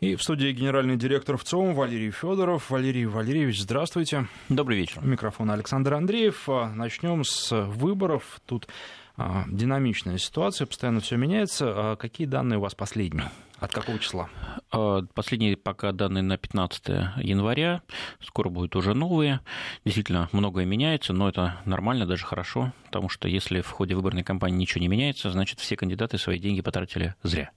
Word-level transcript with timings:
И 0.00 0.14
в 0.14 0.22
студии 0.22 0.52
генеральный 0.52 0.96
директор 0.96 1.36
ВЦОМ 1.36 1.74
Валерий 1.74 2.12
Федоров. 2.12 2.70
Валерий 2.70 3.04
Валерьевич, 3.06 3.60
здравствуйте. 3.62 4.28
Добрый 4.48 4.78
вечер. 4.78 5.04
Микрофон 5.04 5.50
Александр 5.50 5.94
Андреев. 5.94 6.46
Начнем 6.46 7.24
с 7.24 7.50
выборов. 7.66 8.40
Тут 8.46 8.68
а, 9.16 9.42
динамичная 9.48 10.18
ситуация, 10.18 10.68
постоянно 10.68 11.00
все 11.00 11.16
меняется. 11.16 11.72
А 11.74 11.96
какие 11.96 12.28
данные 12.28 12.58
у 12.58 12.60
вас 12.60 12.76
последние? 12.76 13.28
От 13.58 13.72
какого 13.72 13.98
числа? 13.98 14.30
А, 14.70 15.02
последние 15.14 15.56
пока 15.56 15.90
данные 15.90 16.22
на 16.22 16.38
15 16.38 16.88
января. 17.16 17.82
Скоро 18.22 18.50
будут 18.50 18.76
уже 18.76 18.94
новые. 18.94 19.40
Действительно, 19.84 20.28
многое 20.30 20.64
меняется, 20.64 21.12
но 21.12 21.28
это 21.28 21.56
нормально, 21.64 22.06
даже 22.06 22.24
хорошо, 22.24 22.72
потому 22.84 23.08
что 23.08 23.26
если 23.26 23.62
в 23.62 23.70
ходе 23.70 23.96
выборной 23.96 24.22
кампании 24.22 24.58
ничего 24.58 24.80
не 24.80 24.86
меняется, 24.86 25.32
значит, 25.32 25.58
все 25.58 25.74
кандидаты 25.76 26.18
свои 26.18 26.38
деньги 26.38 26.60
потратили 26.60 27.16
зря. 27.24 27.50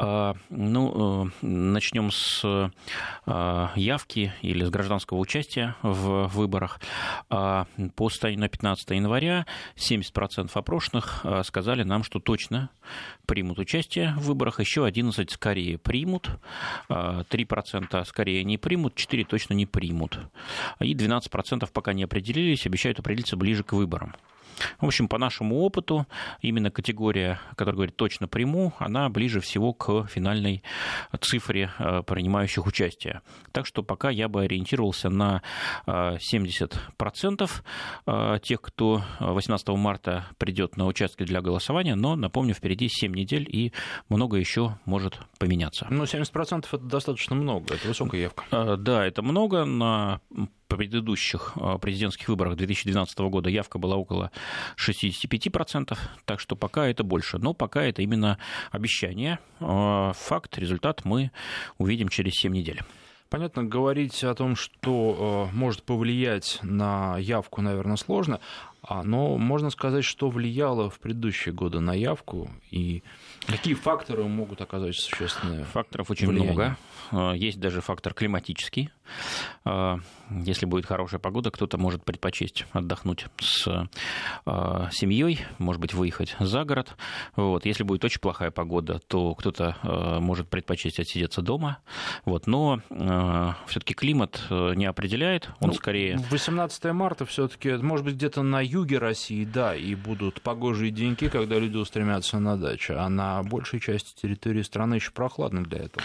А, 0.00 0.36
ну, 0.48 1.26
э, 1.26 1.44
начнем 1.44 2.12
с 2.12 2.42
а, 3.26 3.72
явки 3.74 4.32
или 4.42 4.64
с 4.64 4.70
гражданского 4.70 5.18
участия 5.18 5.74
в 5.82 6.28
выборах. 6.28 6.80
А, 7.30 7.66
по 7.96 8.08
на 8.22 8.48
15 8.48 8.90
января 8.90 9.44
70% 9.76 10.50
опрошенных 10.54 11.24
сказали 11.44 11.82
нам, 11.82 12.04
что 12.04 12.20
точно 12.20 12.70
примут 13.26 13.58
участие 13.58 14.14
в 14.16 14.26
выборах, 14.28 14.60
еще 14.60 14.84
11 14.84 15.30
скорее 15.30 15.78
примут, 15.78 16.30
3% 16.88 18.04
скорее 18.04 18.44
не 18.44 18.56
примут, 18.56 18.94
4% 18.94 19.24
точно 19.24 19.54
не 19.54 19.66
примут. 19.66 20.18
И 20.80 20.94
12% 20.94 21.68
пока 21.72 21.92
не 21.92 22.04
определились, 22.04 22.66
обещают 22.66 23.00
определиться 23.00 23.36
ближе 23.36 23.64
к 23.64 23.72
выборам. 23.72 24.14
В 24.80 24.86
общем, 24.86 25.08
по 25.08 25.18
нашему 25.18 25.60
опыту, 25.60 26.06
именно 26.40 26.70
категория, 26.70 27.40
которая 27.50 27.74
говорит 27.74 27.96
точно 27.96 28.28
приму, 28.28 28.72
она 28.78 29.08
ближе 29.08 29.40
всего 29.40 29.72
к 29.72 30.06
финальной 30.06 30.62
цифре 31.20 31.70
э, 31.78 32.02
принимающих 32.06 32.66
участие. 32.66 33.22
Так 33.52 33.66
что 33.66 33.82
пока 33.82 34.10
я 34.10 34.28
бы 34.28 34.42
ориентировался 34.42 35.10
на 35.10 35.42
70% 35.86 37.50
э, 38.06 38.12
э, 38.34 38.38
тех, 38.42 38.60
кто 38.60 39.02
18 39.20 39.68
марта 39.68 40.26
придет 40.38 40.76
на 40.76 40.86
участки 40.86 41.24
для 41.24 41.40
голосования, 41.40 41.94
но, 41.94 42.16
напомню, 42.16 42.54
впереди 42.54 42.88
7 42.88 43.14
недель 43.14 43.48
и 43.50 43.72
много 44.08 44.36
еще 44.36 44.78
может 44.84 45.18
поменяться. 45.38 45.86
Ну, 45.90 46.04
70% 46.04 46.66
это 46.70 46.78
достаточно 46.78 47.36
много, 47.36 47.74
это 47.74 47.88
высокая 47.88 48.20
явка. 48.20 48.76
Да, 48.76 49.04
это 49.04 49.22
много. 49.22 49.64
На 49.64 50.20
предыдущих 50.68 51.52
а, 51.56 51.78
президентских 51.78 52.28
выборах 52.28 52.56
2012 52.56 53.18
года 53.18 53.50
явка 53.50 53.78
была 53.78 53.96
около 53.96 54.30
65%, 54.76 55.98
так 56.24 56.40
что 56.40 56.56
пока 56.56 56.86
это 56.86 57.02
больше. 57.02 57.38
Но 57.38 57.54
пока 57.54 57.82
это 57.82 58.02
именно 58.02 58.38
обещание. 58.70 59.38
А, 59.60 60.12
факт, 60.12 60.58
результат 60.58 61.04
мы 61.04 61.30
увидим 61.78 62.08
через 62.08 62.34
7 62.34 62.52
недель. 62.52 62.80
Понятно, 63.30 63.62
говорить 63.62 64.24
о 64.24 64.34
том, 64.34 64.56
что 64.56 65.50
э, 65.52 65.54
может 65.54 65.82
повлиять 65.82 66.60
на 66.62 67.18
явку, 67.18 67.60
наверное, 67.60 67.96
сложно, 67.96 68.40
а, 68.88 69.02
но 69.02 69.36
можно 69.36 69.68
сказать, 69.68 70.04
что 70.04 70.30
влияло 70.30 70.88
в 70.88 70.98
предыдущие 70.98 71.54
годы 71.54 71.78
на 71.80 71.92
явку 71.92 72.50
и 72.70 73.02
какие 73.46 73.74
факторы 73.74 74.24
могут 74.24 74.62
оказать 74.62 74.94
существенные. 74.94 75.64
Факторов 75.64 76.10
очень 76.10 76.26
влияние. 76.28 76.52
много. 76.52 76.76
А, 77.10 77.32
есть 77.32 77.60
даже 77.60 77.82
фактор 77.82 78.14
климатический. 78.14 78.90
А, 79.64 79.98
если 80.30 80.64
будет 80.64 80.86
хорошая 80.86 81.20
погода, 81.20 81.50
кто-то 81.50 81.76
может 81.76 82.02
предпочесть 82.02 82.64
отдохнуть 82.72 83.26
с 83.40 83.88
семьей, 84.46 85.40
может 85.58 85.80
быть, 85.80 85.92
выехать 85.92 86.34
за 86.40 86.64
город. 86.64 86.96
Вот. 87.36 87.66
Если 87.66 87.82
будет 87.82 88.04
очень 88.04 88.20
плохая 88.20 88.50
погода, 88.50 89.00
то 89.06 89.34
кто-то 89.34 89.76
может 90.20 90.48
предпочесть 90.48 90.98
отсидеться 90.98 91.42
дома. 91.42 91.78
Вот. 92.24 92.46
Но 92.46 92.80
все-таки 93.66 93.94
климат 93.94 94.42
не 94.50 94.86
определяет, 94.86 95.50
он 95.60 95.68
ну, 95.68 95.74
скорее... 95.74 96.18
18 96.30 96.84
марта 96.92 97.26
все-таки, 97.26 97.72
может 97.72 98.04
быть, 98.04 98.14
где-то 98.14 98.42
на 98.42 98.60
юге 98.60 98.77
России, 98.96 99.44
да, 99.44 99.74
и 99.74 99.94
будут 99.94 100.40
погожие 100.42 100.90
деньки, 100.90 101.28
когда 101.28 101.58
люди 101.58 101.76
устремятся 101.76 102.38
на 102.38 102.56
дачу, 102.56 102.94
а 102.96 103.08
на 103.08 103.42
большей 103.42 103.80
части 103.80 104.14
территории 104.20 104.62
страны 104.62 104.94
еще 104.94 105.10
прохладно 105.10 105.64
для 105.64 105.78
этого. 105.78 106.04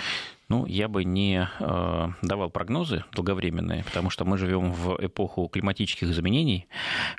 Ну, 0.49 0.65
я 0.65 0.87
бы 0.87 1.03
не 1.03 1.49
э, 1.59 2.07
давал 2.21 2.49
прогнозы 2.49 3.05
долговременные, 3.13 3.83
потому 3.83 4.09
что 4.09 4.25
мы 4.25 4.37
живем 4.37 4.71
в 4.71 4.97
эпоху 5.03 5.47
климатических 5.47 6.09
изменений. 6.09 6.67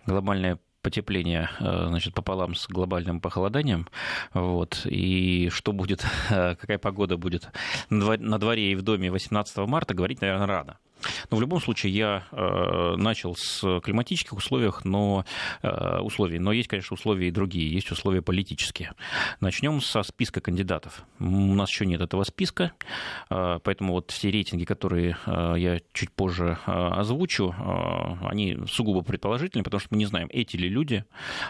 Глобальное 0.07 0.59
потепление 0.83 1.51
э, 1.59 1.87
значит, 1.89 2.15
пополам 2.15 2.55
с 2.55 2.69
глобальным 2.69 3.21
похолоданием. 3.21 3.89
Вот, 4.35 4.83
и 4.85 5.49
что 5.51 5.73
будет, 5.73 6.05
какая 6.29 6.79
погода 6.79 7.17
будет 7.17 7.49
на 7.91 8.39
дворе 8.39 8.73
и 8.73 8.75
в 8.77 8.83
доме 8.83 9.11
18 9.11 9.57
марта, 9.67 9.95
говорить, 9.95 10.21
наверное, 10.21 10.47
рано. 10.47 10.79
Но 11.31 11.37
в 11.37 11.41
любом 11.41 11.61
случае 11.61 11.93
я 11.93 12.25
э, 12.31 12.95
начал 12.97 13.35
с 13.37 13.81
климатических 13.81 14.35
условиях, 14.35 14.85
но, 14.85 15.25
э, 15.63 15.99
условий, 16.01 16.39
но 16.39 16.53
есть, 16.53 16.69
конечно, 16.69 16.95
условия 16.95 17.29
и 17.29 17.31
другие, 17.31 17.73
есть 17.73 17.91
условия 17.91 18.23
политические. 18.23 18.93
Начнем 19.41 19.81
со 19.81 20.03
списка 20.03 20.41
кандидатов. 20.41 21.03
У 21.19 21.55
нас 21.55 21.71
еще 21.71 21.87
нет 21.87 22.01
этого 22.01 22.25
списка, 22.25 22.73
э, 23.31 23.59
поэтому 23.63 23.95
вот 23.95 24.11
все 24.11 24.31
рейтинги, 24.31 24.65
которые 24.65 25.17
я 25.27 25.81
чуть 25.93 26.11
позже 26.11 26.59
озвучу, 26.67 27.55
они 28.23 28.59
сугубо 28.69 29.03
предположительные, 29.03 29.65
потому 29.65 29.81
что 29.81 29.89
мы 29.91 29.99
не 29.99 30.07
знаем, 30.07 30.29
эти 30.31 30.57
ли 30.57 30.69
люди 30.69 31.05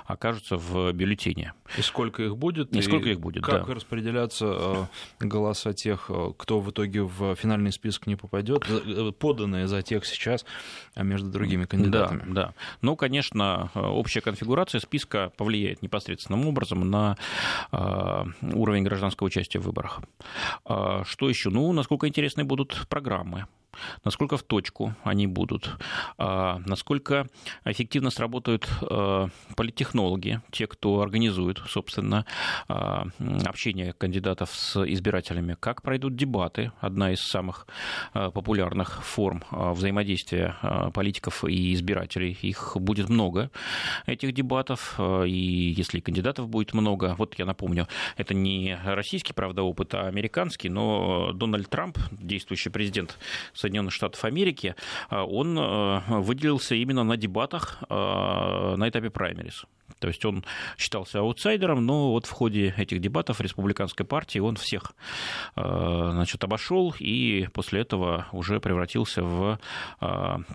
окажутся 0.06 0.56
в 0.56 0.92
бюллетене. 0.92 1.53
И 1.78 1.82
сколько 1.82 2.22
их 2.22 2.36
будет? 2.36 2.75
И, 2.75 2.78
и 2.78 2.82
сколько 2.82 3.09
их 3.09 3.21
будет, 3.21 3.44
Как 3.44 3.66
да. 3.66 3.75
распределяться 3.75 4.88
голоса 5.21 5.72
тех, 5.72 6.10
кто 6.36 6.60
в 6.60 6.71
итоге 6.71 7.03
в 7.03 7.34
финальный 7.36 7.72
список 7.72 8.06
не 8.06 8.16
попадет? 8.16 8.65
Под 9.19 9.41
отданные 9.44 9.69
за 9.69 9.82
тех 9.82 10.05
сейчас 10.05 10.44
а 10.94 11.03
между 11.03 11.28
другими 11.28 11.65
кандидатами. 11.65 12.22
Да, 12.27 12.47
да. 12.47 12.55
Ну, 12.81 12.97
конечно, 12.97 13.71
общая 13.75 14.21
конфигурация 14.21 14.81
списка 14.81 15.32
повлияет 15.37 15.82
непосредственным 15.82 16.47
образом 16.47 16.88
на 16.88 17.16
а, 17.72 18.27
уровень 18.43 18.84
гражданского 18.84 19.27
участия 19.27 19.59
в 19.59 19.65
выборах. 19.65 20.00
А, 20.65 21.04
что 21.04 21.28
еще? 21.28 21.50
Ну, 21.50 21.72
насколько 21.72 22.09
интересны 22.09 22.44
будут 22.44 22.87
программы 22.88 23.47
насколько 24.05 24.37
в 24.37 24.43
точку 24.43 24.95
они 25.03 25.27
будут, 25.27 25.71
а, 26.19 26.61
насколько 26.67 27.29
эффективно 27.65 28.11
сработают 28.11 28.69
а, 28.83 29.29
политтехнологи, 29.57 30.41
те, 30.51 30.67
кто 30.67 31.01
организует, 31.01 31.59
собственно, 31.69 32.27
а, 32.69 33.07
общение 33.45 33.93
кандидатов 33.93 34.51
с 34.55 34.84
избирателями, 34.84 35.57
как 35.59 35.83
пройдут 35.83 36.17
дебаты, 36.17 36.73
одна 36.81 37.13
из 37.13 37.21
самых 37.21 37.67
популярных 38.13 39.05
форм 39.05 39.43
взаимодействия 39.51 40.57
политиков 40.93 41.45
и 41.45 41.73
избирателей. 41.75 42.37
Их 42.43 42.77
будет 42.77 43.09
много, 43.09 43.51
этих 44.07 44.33
дебатов, 44.33 44.99
и 45.27 45.75
если 45.77 46.01
кандидатов 46.01 46.49
будет 46.49 46.75
много, 46.75 47.15
вот 47.19 47.34
я 47.39 47.45
напомню, 47.45 47.89
это 48.17 48.34
не 48.34 48.79
российский, 48.84 49.33
правда, 49.33 49.63
опыт, 49.63 49.95
а 49.95 50.07
американский, 50.07 50.69
но 50.69 51.33
Дональд 51.33 51.69
Трамп, 51.69 51.99
действующий 52.13 52.71
президент 52.71 53.19
Соединенных 53.65 53.95
Штатов 53.95 54.25
Америки, 54.25 54.75
а, 55.09 55.25
он 55.25 55.57
а, 55.59 56.03
выделился 56.21 56.75
именно 56.75 57.03
на 57.05 57.17
дебатах 57.17 57.79
а, 57.89 58.77
на 58.77 58.89
этапе 58.89 59.09
праймерис. 59.11 59.65
То 59.99 60.09
есть 60.09 60.25
он 60.25 60.45
считался 60.77 61.21
аутсайдером, 61.21 61.84
но 61.84 62.12
вот 62.12 62.27
в 62.27 62.31
ходе 62.31 62.75
этих 62.77 63.00
дебатов 63.00 63.41
республиканской 63.41 64.05
партии 64.05 64.39
он 64.39 64.56
всех 64.56 64.93
значит, 65.55 66.43
обошел 66.45 66.95
и 66.99 67.49
после 67.53 67.81
этого 67.81 68.27
уже 68.33 68.61
превратился 68.61 69.22
в 69.22 69.59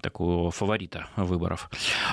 такого 0.01 0.51
фаворита 0.51 1.07
выборов. 1.15 1.69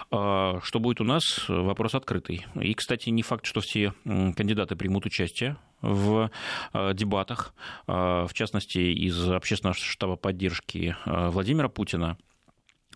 Что 0.09 0.79
будет 0.79 1.01
у 1.01 1.05
нас? 1.05 1.23
Вопрос 1.49 1.95
открытый. 1.95 2.47
И, 2.55 2.75
кстати, 2.75 3.11
не 3.11 3.23
факт, 3.23 3.47
что 3.47 3.61
все 3.61 3.93
кандидаты 4.05 4.77
примут 4.77 5.07
участие 5.07 5.57
в 5.83 6.31
э, 6.73 6.95
дебатах, 6.95 7.55
э, 7.87 7.93
в 7.93 8.31
частности, 8.33 8.79
из 8.79 9.29
общественного 9.29 9.75
штаба 9.75 10.17
поддержки 10.17 10.97
э, 11.05 11.29
Владимира 11.29 11.69
Путина 11.69 12.17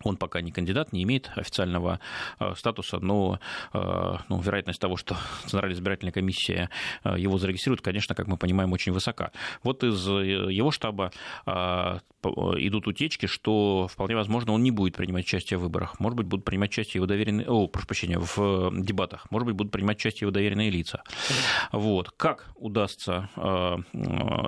он 0.03 0.17
пока 0.17 0.41
не 0.41 0.51
кандидат, 0.51 0.93
не 0.93 1.03
имеет 1.03 1.31
официального 1.35 1.99
э, 2.39 2.53
статуса, 2.55 2.99
но 2.99 3.39
э, 3.73 4.15
ну, 4.29 4.39
вероятность 4.39 4.79
того, 4.79 4.97
что 4.97 5.15
Центральная 5.45 5.75
избирательная 5.75 6.11
комиссия 6.11 6.69
э, 7.03 7.15
его 7.17 7.37
зарегистрирует, 7.37 7.81
конечно, 7.81 8.15
как 8.15 8.27
мы 8.27 8.37
понимаем, 8.37 8.71
очень 8.73 8.91
высока. 8.91 9.31
Вот 9.63 9.83
из 9.83 10.07
его 10.07 10.71
штаба 10.71 11.11
идут 11.43 12.87
утечки, 12.87 13.25
что 13.25 13.87
вполне 13.91 14.15
возможно 14.15 14.53
он 14.53 14.61
не 14.61 14.69
будет 14.71 14.95
принимать 14.95 15.25
участие 15.25 15.57
в 15.57 15.63
выборах. 15.63 15.99
Может 15.99 16.17
быть, 16.17 16.27
будут 16.27 16.45
принимать 16.45 16.69
участие 16.69 16.99
его 16.99 17.07
доверенные, 17.07 17.47
о, 17.47 17.67
прошу 17.67 17.87
прощения, 17.87 18.19
в 18.19 18.71
дебатах. 18.79 19.29
Может 19.31 19.47
быть, 19.47 19.55
будут 19.55 19.71
принимать 19.71 19.97
участие 19.97 20.25
его 20.25 20.31
доверенные 20.31 20.69
лица. 20.69 21.03
Вот. 21.71 22.11
Как 22.11 22.51
удастся 22.55 23.29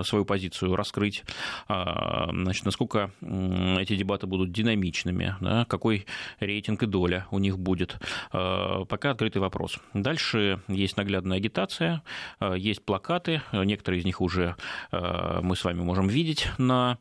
свою 0.03 0.25
позицию 0.25 0.75
раскрыть, 0.75 1.23
значит, 1.67 2.65
насколько 2.65 3.11
эти 3.21 3.95
дебаты 3.95 4.27
будут 4.27 4.51
динамичными, 4.51 5.35
да, 5.43 5.65
какой 5.65 6.05
рейтинг 6.39 6.83
и 6.83 6.85
доля 6.85 7.27
у 7.31 7.39
них 7.39 7.57
будет. 7.59 7.97
Пока 8.31 9.11
открытый 9.11 9.41
вопрос. 9.41 9.79
Дальше 9.93 10.59
есть 10.67 10.97
наглядная 10.97 11.37
агитация, 11.37 12.01
есть 12.55 12.83
плакаты, 12.85 13.41
некоторые 13.51 14.01
из 14.01 14.05
них 14.05 14.21
уже 14.21 14.55
мы 14.91 15.55
с 15.55 15.63
вами 15.63 15.81
можем 15.81 16.07
видеть 16.07 16.47
на 16.57 16.97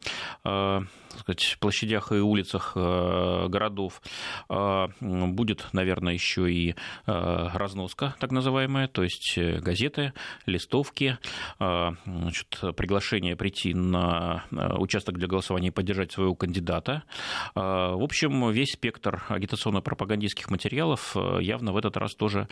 сказать, 1.18 1.56
площадях 1.60 2.12
и 2.12 2.16
улицах 2.16 2.72
э, 2.74 3.46
городов. 3.48 4.02
Будет, 4.48 5.66
наверное, 5.72 6.14
еще 6.14 6.52
и 6.52 6.70
э, 6.70 6.74
разноска, 7.54 8.14
так 8.18 8.30
называемая, 8.32 8.88
то 8.88 9.02
есть 9.02 9.34
э, 9.36 9.58
газеты, 9.60 10.12
листовки, 10.46 11.18
значит, 11.58 12.58
приглашение 12.76 13.36
прийти 13.36 13.74
на 13.74 14.44
участок 14.50 15.18
для 15.18 15.28
голосования 15.28 15.68
и 15.68 15.70
поддержать 15.70 16.12
своего 16.12 16.34
кандидата. 16.34 17.02
В 17.54 18.02
общем, 18.02 18.31
весь 18.50 18.72
спектр 18.72 19.22
агитационно-пропагандистских 19.28 20.50
материалов 20.50 21.16
явно 21.40 21.72
в 21.72 21.76
этот 21.76 21.96
раз 21.96 22.14
тоже 22.14 22.48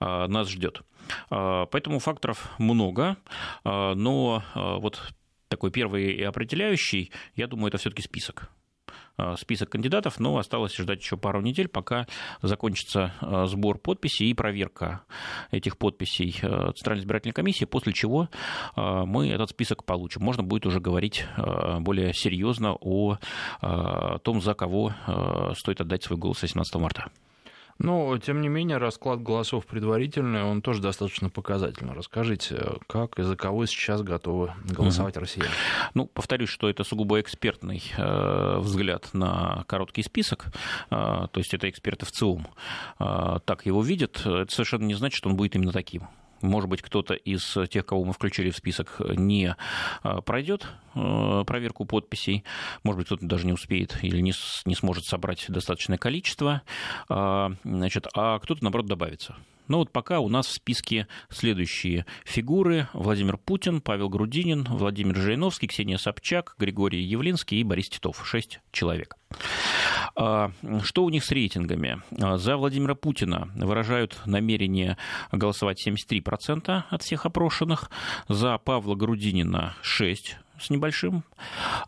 нас 0.00 0.48
ждет. 0.48 0.82
Поэтому 1.28 1.98
факторов 1.98 2.50
много, 2.58 3.16
но 3.64 4.42
вот 4.54 5.12
такой 5.48 5.70
первый 5.70 6.12
и 6.12 6.22
определяющий, 6.22 7.10
я 7.34 7.46
думаю, 7.46 7.68
это 7.68 7.78
все-таки 7.78 8.02
список 8.02 8.50
список 9.36 9.70
кандидатов, 9.70 10.18
но 10.18 10.36
осталось 10.36 10.76
ждать 10.76 11.00
еще 11.00 11.16
пару 11.16 11.40
недель, 11.40 11.68
пока 11.68 12.06
закончится 12.40 13.14
а, 13.20 13.46
сбор 13.46 13.78
подписей 13.78 14.30
и 14.30 14.34
проверка 14.34 15.02
этих 15.50 15.78
подписей 15.78 16.38
а, 16.42 16.72
Центральной 16.72 17.02
избирательной 17.02 17.32
комиссии, 17.32 17.64
после 17.64 17.92
чего 17.92 18.28
мы 18.76 19.28
этот 19.28 19.50
список 19.50 19.84
получим. 19.84 20.22
Можно 20.22 20.42
будет 20.42 20.66
уже 20.66 20.80
говорить 20.80 21.24
более 21.80 22.12
серьезно 22.14 22.74
о 22.74 23.18
том, 24.22 24.40
за 24.40 24.54
кого 24.54 24.94
стоит 25.56 25.80
отдать 25.80 26.04
свой 26.04 26.18
голос 26.18 26.42
18 26.42 26.74
марта. 26.76 27.10
Но, 27.82 28.16
тем 28.18 28.40
не 28.40 28.48
менее, 28.48 28.76
расклад 28.76 29.20
голосов 29.22 29.66
предварительный, 29.66 30.44
он 30.44 30.62
тоже 30.62 30.80
достаточно 30.80 31.30
показательный. 31.30 31.94
Расскажите, 31.94 32.74
как 32.86 33.18
и 33.18 33.24
за 33.24 33.36
кого 33.36 33.66
сейчас 33.66 34.02
готовы 34.02 34.52
голосовать 34.64 35.16
угу. 35.16 35.22
россияне? 35.22 35.50
Ну, 35.94 36.06
повторюсь, 36.06 36.48
что 36.48 36.70
это 36.70 36.84
сугубо 36.84 37.20
экспертный 37.20 37.82
э, 37.96 38.58
взгляд 38.60 39.08
на 39.14 39.64
короткий 39.66 40.04
список, 40.04 40.46
э, 40.46 40.50
то 40.90 41.30
есть 41.34 41.54
это 41.54 41.68
эксперты 41.68 42.06
в 42.06 42.12
ЦИОМ 42.12 42.46
э, 43.00 43.38
так 43.44 43.66
его 43.66 43.82
видят. 43.82 44.24
Это 44.24 44.52
совершенно 44.52 44.84
не 44.84 44.94
значит, 44.94 45.16
что 45.16 45.28
он 45.28 45.34
будет 45.34 45.56
именно 45.56 45.72
таким 45.72 46.02
может 46.42 46.68
быть, 46.68 46.82
кто-то 46.82 47.14
из 47.14 47.56
тех, 47.70 47.86
кого 47.86 48.04
мы 48.04 48.12
включили 48.12 48.50
в 48.50 48.56
список, 48.56 49.00
не 49.16 49.54
а, 50.02 50.20
пройдет 50.22 50.66
проверку 50.94 51.84
подписей, 51.84 52.44
может 52.82 52.98
быть, 52.98 53.06
кто-то 53.06 53.26
даже 53.26 53.46
не 53.46 53.52
успеет 53.52 53.98
или 54.02 54.20
не, 54.20 54.32
не 54.64 54.74
сможет 54.74 55.04
собрать 55.04 55.44
достаточное 55.48 55.98
количество, 55.98 56.62
а, 57.08 57.52
значит, 57.64 58.06
а 58.14 58.38
кто-то, 58.38 58.62
наоборот, 58.62 58.86
добавится. 58.86 59.36
Но 59.68 59.78
вот 59.78 59.90
пока 59.90 60.20
у 60.20 60.28
нас 60.28 60.46
в 60.46 60.52
списке 60.52 61.06
следующие 61.30 62.04
фигуры. 62.24 62.88
Владимир 62.92 63.36
Путин, 63.36 63.80
Павел 63.80 64.08
Грудинин, 64.08 64.64
Владимир 64.64 65.16
Жириновский, 65.16 65.68
Ксения 65.68 65.98
Собчак, 65.98 66.54
Григорий 66.58 67.00
Явлинский 67.00 67.60
и 67.60 67.64
Борис 67.64 67.88
Титов. 67.88 68.26
Шесть 68.26 68.60
человек. 68.72 69.16
А, 70.14 70.50
что 70.82 71.04
у 71.04 71.10
них 71.10 71.24
с 71.24 71.30
рейтингами? 71.30 72.02
А, 72.20 72.36
за 72.36 72.56
Владимира 72.56 72.94
Путина 72.94 73.50
выражают 73.54 74.20
намерение 74.26 74.98
голосовать 75.30 75.86
73% 75.86 76.82
от 76.90 77.02
всех 77.02 77.24
опрошенных, 77.24 77.90
за 78.28 78.58
Павла 78.58 78.94
Грудинина 78.94 79.74
6 79.80 80.36
с 80.62 80.70
небольшим. 80.70 81.24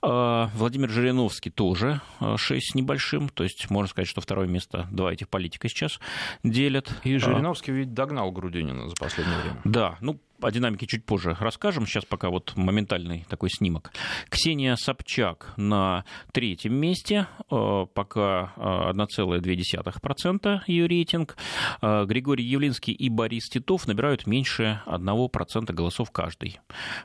А, 0.02 0.50
Владимир 0.54 0.90
Жириновский 0.90 1.50
тоже 1.50 2.00
6 2.20 2.72
с 2.72 2.74
небольшим. 2.74 3.28
То 3.28 3.44
есть 3.44 3.70
можно 3.70 3.88
сказать, 3.88 4.08
что 4.08 4.20
второе 4.20 4.46
место 4.46 4.86
два 4.90 5.12
этих 5.12 5.28
политика 5.28 5.68
сейчас 5.68 6.00
делят. 6.42 6.90
И 7.04 7.16
Жириновский 7.18 7.72
ведь 7.72 7.94
догнал 7.94 8.30
Грудинина 8.32 8.88
за 8.88 8.94
последнее 8.96 9.38
время. 9.40 9.60
Да, 9.64 9.96
ну 10.00 10.18
о 10.44 10.50
динамике 10.50 10.86
чуть 10.86 11.04
позже 11.04 11.36
расскажем. 11.40 11.86
Сейчас 11.86 12.04
пока 12.04 12.28
вот 12.28 12.52
моментальный 12.56 13.24
такой 13.28 13.48
снимок. 13.50 13.92
Ксения 14.28 14.76
Собчак 14.76 15.54
на 15.56 16.04
третьем 16.32 16.74
месте, 16.74 17.26
э, 17.50 17.86
пока 17.94 18.52
1,2% 18.56 20.46
э, 20.46 20.60
ее 20.66 20.86
рейтинг. 20.86 21.36
Э, 21.80 22.04
Григорий 22.04 22.44
Явлинский 22.44 22.92
и 22.92 23.08
Борис 23.08 23.48
Титов 23.48 23.86
набирают 23.86 24.26
меньше 24.26 24.82
1% 24.86 25.72
голосов 25.72 26.10
каждый. 26.10 26.60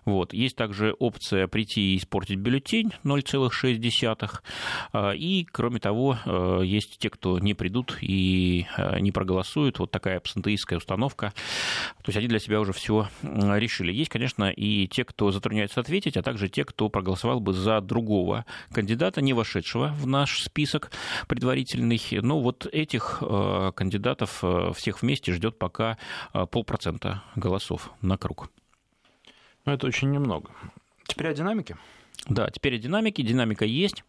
Вот. 0.05 0.33
Есть 0.33 0.57
также 0.57 0.93
опция 0.99 1.47
прийти 1.47 1.93
и 1.93 1.97
испортить 1.97 2.39
бюллетень 2.39 2.91
0,6%. 3.03 5.15
И, 5.15 5.47
кроме 5.51 5.79
того, 5.79 6.17
есть 6.63 6.97
те, 6.99 7.09
кто 7.09 7.39
не 7.39 7.53
придут 7.53 7.97
и 8.01 8.65
не 8.99 9.11
проголосуют. 9.11 9.79
Вот 9.79 9.91
такая 9.91 10.17
абсентеистская 10.17 10.77
установка. 10.77 11.33
То 12.03 12.09
есть 12.09 12.17
они 12.17 12.27
для 12.27 12.39
себя 12.39 12.59
уже 12.59 12.73
все 12.73 13.07
решили. 13.57 13.91
Есть, 13.91 14.09
конечно, 14.09 14.49
и 14.49 14.87
те, 14.87 15.03
кто 15.05 15.31
затрудняется 15.31 15.79
ответить, 15.79 16.17
а 16.17 16.23
также 16.23 16.49
те, 16.49 16.65
кто 16.65 16.89
проголосовал 16.89 17.39
бы 17.39 17.53
за 17.53 17.81
другого 17.81 18.45
кандидата, 18.71 19.21
не 19.21 19.33
вошедшего 19.33 19.93
в 19.97 20.07
наш 20.07 20.43
список 20.43 20.91
предварительный. 21.27 22.01
Но 22.21 22.39
вот 22.39 22.65
этих 22.71 23.19
э, 23.21 23.71
кандидатов 23.75 24.39
э, 24.43 24.71
всех 24.75 25.01
вместе 25.01 25.33
ждет 25.33 25.57
пока 25.57 25.97
э, 26.33 26.45
полпроцента 26.45 27.23
голосов 27.35 27.91
на 28.01 28.17
круг. 28.17 28.49
Ну, 29.65 29.73
это 29.73 29.87
очень 29.87 30.11
немного. 30.11 30.51
Теперь 31.05 31.29
о 31.29 31.33
динамике. 31.33 31.77
Да, 32.27 32.49
теперь 32.49 32.75
о 32.75 32.77
динамике. 32.77 33.23
Динамика 33.23 33.65
есть. 33.65 34.03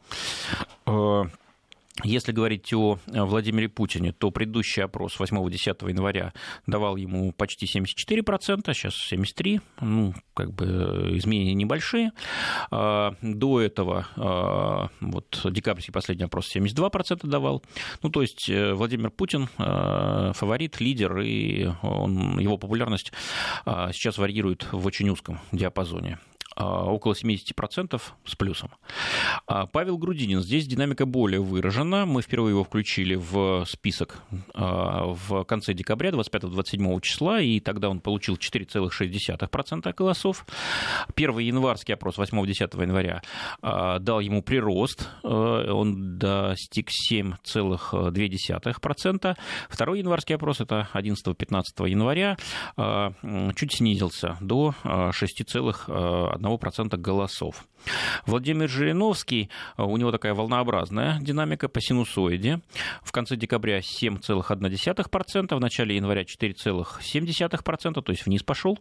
Если 2.05 2.33
говорить 2.33 2.73
о 2.73 2.99
э, 3.07 3.23
Владимире 3.23 3.69
Путине, 3.69 4.13
то 4.13 4.31
предыдущий 4.31 4.83
опрос 4.83 5.19
8-10 5.19 5.89
января 5.89 6.33
давал 6.67 6.97
ему 6.97 7.33
почти 7.33 7.67
74%, 7.67 8.63
а 8.67 8.75
сейчас 8.75 8.95
73%, 9.13 9.61
ну, 9.81 10.15
как 10.35 10.53
бы 10.53 10.65
э, 10.65 11.17
изменения 11.19 11.55
небольшие. 11.55 12.13
А, 12.71 13.15
до 13.23 13.61
этого, 13.61 14.07
а, 14.17 14.89
вот 15.01 15.41
декабрьский 15.45 15.93
последний 15.93 16.25
опрос 16.25 16.55
72% 16.55 17.27
давал. 17.27 17.63
Ну, 18.03 18.11
то 18.11 18.23
есть 18.23 18.49
э, 18.49 18.73
Владимир 18.75 19.11
Путин 19.11 19.49
фаворит, 19.57 20.81
лидер, 20.81 21.21
и 21.21 21.69
он, 21.83 22.39
его 22.39 22.57
популярность 22.57 23.13
сейчас 23.65 24.19
варьирует 24.19 24.67
в 24.73 24.87
очень 24.87 25.09
узком 25.09 25.41
диапазоне. 25.53 26.19
А, 26.57 26.85
около 26.85 27.13
70% 27.13 28.03
с 28.25 28.35
плюсом. 28.35 28.71
А 29.47 29.67
Павел 29.67 29.99
Грудинин, 29.99 30.41
здесь 30.41 30.67
динамика 30.67 31.07
более 31.07 31.41
выражена. 31.41 32.07
Мы 32.07 32.23
впервые 32.23 32.55
его 32.55 32.65
включили 32.65 33.15
в 33.15 33.65
список 33.67 34.17
а, 34.55 35.05
в 35.07 35.45
конце 35.45 35.75
декабря, 35.75 36.11
25-27 36.11 37.01
числа, 37.03 37.41
и 37.41 37.61
тогда 37.61 37.89
он 37.89 38.01
получил 38.01 38.35
4,6% 38.35 39.95
голосов. 39.95 40.45
Первый 41.15 41.47
январский 41.47 41.95
опрос 41.95 42.19
8-10 42.19 42.83
января 42.83 43.23
дал 43.63 44.19
ему 44.21 44.43
прирост, 44.43 45.09
он 45.23 46.19
достиг 46.19 46.89
7,2%. 47.11 49.37
Второй 49.69 50.01
январский 50.01 50.35
опрос, 50.35 50.61
это 50.61 50.89
11-15 50.95 51.89
января, 51.89 52.37
чуть 53.55 53.75
снизился 53.75 54.37
до 54.41 54.75
6,1%. 54.85 56.40
1% 56.41 56.97
голосов. 56.97 57.67
Владимир 58.27 58.69
Жириновский, 58.69 59.49
э, 59.77 59.83
у 59.83 59.97
него 59.97 60.13
такая 60.13 60.35
волнообразная 60.35 61.19
динамика 61.21 61.69
по 61.69 61.81
синусоиде. 61.81 62.61
В 63.03 63.11
конце 63.13 63.37
декабря 63.37 63.81
7,1%, 63.81 65.55
в 65.55 65.61
начале 65.61 65.97
января 65.97 66.23
4,7%, 66.23 68.03
то 68.03 68.13
есть 68.13 68.27
вниз 68.27 68.43
пошел. 68.43 68.79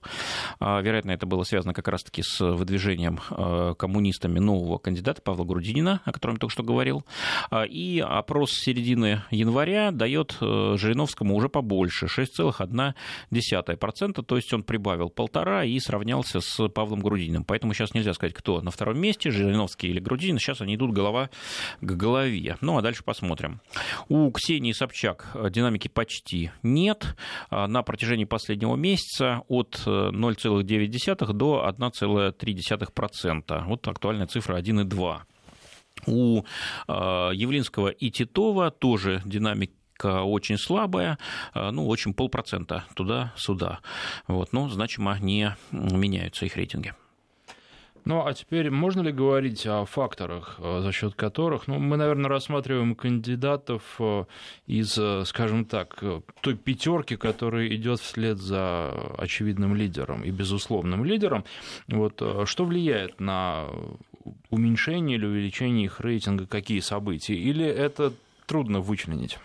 А, 0.60 0.82
вероятно, 0.82 1.12
это 1.12 1.25
было 1.25 1.44
связано 1.44 1.74
как 1.74 1.88
раз-таки 1.88 2.22
с 2.24 2.39
выдвижением 2.39 3.20
э, 3.32 3.74
коммунистами 3.78 4.39
нового 4.39 4.78
кандидата 4.78 5.22
Павла 5.22 5.46
Грудинина, 5.46 6.01
о 6.06 6.12
котором 6.12 6.36
я 6.36 6.39
только 6.39 6.54
что 6.54 6.63
говорил. 6.63 7.06
А, 7.50 7.63
и 7.63 8.00
опрос 8.00 8.51
середины 8.51 9.24
января 9.32 9.92
дает 9.92 10.38
э, 10.42 10.75
Жириновскому 10.78 11.36
уже 11.36 11.50
побольше, 11.50 12.08
6,1%, 12.08 14.24
то 14.24 14.36
есть 14.36 14.54
он 14.54 14.63
прибавил 14.63 15.10
полтора 15.10 15.63
и 15.63 15.80
сравнялся 15.80 16.42
с 16.42 16.68
Павлом 16.70 17.00
Грудининым. 17.00 17.46
Поэтому 17.50 17.74
сейчас 17.74 17.96
нельзя 17.96 18.13
сказать, 18.13 18.36
кто 18.36 18.62
на 18.62 18.70
втором 18.70 19.00
месте, 19.00 19.32
Жириновский 19.32 19.88
или 19.88 20.00
Грудинин. 20.00 20.38
Сейчас 20.38 20.62
они 20.62 20.75
идут 20.75 20.94
голова 20.94 21.32
к 21.82 21.91
голове. 21.96 22.58
Ну, 22.62 22.77
а 22.77 22.84
дальше 22.84 23.03
посмотрим. 23.03 23.60
У 24.08 24.29
Ксении 24.29 24.72
Собчак 24.72 25.36
динамики 25.50 25.88
почти 25.88 26.51
нет. 26.62 27.15
А 27.50 27.68
на 27.68 27.82
протяжении 27.82 28.25
последнего 28.25 28.75
месяца 28.75 29.41
от 29.48 29.82
0,9 29.86 31.34
до 31.34 31.65
1,3%. 31.68 33.63
Вот 33.65 33.88
актуальная 33.88 34.27
цифра 34.27 34.58
1,2. 34.62 35.18
У 36.06 36.44
Явлинского 36.88 37.88
и 37.89 38.12
Титова 38.12 38.70
тоже 38.70 39.24
динамика 39.25 40.24
очень 40.24 40.58
слабая, 40.58 41.18
ну, 41.53 41.88
очень 41.88 42.13
полпроцента 42.13 42.86
туда-сюда. 42.96 43.79
Вот, 44.27 44.53
но 44.53 44.70
значимо 44.70 45.18
не 45.20 45.56
меняются 45.72 46.46
их 46.46 46.56
рейтинги. 46.56 46.94
Ну, 48.06 48.25
а 48.25 48.34
теперь 48.34 48.70
можно 48.70 49.01
ли 49.01 49.12
говорить 49.12 49.65
о 49.68 49.86
факторах, 49.86 50.56
э, 50.60 50.82
за 50.82 50.91
счет 50.91 51.15
которых, 51.15 51.68
ну, 51.68 51.79
мы, 51.79 51.98
наверное, 51.98 52.29
рассматриваем 52.29 52.96
кандидатов 52.96 53.84
э, 54.00 54.25
из, 54.68 54.98
э, 54.98 55.24
скажем 55.25 55.65
так, 55.65 56.03
той 56.41 56.56
пятерки, 56.56 57.15
которая 57.15 57.68
идет 57.68 58.00
вслед 58.00 58.38
за 58.38 58.91
очевидным 59.18 59.75
лидером 59.75 60.24
и 60.24 60.32
безусловным 60.32 61.06
лидером. 61.06 61.44
Вот, 61.88 62.22
что 62.46 62.65
влияет 62.65 63.20
на 63.20 63.65
уменьшение 64.50 65.18
или 65.18 65.25
увеличение 65.25 65.86
их 65.86 66.00
рейтинга, 66.00 66.46
какие 66.46 66.79
события? 66.79 67.36
Или 67.36 67.65
это 67.65 68.13
трудно 68.46 68.79
вычленить? 68.79 69.38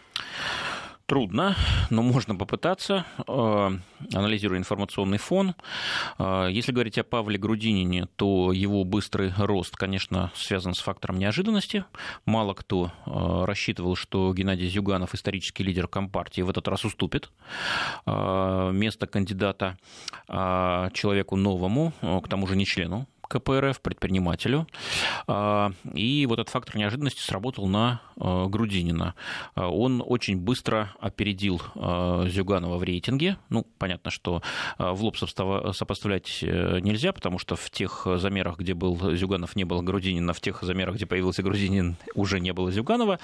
Трудно, 1.07 1.55
но 1.91 2.03
можно 2.03 2.35
попытаться, 2.35 3.05
э, 3.29 3.71
анализируя 4.15 4.59
информационный 4.59 5.19
фон. 5.19 5.55
Э, 6.19 6.49
если 6.51 6.73
говорить 6.73 6.97
о 6.97 7.05
Павле 7.05 7.37
Грудинине, 7.37 8.07
то 8.17 8.53
его 8.53 8.85
быстрый 8.85 9.31
рост, 9.37 9.77
конечно, 9.77 10.33
связан 10.35 10.73
с 10.73 10.79
фактором 10.79 11.19
неожиданности. 11.19 11.85
Мало 12.25 12.55
кто 12.55 12.91
э, 13.05 13.45
рассчитывал, 13.45 13.97
что 13.97 14.33
Геннадий 14.33 14.71
Зюганов, 14.71 15.15
исторический 15.15 15.63
лидер 15.63 15.89
Компартии, 15.89 16.41
в 16.41 16.49
этот 16.49 16.69
раз 16.69 16.87
уступит 16.87 17.31
место 18.07 19.07
кандидата 19.07 19.77
человеку 20.27 21.37
новому, 21.37 21.93
к 22.01 22.29
тому 22.29 22.47
же 22.47 22.57
не 22.57 22.65
члену 22.65 23.07
КПРФ, 23.35 23.81
предпринимателю. 23.81 24.69
А, 25.27 25.73
и 25.93 26.25
вот 26.27 26.39
этот 26.39 26.51
фактор 26.51 26.77
неожиданности 26.77 27.21
сработал 27.21 27.67
на 27.67 28.01
а, 28.17 28.47
Грудинина. 28.47 29.15
А, 29.57 29.69
он 29.69 30.03
очень 30.07 30.39
быстро 30.39 30.95
опередил 31.01 31.61
Зюганова 31.75 32.79
в 32.79 32.83
рейтинге. 32.85 33.37
Ну, 33.49 33.67
понятно, 33.79 34.11
что 34.11 34.43
в 34.79 35.03
лоб 35.03 35.17
сопоставлять 35.17 36.39
э, 36.43 36.79
нельзя, 36.81 37.13
потому 37.13 37.39
что 37.39 37.57
в 37.57 37.71
тех 37.71 38.07
замерах, 38.17 38.59
где 38.59 38.75
был 38.75 39.15
Зюганов, 39.15 39.57
не 39.57 39.65
было 39.65 39.83
Грудинина, 39.83 40.33
в 40.33 40.41
тех 40.41 40.63
замерах, 40.63 40.97
где 40.97 41.07
появился 41.07 41.43
Грудинин, 41.43 41.97
уже 42.15 42.41
не 42.41 42.53
было 42.53 42.71
Зюганова. 42.71 43.19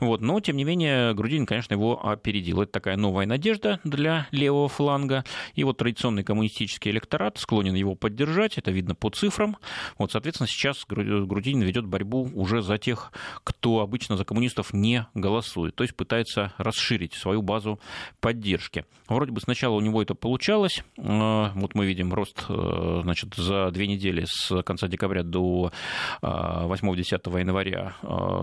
Вот. 0.00 0.20
Но, 0.20 0.40
тем 0.40 0.56
не 0.56 0.64
менее, 0.64 1.14
Грудинин, 1.14 1.46
конечно, 1.46 1.74
его 1.74 2.06
опередил. 2.06 2.62
Это 2.62 2.72
такая 2.72 2.96
новая 2.96 3.26
надежда 3.26 3.80
для 3.84 4.26
левого 4.30 4.68
фланга. 4.68 5.24
И 5.54 5.64
вот 5.64 5.78
традиционный 5.78 6.24
коммунистический 6.24 6.90
электорат 6.90 7.38
склонен 7.38 7.74
его 7.74 7.94
поддержать. 7.94 8.58
Это 8.58 8.70
видно 8.70 8.94
по 8.94 9.10
цифрам. 9.10 9.53
Вот, 9.98 10.12
соответственно, 10.12 10.46
сейчас 10.46 10.84
Грудинин 10.86 11.62
ведет 11.62 11.86
борьбу 11.86 12.30
уже 12.34 12.62
за 12.62 12.78
тех, 12.78 13.12
кто 13.44 13.80
обычно 13.80 14.16
за 14.16 14.24
коммунистов 14.24 14.72
не 14.72 15.06
голосует, 15.14 15.74
то 15.74 15.84
есть 15.84 15.96
пытается 15.96 16.52
расширить 16.58 17.14
свою 17.14 17.42
базу 17.42 17.80
поддержки. 18.20 18.84
Вроде 19.08 19.32
бы 19.32 19.40
сначала 19.40 19.74
у 19.74 19.80
него 19.80 20.02
это 20.02 20.14
получалось. 20.14 20.82
Э, 20.96 21.50
вот 21.54 21.74
мы 21.74 21.86
видим 21.86 22.12
рост 22.14 22.44
э, 22.48 23.00
значит, 23.02 23.34
за 23.34 23.70
две 23.70 23.86
недели 23.86 24.24
с 24.26 24.62
конца 24.62 24.88
декабря 24.88 25.22
до 25.22 25.72
8-10 26.22 27.36
э, 27.36 27.40
января 27.40 27.96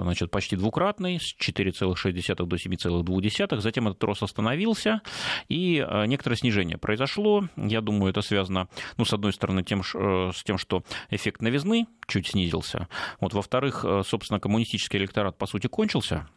значит, 0.03 0.29
почти 0.29 0.55
двукратный, 0.55 1.19
с 1.19 1.35
4,6 1.39 2.45
до 2.45 2.55
7,2. 2.55 3.59
Затем 3.59 3.87
этот 3.87 4.03
рост 4.03 4.23
остановился, 4.23 5.01
и 5.49 5.85
некоторое 6.07 6.35
снижение 6.35 6.77
произошло. 6.77 7.47
Я 7.55 7.81
думаю, 7.81 8.11
это 8.11 8.21
связано, 8.21 8.67
ну, 8.97 9.05
с 9.05 9.13
одной 9.13 9.33
стороны, 9.33 9.63
тем, 9.63 9.83
с 9.83 10.43
тем, 10.43 10.57
что 10.57 10.83
эффект 11.09 11.41
новизны 11.41 11.87
чуть 12.07 12.27
снизился. 12.27 12.87
Вот, 13.19 13.33
во-вторых, 13.33 13.85
э, 13.85 14.03
собственно, 14.05 14.39
коммунистический 14.39 14.97
электорат, 14.97 15.37
по 15.37 15.45
сути, 15.45 15.67
кончился 15.67 16.27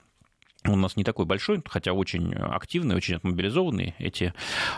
он 0.67 0.75
у 0.75 0.83
нас 0.83 0.97
не 0.97 1.05
такой 1.05 1.27
большой, 1.27 1.63
хотя 1.67 1.93
очень 1.93 2.35
активный, 2.35 2.97
очень 2.97 3.17
отмобилизованный. 3.17 3.95
Эти, 3.99 4.33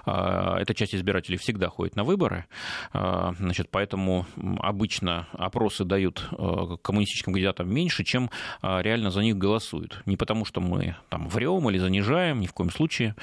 а, 0.05 0.59
эта 0.59 0.75
часть 0.75 0.95
избирателей 0.95 1.38
всегда 1.38 1.69
ходит 1.69 1.97
на 1.97 2.05
выборы. 2.05 2.47
А, 2.93 3.35
значит, 3.38 3.69
поэтому 3.71 4.26
обычно 4.59 5.28
опросы 5.33 5.85
дают 5.85 6.26
а, 6.33 6.76
коммунистическим 6.78 7.33
кандидатам 7.33 7.73
меньше, 7.73 8.05
чем 8.05 8.31
реально 8.62 9.11
за 9.11 9.23
них 9.23 9.37
голосуют. 9.37 10.02
Не 10.07 10.16
потому, 10.16 10.45
что 10.45 10.61
мы 10.61 10.97
там 11.09 11.28
врем 11.28 11.69
или 11.71 11.78
занижаем, 11.78 12.40
ни 12.40 12.47
в 12.47 12.52
коем 12.52 12.71
случае, 12.71 13.14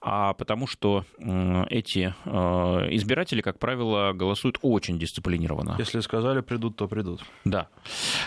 а 0.00 0.32
потому 0.34 0.66
что 0.66 1.04
эти 1.18 2.14
избиратели, 2.26 3.40
как 3.40 3.58
правило, 3.58 4.12
голосуют 4.12 4.58
очень 4.62 4.98
дисциплинированно. 4.98 5.76
Если 5.78 6.00
сказали 6.00 6.40
придут, 6.40 6.76
то 6.76 6.88
придут. 6.88 7.22
Да. 7.44 7.68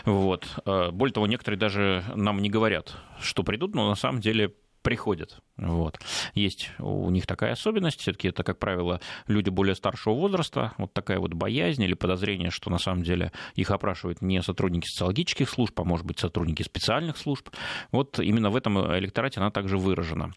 Вот. 0.06 0.48
Более 0.66 1.14
того, 1.14 1.28
некоторые 1.28 1.60
даже 1.60 2.04
нам 2.16 2.42
не 2.42 2.50
говорят, 2.50 2.96
что 3.22 3.44
придут, 3.44 3.74
но 3.84 3.90
на 3.90 3.96
самом 3.96 4.22
деле 4.22 4.54
приходят. 4.82 5.40
Вот. 5.58 6.00
Есть 6.34 6.72
у 6.80 7.10
них 7.10 7.28
такая 7.28 7.52
особенность, 7.52 8.00
все-таки 8.00 8.30
это, 8.30 8.44
как 8.44 8.60
правило, 8.60 9.02
люди 9.28 9.50
более 9.50 9.76
старшего 9.76 10.14
возраста, 10.14 10.74
вот 10.78 10.94
такая 10.94 11.20
вот 11.20 11.34
боязнь 11.34 11.84
или 11.84 11.94
подозрение, 11.94 12.50
что 12.50 12.70
на 12.70 12.78
самом 12.78 13.04
деле 13.04 13.32
их 13.56 13.72
опрашивают 13.72 14.22
не 14.22 14.42
сотрудники 14.42 14.88
социологических 14.88 15.50
служб, 15.50 15.80
а 15.80 15.84
может 15.84 16.06
быть 16.06 16.20
сотрудники 16.20 16.64
специальных 16.64 17.18
служб. 17.18 17.50
Вот 17.92 18.20
именно 18.20 18.50
в 18.50 18.56
этом 18.56 18.80
электорате 18.98 19.42
она 19.42 19.52
также 19.52 19.78
выражена 19.78 20.34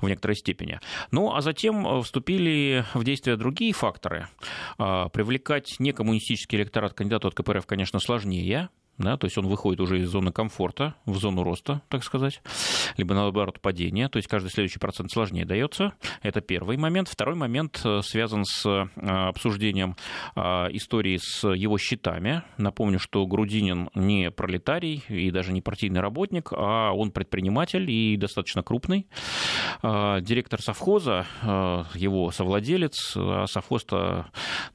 в 0.00 0.08
некоторой 0.08 0.36
степени. 0.36 0.80
Ну, 1.10 1.34
а 1.34 1.42
затем 1.42 2.02
вступили 2.02 2.84
в 2.94 3.04
действие 3.04 3.36
другие 3.36 3.72
факторы. 3.72 4.28
А, 4.78 5.08
привлекать 5.10 5.76
некоммунистический 5.78 6.58
электорат 6.58 6.94
кандидату 6.94 7.28
от 7.28 7.34
КПРФ, 7.34 7.66
конечно, 7.66 7.98
сложнее, 7.98 8.70
да, 8.98 9.16
то 9.16 9.26
есть 9.26 9.36
он 9.38 9.46
выходит 9.46 9.80
уже 9.80 10.00
из 10.00 10.08
зоны 10.08 10.32
комфорта 10.32 10.94
в 11.06 11.16
зону 11.16 11.42
роста, 11.42 11.82
так 11.88 12.04
сказать, 12.04 12.42
либо 12.96 13.14
наоборот 13.14 13.60
падения, 13.60 14.08
то 14.08 14.18
есть 14.18 14.28
каждый 14.28 14.50
следующий 14.50 14.78
процент 14.78 15.10
сложнее 15.10 15.44
дается. 15.44 15.94
Это 16.22 16.40
первый 16.40 16.76
момент. 16.76 17.08
Второй 17.08 17.34
момент 17.34 17.80
э, 17.84 18.00
связан 18.02 18.44
с 18.44 18.66
э, 18.66 18.86
обсуждением 19.00 19.96
э, 20.36 20.40
истории 20.72 21.18
с 21.20 21.46
его 21.48 21.78
счетами. 21.78 22.42
Напомню, 22.58 22.98
что 22.98 23.26
Грудинин 23.26 23.90
не 23.94 24.30
пролетарий 24.30 25.02
и 25.08 25.30
даже 25.30 25.52
не 25.52 25.60
партийный 25.60 26.00
работник, 26.00 26.52
а 26.52 26.92
он 26.92 27.10
предприниматель 27.10 27.90
и 27.90 28.16
достаточно 28.16 28.62
крупный. 28.62 29.06
Директор 29.82 30.60
совхоза, 30.62 31.26
его 31.42 32.30
совладелец, 32.30 33.14
а 33.16 33.46
совхоз 33.46 33.84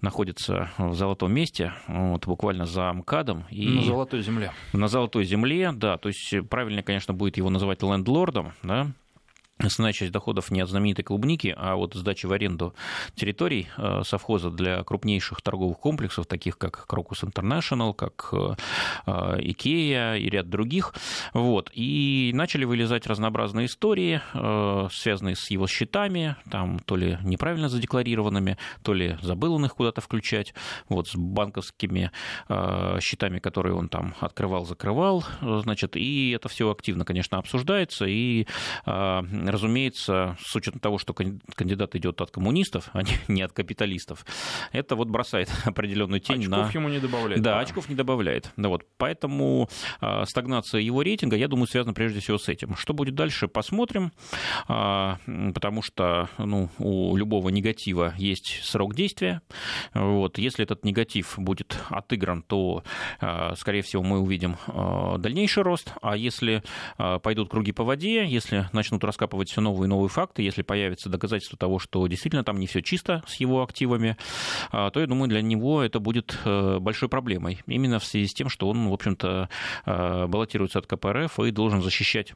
находится 0.01 0.71
в 0.77 0.93
золотом 0.93 1.33
месте, 1.33 1.73
вот, 1.87 2.27
буквально 2.27 2.65
за 2.65 2.91
МКАДом. 2.93 3.45
И... 3.49 3.67
Ну, 3.67 3.81
золотой 4.09 4.21
земле. 4.21 4.51
На 4.73 4.87
золотой 4.87 5.23
земле, 5.25 5.71
да. 5.71 5.97
То 5.97 6.09
есть 6.09 6.33
правильно, 6.49 6.81
конечно, 6.83 7.13
будет 7.13 7.37
его 7.37 7.49
называть 7.49 7.81
лендлордом, 7.83 8.53
да, 8.63 8.87
Основная 9.61 9.91
часть 9.91 10.13
доходов 10.13 10.51
не 10.51 10.61
от 10.61 10.69
знаменитой 10.69 11.03
клубники, 11.03 11.53
а 11.57 11.75
от 11.75 11.93
сдачи 11.93 12.25
в 12.25 12.31
аренду 12.31 12.73
территорий 13.13 13.67
э, 13.75 14.03
совхоза 14.05 14.51
для 14.51 14.81
крупнейших 14.85 15.41
торговых 15.41 15.77
комплексов, 15.79 16.27
таких 16.27 16.57
как 16.57 16.87
Крокус 16.87 17.25
Интернешнл, 17.25 17.93
как 17.93 18.29
э, 18.31 18.55
Икея 19.41 20.15
и 20.15 20.29
ряд 20.29 20.49
других. 20.49 20.93
Вот. 21.33 21.71
И 21.73 22.31
начали 22.33 22.63
вылезать 22.63 23.05
разнообразные 23.05 23.65
истории, 23.65 24.21
э, 24.33 24.87
связанные 24.93 25.35
с 25.35 25.51
его 25.51 25.67
счетами, 25.67 26.37
там 26.49 26.79
то 26.79 26.95
ли 26.95 27.17
неправильно 27.23 27.67
задекларированными, 27.67 28.57
то 28.81 28.93
ли 28.93 29.17
забыл 29.21 29.55
он 29.55 29.65
их 29.65 29.75
куда-то 29.75 29.99
включать, 29.99 30.53
вот, 30.87 31.09
с 31.09 31.15
банковскими 31.15 32.11
счетами, 33.01 33.39
которые 33.39 33.75
он 33.75 33.89
там 33.89 34.15
открывал, 34.21 34.65
закрывал, 34.65 35.25
значит, 35.41 35.97
и 35.97 36.31
это 36.31 36.47
все 36.47 36.71
активно, 36.71 37.03
конечно, 37.03 37.37
обсуждается, 37.37 38.05
и 38.05 38.47
разумеется, 39.51 40.37
с 40.41 40.55
учетом 40.55 40.79
того, 40.79 40.97
что 40.97 41.13
кандидат 41.13 41.95
идет 41.95 42.21
от 42.21 42.31
коммунистов, 42.31 42.89
а 42.93 43.01
не 43.27 43.41
от 43.41 43.53
капиталистов, 43.53 44.25
это 44.71 44.95
вот 44.95 45.09
бросает 45.09 45.49
определенную 45.65 46.19
тень 46.19 46.41
очков 46.41 46.51
на... 46.51 46.57
Очков 46.61 46.75
ему 46.75 46.89
не 46.89 46.99
добавляет. 46.99 47.41
Да, 47.41 47.55
да, 47.55 47.59
очков 47.59 47.89
не 47.89 47.95
добавляет. 47.95 48.51
Да, 48.57 48.69
вот. 48.69 48.85
Поэтому 48.97 49.69
э, 50.01 50.25
стагнация 50.25 50.81
его 50.81 51.01
рейтинга, 51.01 51.35
я 51.35 51.47
думаю, 51.47 51.67
связана 51.67 51.93
прежде 51.93 52.19
всего 52.19 52.37
с 52.37 52.47
этим. 52.49 52.75
Что 52.75 52.93
будет 52.93 53.15
дальше, 53.15 53.47
посмотрим, 53.47 54.11
э, 54.67 55.15
потому 55.53 55.81
что 55.81 56.29
ну, 56.37 56.69
у 56.77 57.15
любого 57.15 57.49
негатива 57.49 58.13
есть 58.17 58.59
срок 58.63 58.95
действия. 58.95 59.41
Вот. 59.93 60.37
Если 60.37 60.63
этот 60.63 60.83
негатив 60.85 61.35
будет 61.37 61.77
отыгран, 61.89 62.43
то, 62.43 62.83
э, 63.21 63.53
скорее 63.55 63.81
всего, 63.81 64.03
мы 64.03 64.19
увидим 64.19 64.57
э, 64.67 65.15
дальнейший 65.19 65.63
рост, 65.63 65.93
а 66.01 66.17
если 66.17 66.63
э, 66.97 67.19
пойдут 67.19 67.49
круги 67.49 67.71
по 67.71 67.83
воде, 67.83 68.25
если 68.25 68.69
начнут 68.73 69.03
раскапывать 69.03 69.38
раскапывать 69.39 69.49
все 69.49 69.61
новые 69.61 69.87
и 69.87 69.89
новые 69.89 70.09
факты, 70.09 70.41
если 70.43 70.61
появится 70.61 71.09
доказательство 71.09 71.57
того, 71.57 71.79
что 71.79 72.05
действительно 72.07 72.43
там 72.43 72.59
не 72.59 72.67
все 72.67 72.81
чисто 72.81 73.23
с 73.27 73.35
его 73.35 73.63
активами, 73.63 74.17
а, 74.71 74.89
то, 74.91 74.99
я 74.99 75.07
думаю, 75.07 75.29
для 75.29 75.41
него 75.41 75.81
это 75.81 75.99
будет 75.99 76.37
э, 76.45 76.79
большой 76.79 77.09
проблемой. 77.09 77.59
Именно 77.67 77.99
в 77.99 78.05
связи 78.05 78.27
с 78.27 78.33
тем, 78.33 78.49
что 78.49 78.69
он, 78.69 78.89
в 78.89 78.93
общем-то, 78.93 79.49
э, 79.85 80.27
баллотируется 80.27 80.79
от 80.79 80.87
КПРФ 80.87 81.39
и 81.39 81.51
должен 81.51 81.81
защищать 81.81 82.33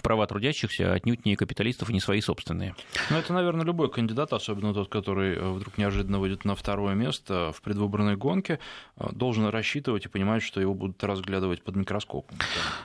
права 0.00 0.26
трудящихся 0.26 0.92
отнюдь 0.94 1.24
не 1.24 1.36
капиталистов 1.36 1.90
и 1.90 1.92
не 1.92 2.00
свои 2.00 2.20
собственные. 2.20 2.74
Ну, 3.10 3.16
это, 3.16 3.32
наверное, 3.32 3.64
любой 3.64 3.90
кандидат, 3.90 4.32
особенно 4.32 4.72
тот, 4.72 4.88
который 4.88 5.34
э, 5.34 5.50
вдруг 5.50 5.76
неожиданно 5.78 6.18
выйдет 6.18 6.44
на 6.44 6.54
второе 6.54 6.94
место 6.94 7.52
в 7.54 7.60
предвыборной 7.62 8.16
гонке, 8.16 8.58
э, 8.96 9.08
должен 9.12 9.46
рассчитывать 9.46 10.06
и 10.06 10.08
понимать, 10.08 10.42
что 10.42 10.60
его 10.60 10.74
будут 10.74 11.02
разглядывать 11.04 11.62
под 11.62 11.76
микроскопом. 11.76 12.38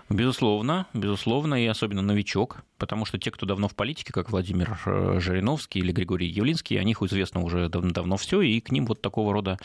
Безусловно, 0.09 0.87
безусловно, 0.93 1.55
и 1.63 1.65
особенно 1.67 2.01
новичок, 2.01 2.57
потому 2.77 3.05
что 3.05 3.17
те, 3.17 3.31
кто 3.31 3.45
давно 3.45 3.67
в 3.67 3.75
политике, 3.75 4.11
как 4.11 4.31
Владимир 4.31 4.79
э, 4.85 5.19
Жириновский 5.19 5.79
или 5.79 5.91
Григорий 5.91 6.27
Явлинский, 6.27 6.77
о 6.77 6.83
них 6.83 7.01
известно 7.01 7.41
уже 7.41 7.69
давно, 7.69 7.91
давно 7.91 8.17
все, 8.17 8.41
и 8.41 8.59
к 8.59 8.71
ним 8.71 8.85
вот 8.85 9.01
такого 9.01 9.33
рода 9.33 9.57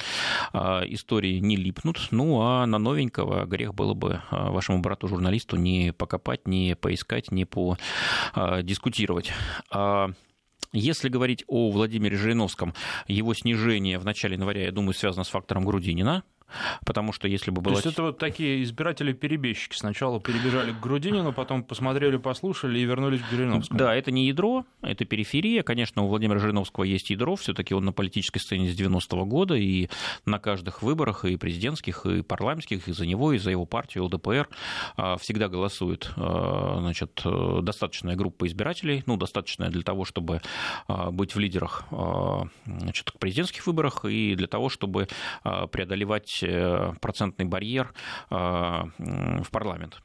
истории 0.52 1.38
не 1.38 1.56
липнут. 1.56 2.08
Ну, 2.10 2.40
а 2.42 2.66
на 2.66 2.78
новенького 2.78 3.46
грех 3.46 3.74
было 3.74 3.94
бы 3.94 4.20
вашему 4.30 4.80
брату-журналисту 4.80 5.56
не 5.56 5.92
покопать, 5.92 6.46
не 6.46 6.76
поискать, 6.76 7.31
не 7.32 7.44
подискутировать. 7.44 9.32
А, 9.70 10.10
если 10.72 11.08
говорить 11.08 11.44
о 11.48 11.70
Владимире 11.70 12.16
Жириновском, 12.16 12.74
его 13.06 13.34
снижение 13.34 13.98
в 13.98 14.04
начале 14.04 14.36
января, 14.36 14.64
я 14.64 14.72
думаю, 14.72 14.94
связано 14.94 15.24
с 15.24 15.28
фактором 15.28 15.64
Грудинина, 15.64 16.22
Потому 16.84 17.12
что 17.12 17.28
если 17.28 17.50
бы 17.50 17.60
было... 17.62 17.74
То 17.76 17.80
есть 17.80 17.94
это 17.94 18.02
вот 18.02 18.18
такие 18.18 18.62
избиратели-перебежчики. 18.62 19.76
Сначала 19.76 20.20
перебежали 20.20 20.72
к 20.72 20.80
Грудинину, 20.80 21.32
потом 21.32 21.64
посмотрели, 21.64 22.16
послушали 22.16 22.78
и 22.78 22.84
вернулись 22.84 23.20
к 23.20 23.30
Жириновскому. 23.30 23.78
Да, 23.78 23.94
это 23.94 24.10
не 24.10 24.26
ядро, 24.26 24.64
это 24.82 25.04
периферия. 25.04 25.62
Конечно, 25.62 26.02
у 26.02 26.08
Владимира 26.08 26.38
Жириновского 26.38 26.84
есть 26.84 27.10
ядро, 27.10 27.36
все 27.36 27.54
таки 27.54 27.74
он 27.74 27.84
на 27.84 27.92
политической 27.92 28.38
сцене 28.38 28.70
с 28.70 28.78
90-го 28.78 29.24
года, 29.24 29.54
и 29.54 29.88
на 30.26 30.38
каждых 30.38 30.82
выборах, 30.82 31.24
и 31.24 31.36
президентских, 31.36 32.06
и 32.06 32.22
парламентских, 32.22 32.88
и 32.88 32.92
за 32.92 33.06
него, 33.06 33.32
и 33.32 33.38
за 33.38 33.50
его 33.50 33.66
партию 33.66 34.04
ЛДПР 34.04 34.48
а, 34.96 35.16
всегда 35.16 35.48
голосует 35.48 36.10
а, 36.16 36.78
значит, 36.80 37.22
достаточная 37.24 38.16
группа 38.16 38.46
избирателей, 38.46 39.02
ну, 39.06 39.16
достаточная 39.16 39.70
для 39.70 39.82
того, 39.82 40.04
чтобы 40.04 40.40
а, 40.86 41.10
быть 41.10 41.34
в 41.34 41.38
лидерах 41.38 41.84
значит, 42.66 43.10
к 43.10 43.18
президентских 43.18 43.66
выборах, 43.66 44.04
и 44.04 44.34
для 44.34 44.46
того, 44.46 44.68
чтобы 44.68 45.08
преодолевать 45.42 46.41
процентный 47.00 47.44
барьер 47.44 47.92
э, 48.30 48.34
в 48.34 49.50
парламент. 49.50 50.02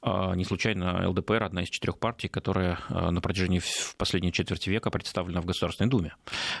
А, 0.00 0.34
не 0.34 0.44
случайно 0.44 1.08
ЛДПР 1.08 1.42
одна 1.42 1.62
из 1.62 1.68
четырех 1.68 1.98
партий, 1.98 2.28
которая 2.28 2.78
а, 2.88 3.10
на 3.10 3.20
протяжении 3.20 3.60
последней 3.96 4.32
четверти 4.32 4.70
века 4.70 4.90
представлена 4.90 5.40
в 5.40 5.46
Государственной 5.46 5.88
Думе. 5.88 6.14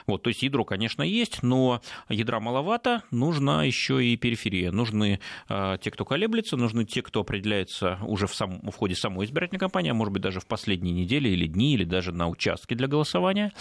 Вот, 0.06 0.22
то 0.22 0.28
есть 0.28 0.42
ядро, 0.42 0.64
конечно, 0.64 1.02
есть, 1.02 1.42
но 1.42 1.80
ядра 2.08 2.40
маловато, 2.40 3.02
нужна 3.10 3.64
еще 3.64 4.04
и 4.04 4.16
периферия. 4.16 4.72
Нужны 4.72 5.20
а, 5.48 5.78
те, 5.78 5.90
кто 5.90 6.04
колеблется, 6.04 6.56
нужны 6.56 6.84
те, 6.84 7.02
кто 7.02 7.20
определяется 7.20 7.98
уже 8.02 8.26
в, 8.26 8.34
сам, 8.34 8.60
в 8.70 8.74
ходе 8.76 8.94
самой 8.94 9.26
избирательной 9.26 9.60
кампании, 9.60 9.90
а 9.90 9.94
может 9.94 10.12
быть 10.12 10.22
даже 10.22 10.40
в 10.40 10.46
последние 10.46 10.94
недели 10.94 11.28
или 11.28 11.46
дни, 11.46 11.74
или 11.74 11.84
даже 11.84 12.12
на 12.12 12.28
участке 12.28 12.74
для 12.74 12.88
голосования. 12.88 13.52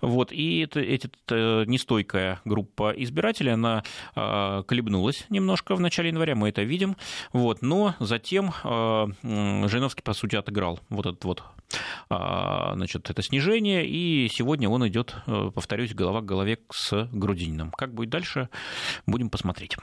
Вот, 0.00 0.32
и 0.32 0.60
это, 0.60 0.80
эта 0.80 1.64
нестойкая 1.66 2.40
группа 2.44 2.92
избирателей, 2.96 3.52
она 3.52 3.82
колебнулась 4.14 5.24
немножко 5.30 5.74
в 5.74 5.80
начале 5.80 6.08
января, 6.08 6.34
мы 6.34 6.48
это 6.48 6.62
видим, 6.62 6.96
вот, 7.32 7.62
но 7.62 7.94
затем 7.98 8.52
Жириновский, 9.22 10.02
по 10.02 10.12
сути, 10.12 10.36
отыграл 10.36 10.80
вот 10.88 11.06
этот 11.06 11.24
вот 11.24 11.42
а, 12.08 12.72
значит, 12.74 13.10
это 13.10 13.22
снижение, 13.22 13.86
и 13.86 14.28
сегодня 14.28 14.68
он 14.68 14.86
идет, 14.88 15.14
э, 15.26 15.50
повторюсь, 15.54 15.94
голова 15.94 16.20
к 16.20 16.24
голове 16.24 16.58
с 16.72 17.08
Грудининым. 17.12 17.70
Как 17.70 17.94
будет 17.94 18.10
дальше, 18.10 18.48
будем 19.06 19.30
посмотреть. 19.30 19.76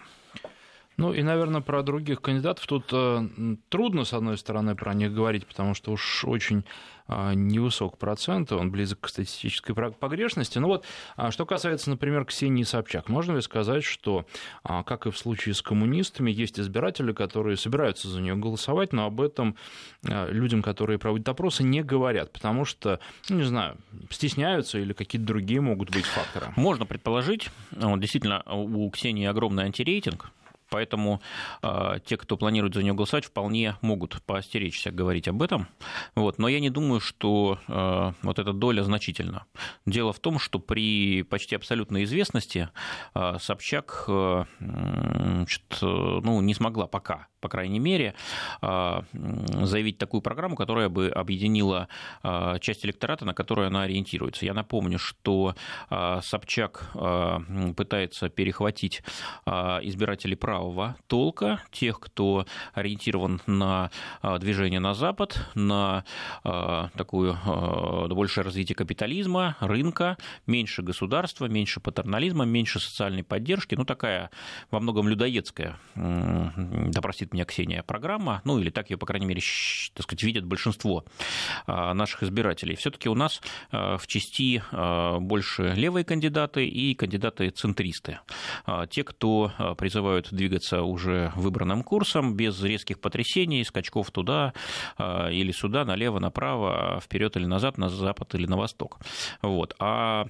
Ну 0.97 1.13
и, 1.13 1.21
наверное, 1.21 1.61
про 1.61 1.83
других 1.83 2.21
кандидатов 2.21 2.65
тут 2.65 2.89
э, 2.91 3.27
трудно, 3.69 4.03
с 4.03 4.13
одной 4.13 4.35
стороны, 4.35 4.75
про 4.75 4.95
них 4.95 5.13
говорить, 5.13 5.45
потому 5.45 5.75
что 5.75 5.91
уж 5.91 6.25
очень 6.25 6.65
э, 7.07 7.33
невысок 7.35 7.99
процент, 7.99 8.51
он 8.51 8.71
близок 8.71 9.01
к 9.01 9.07
статистической 9.07 9.75
погрешности. 9.75 10.57
Ну 10.57 10.69
вот, 10.69 10.85
а 11.15 11.29
что 11.29 11.45
касается, 11.45 11.91
например, 11.91 12.25
Ксении 12.25 12.63
Собчак, 12.63 13.09
можно 13.09 13.35
ли 13.35 13.41
сказать, 13.41 13.83
что, 13.83 14.25
а, 14.63 14.81
как 14.81 15.05
и 15.05 15.11
в 15.11 15.17
случае 15.19 15.53
с 15.53 15.61
коммунистами, 15.61 16.31
есть 16.31 16.59
избиратели, 16.59 17.11
которые 17.11 17.57
собираются 17.57 18.07
за 18.07 18.19
нее 18.19 18.35
голосовать, 18.35 18.91
но 18.91 19.05
об 19.05 19.21
этом 19.21 19.55
э, 20.03 20.31
людям, 20.31 20.63
которые 20.63 20.97
проводят 20.97 21.29
опросы, 21.29 21.61
не 21.61 21.83
говорят, 21.83 22.33
потому 22.33 22.65
что, 22.65 22.99
ну, 23.29 23.35
не 23.35 23.43
знаю, 23.43 23.77
стесняются 24.09 24.79
или 24.79 24.93
какие-то 24.93 25.27
другие 25.27 25.61
могут 25.61 25.91
быть 25.91 26.05
факторы? 26.05 26.47
Можно 26.55 26.87
предположить, 26.87 27.51
действительно, 27.71 28.41
у 28.47 28.89
Ксении 28.89 29.27
огромный 29.27 29.65
антирейтинг, 29.65 30.31
Поэтому 30.69 31.21
э, 31.62 32.00
те, 32.05 32.17
кто 32.17 32.38
планирует 32.38 32.74
за 32.74 32.83
нее 32.83 32.93
голосовать, 32.93 33.25
вполне 33.25 33.75
могут 33.81 34.21
поостеречься 34.24 34.91
говорить 34.91 35.27
об 35.27 35.41
этом. 35.41 35.67
Вот. 36.15 36.39
Но 36.39 36.47
я 36.47 36.59
не 36.59 36.69
думаю, 36.69 37.00
что 37.00 37.59
э, 37.67 38.12
вот 38.21 38.39
эта 38.39 38.53
доля 38.53 38.83
значительна. 38.83 39.45
Дело 39.86 40.13
в 40.13 40.19
том, 40.19 40.39
что 40.39 40.59
при 40.59 41.24
почти 41.24 41.55
абсолютной 41.55 42.03
известности 42.03 42.69
э, 43.15 43.38
Собчак 43.39 44.05
э, 44.07 44.45
значит, 44.59 45.63
ну, 45.81 46.41
не 46.41 46.53
смогла 46.53 46.88
пока 46.88 47.27
по 47.39 47.50
крайней 47.50 47.79
мере, 47.79 48.13
а, 48.62 49.03
заявить 49.62 49.97
такую 49.97 50.21
программу, 50.21 50.55
которая 50.55 50.89
бы 50.89 51.09
объединила 51.09 51.88
а, 52.23 52.60
часть 52.60 52.86
электората, 52.86 53.25
на 53.25 53.34
которую 53.34 53.67
она 53.67 53.84
ориентируется. 53.84 54.45
Я 54.45 54.53
напомню, 54.53 54.99
что 54.99 55.56
а, 55.89 56.21
Собчак 56.21 56.91
пытается 57.75 58.30
перехватить 58.30 59.03
избирателей 59.45 60.36
правого 60.58 60.96
толка, 61.06 61.62
тех, 61.72 62.00
кто 62.00 62.48
ориентирован 62.74 63.41
на 63.46 63.91
движение 64.39 64.80
на 64.80 64.96
Запад, 64.96 65.39
на 65.54 66.04
такую 66.43 67.38
большее 68.10 68.43
развитие 68.43 68.76
капитализма, 68.76 69.56
рынка, 69.60 70.17
меньше 70.48 70.82
государства, 70.82 71.46
меньше 71.46 71.80
патернализма, 71.80 72.46
меньше 72.46 72.80
социальной 72.80 73.24
поддержки, 73.24 73.76
ну 73.76 73.86
такая 73.86 74.32
во 74.72 74.80
многом 74.80 75.08
людоедская, 75.08 75.78
да 75.96 77.02
простит 77.02 77.34
меня 77.34 77.46
Ксения 77.46 77.84
программа, 77.84 78.41
ну 78.43 78.58
или 78.58 78.72
так 78.72 78.89
ее, 78.89 78.98
по 78.98 79.06
крайней 79.06 79.28
мере, 79.28 79.41
так 79.93 80.04
сказать, 80.04 80.24
видят 80.24 80.46
большинство 80.46 81.06
а, 81.67 81.93
наших 81.93 82.24
избирателей. 82.24 82.76
Все-таки 82.76 83.10
у 83.10 83.15
нас 83.15 83.41
а, 83.72 83.98
в 83.98 84.08
части 84.08 84.63
а, 84.72 85.20
больше 85.20 85.74
левые 85.76 86.04
кандидаты 86.04 86.65
и 86.65 86.96
кандидаты-центристы. 86.96 88.20
Те, 88.89 89.04
кто 89.04 89.52
призывают 89.78 90.32
двигаться 90.47 90.81
уже 90.81 91.31
выбранным 91.36 91.83
курсом, 91.83 92.36
без 92.36 92.62
резких 92.63 92.99
потрясений, 92.99 93.63
скачков 93.63 94.12
туда 94.12 94.53
или 94.99 95.51
сюда, 95.51 95.86
налево, 95.86 96.19
направо, 96.19 96.99
вперед 97.03 97.36
или 97.38 97.45
назад, 97.45 97.77
на 97.77 97.89
запад 97.89 98.33
или 98.36 98.47
на 98.47 98.57
восток. 98.57 98.99
Вот. 99.41 99.75
А 99.79 100.27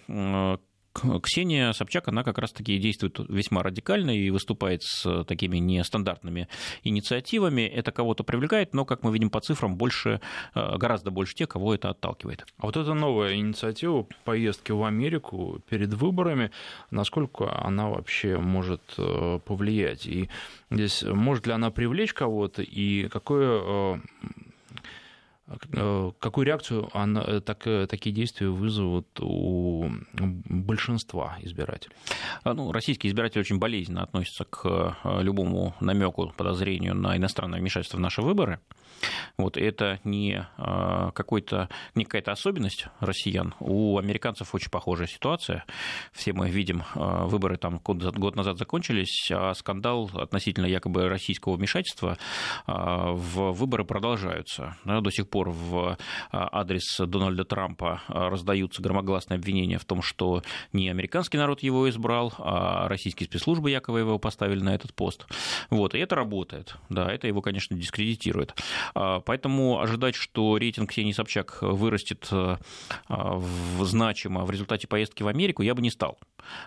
Ксения 1.24 1.72
Собчак, 1.74 2.08
она 2.08 2.24
как 2.24 2.38
раз-таки 2.38 2.78
действует 2.78 3.20
весьма 3.30 3.64
радикально 3.64 4.12
и 4.12 4.30
выступает 4.30 4.84
с 4.84 5.24
такими 5.24 5.58
нестандартными 5.58 6.48
инициативами. 6.84 7.62
Это 7.62 7.92
кого-то 7.92 8.24
привлекает, 8.24 8.74
но, 8.74 8.86
как 8.86 9.04
мы 9.04 9.12
видим 9.12 9.30
по 9.30 9.40
цифрам, 9.40 9.76
больше, 9.76 10.22
э, 10.56 10.78
гораздо 10.78 11.12
больше 11.12 11.36
тех, 11.36 11.50
кого 11.50 11.74
это 11.74 11.90
отталкивает. 11.90 12.46
А 12.58 12.66
вот 12.66 12.78
эта 12.78 12.94
новая 12.94 13.36
инициатива 13.36 14.08
поездки 14.24 14.72
в 14.72 14.84
Америку 14.84 15.62
перед 15.70 15.94
выборами, 15.94 16.52
насколько 16.92 17.64
она 17.64 17.90
вообще 17.90 18.38
может 18.38 18.82
э, 18.98 19.40
повлиять? 19.46 20.06
И 20.06 20.30
здесь 20.70 21.04
может 21.04 21.48
ли 21.48 21.54
она 21.54 21.72
привлечь 21.72 22.14
кого-то, 22.14 22.62
и 22.62 23.08
какое 23.08 23.62
э, 23.62 23.88
Э, 23.88 23.98
какую 26.20 26.46
реакцию 26.46 26.90
она, 26.94 27.24
э, 27.26 27.42
так, 27.42 27.66
э, 27.68 27.88
такие 27.88 28.14
действия 28.14 28.50
вызовут 28.50 29.08
у 29.22 29.90
большинства 30.14 31.38
избирателей? 31.42 31.96
А, 32.44 32.54
ну, 32.54 32.72
российские 32.72 33.12
избиратели 33.12 33.40
очень 33.40 33.58
болезненно 33.58 34.04
относятся 34.04 34.44
к 34.46 34.98
любому 35.04 35.74
намеку, 35.80 36.34
подозрению 36.36 36.96
на 36.96 37.16
иностранное 37.16 37.60
вмешательство 37.60 37.98
в 37.98 38.02
наши 38.02 38.22
выборы. 38.22 38.60
Вот 39.38 39.58
это 39.58 40.00
не, 40.04 40.48
какой-то, 40.58 41.70
не 41.94 42.04
какая-то 42.04 42.32
особенность 42.32 42.88
россиян. 43.00 43.54
У 43.60 44.00
американцев 44.00 44.56
очень 44.56 44.72
похожая 44.72 45.06
ситуация. 45.06 45.66
Все 46.14 46.34
мы 46.34 46.50
видим, 46.50 46.84
выборы 46.96 47.58
там 47.58 47.80
год 47.84 48.36
назад 48.36 48.58
закончились, 48.58 49.30
а 49.32 49.54
скандал 49.54 50.10
относительно 50.16 50.66
якобы 50.66 51.08
российского 51.10 51.58
вмешательства 51.58 52.18
в 52.66 53.52
выборы 53.52 53.86
продолжаются. 53.86 54.76
До 54.84 55.12
сих 55.12 55.30
пор 55.30 55.37
в 55.46 55.98
адрес 56.32 56.98
Дональда 57.00 57.46
Трампа 57.46 58.02
раздаются 58.08 58.82
громогласные 58.82 59.38
обвинения 59.38 59.78
в 59.78 59.86
том, 59.86 60.02
что 60.02 60.42
не 60.74 60.90
американский 60.90 61.38
народ 61.38 61.64
его 61.64 61.90
избрал, 61.90 62.34
а 62.38 62.88
российские 62.88 63.28
спецслужбы 63.28 63.72
якобы 63.72 64.00
его 64.00 64.20
поставили 64.20 64.62
на 64.62 64.74
этот 64.74 64.94
пост. 64.94 65.28
Вот, 65.70 65.96
и 65.96 66.00
это 66.00 66.16
работает. 66.16 66.76
Да, 66.90 67.12
это 67.12 67.28
его, 67.28 67.42
конечно, 67.42 67.78
дискредитирует. 67.78 68.56
А, 68.96 69.20
поэтому 69.20 69.80
ожидать, 69.80 70.16
что 70.16 70.58
рейтинг 70.58 70.90
Ксении 70.90 71.12
Собчак 71.12 71.60
вырастет 71.62 72.28
а, 72.32 72.60
значимо 73.82 74.46
в 74.46 74.52
результате 74.52 74.88
поездки 74.88 75.24
в 75.24 75.28
Америку, 75.28 75.62
я 75.62 75.76
бы 75.76 75.82
не 75.82 75.92
стал. 75.92 76.18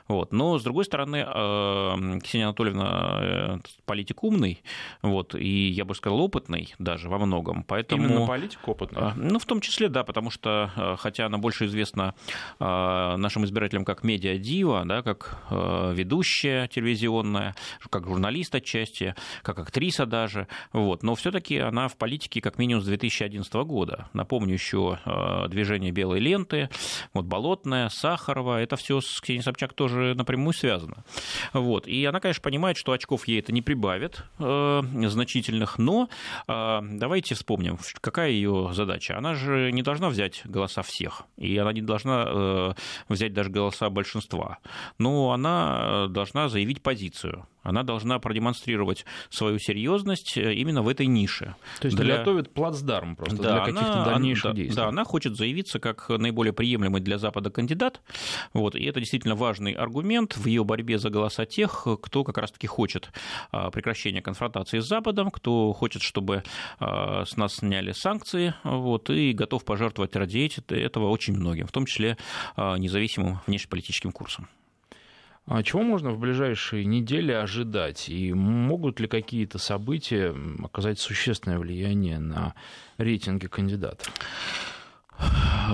Вот. 0.08 0.32
Но, 0.32 0.58
с 0.58 0.62
другой 0.62 0.84
стороны, 0.84 1.24
э, 1.26 2.18
Ксения 2.22 2.46
Анатольевна 2.46 3.18
э, 3.20 3.58
политик 3.84 4.22
умный, 4.24 4.62
вот, 5.02 5.34
и, 5.34 5.68
я 5.68 5.84
бы 5.84 5.94
сказал, 5.94 6.20
опытный 6.20 6.74
даже 6.78 7.08
во 7.08 7.18
многом. 7.18 7.64
Поэтому... 7.64 8.04
Именно 8.04 8.26
политик 8.26 8.66
опытный? 8.66 9.02
Э, 9.02 9.12
ну, 9.16 9.38
в 9.38 9.46
том 9.46 9.60
числе, 9.60 9.88
да, 9.88 10.04
потому 10.04 10.30
что, 10.30 10.96
хотя 10.98 11.26
она 11.26 11.38
больше 11.38 11.66
известна 11.66 12.14
нашим 12.58 13.44
избирателям 13.44 13.84
как 13.84 14.02
медиа-дива, 14.04 14.84
да, 14.84 15.02
как 15.02 15.38
ведущая 15.50 16.68
телевизионная, 16.68 17.54
как 17.88 18.06
журналист 18.06 18.54
отчасти, 18.54 19.14
как 19.42 19.58
актриса 19.58 20.06
даже, 20.06 20.46
вот, 20.72 21.02
но 21.02 21.14
все 21.14 21.30
таки 21.30 21.58
она 21.58 21.88
в 21.88 21.96
политике 21.96 22.40
как 22.40 22.58
минимум 22.58 22.82
с 22.82 22.86
2011 22.86 23.52
года. 23.54 24.08
Напомню 24.12 24.54
еще 24.54 24.98
движение 25.48 25.92
«Белой 25.92 26.20
ленты», 26.20 26.68
вот 27.14 27.26
«Болотная», 27.26 27.88
«Сахарова», 27.88 28.60
это 28.60 28.76
все 28.76 29.00
с 29.00 29.20
Ксенией 29.20 29.42
Собчак 29.42 29.59
тоже 29.68 30.14
напрямую 30.14 30.52
связано. 30.52 31.04
Вот. 31.52 31.86
И 31.86 32.04
она, 32.04 32.20
конечно, 32.20 32.42
понимает, 32.42 32.76
что 32.76 32.92
очков 32.92 33.28
ей 33.28 33.40
это 33.40 33.52
не 33.52 33.62
прибавит 33.62 34.24
э, 34.38 34.82
значительных, 35.08 35.78
но 35.78 36.08
э, 36.48 36.80
давайте 36.82 37.34
вспомним, 37.34 37.78
какая 38.00 38.30
ее 38.30 38.70
задача. 38.72 39.16
Она 39.16 39.34
же 39.34 39.72
не 39.72 39.82
должна 39.82 40.08
взять 40.08 40.42
голоса 40.44 40.82
всех, 40.82 41.22
и 41.36 41.56
она 41.56 41.72
не 41.72 41.82
должна 41.82 42.24
э, 42.26 42.72
взять 43.08 43.32
даже 43.32 43.50
голоса 43.50 43.90
большинства, 43.90 44.58
но 44.98 45.32
она 45.32 46.08
должна 46.08 46.48
заявить 46.48 46.82
позицию 46.82 47.46
она 47.62 47.82
должна 47.82 48.18
продемонстрировать 48.18 49.04
свою 49.28 49.58
серьезность 49.58 50.36
э, 50.36 50.54
именно 50.54 50.82
в 50.82 50.88
этой 50.88 51.06
нише. 51.06 51.54
То 51.80 51.86
есть 51.86 51.96
для... 51.96 52.18
готовит 52.18 52.52
плацдарм 52.52 53.16
просто 53.16 53.42
да, 53.42 53.64
для 53.64 53.64
каких-то 53.72 54.04
дальнейших 54.04 54.46
она, 54.46 54.54
действий. 54.54 54.76
Да, 54.76 54.88
она 54.88 55.04
хочет 55.04 55.36
заявиться 55.36 55.78
как 55.78 56.08
наиболее 56.08 56.52
приемлемый 56.52 57.00
для 57.00 57.18
Запада 57.18 57.50
кандидат, 57.50 58.00
вот, 58.52 58.74
и 58.74 58.84
это 58.84 59.00
действительно 59.00 59.34
важный 59.34 59.72
аргумент 59.72 60.36
в 60.36 60.46
ее 60.46 60.64
борьбе 60.64 60.98
за 60.98 61.10
голоса 61.10 61.46
тех, 61.46 61.86
кто 62.02 62.24
как 62.24 62.38
раз-таки 62.38 62.66
хочет 62.66 63.10
а, 63.50 63.70
прекращения 63.70 64.22
конфронтации 64.22 64.78
с 64.78 64.86
Западом, 64.86 65.30
кто 65.30 65.72
хочет, 65.72 66.02
чтобы 66.02 66.42
а, 66.78 67.24
с 67.24 67.36
нас 67.36 67.54
сняли 67.56 67.92
санкции, 67.92 68.54
вот, 68.64 69.10
и 69.10 69.32
готов 69.32 69.64
пожертвовать 69.64 70.16
ради 70.16 70.40
этого 70.68 71.08
очень 71.08 71.34
многим, 71.34 71.66
в 71.66 71.72
том 71.72 71.86
числе 71.86 72.16
а, 72.56 72.76
независимым 72.76 73.40
внешнеполитическим 73.46 74.12
курсом. 74.12 74.48
А 75.46 75.62
чего 75.62 75.82
можно 75.82 76.10
в 76.12 76.18
ближайшие 76.18 76.84
недели 76.84 77.32
ожидать? 77.32 78.08
И 78.08 78.32
могут 78.32 79.00
ли 79.00 79.08
какие-то 79.08 79.58
события 79.58 80.34
оказать 80.62 80.98
существенное 81.00 81.58
влияние 81.58 82.18
на 82.18 82.54
рейтинги 82.98 83.46
кандидатов? 83.46 84.12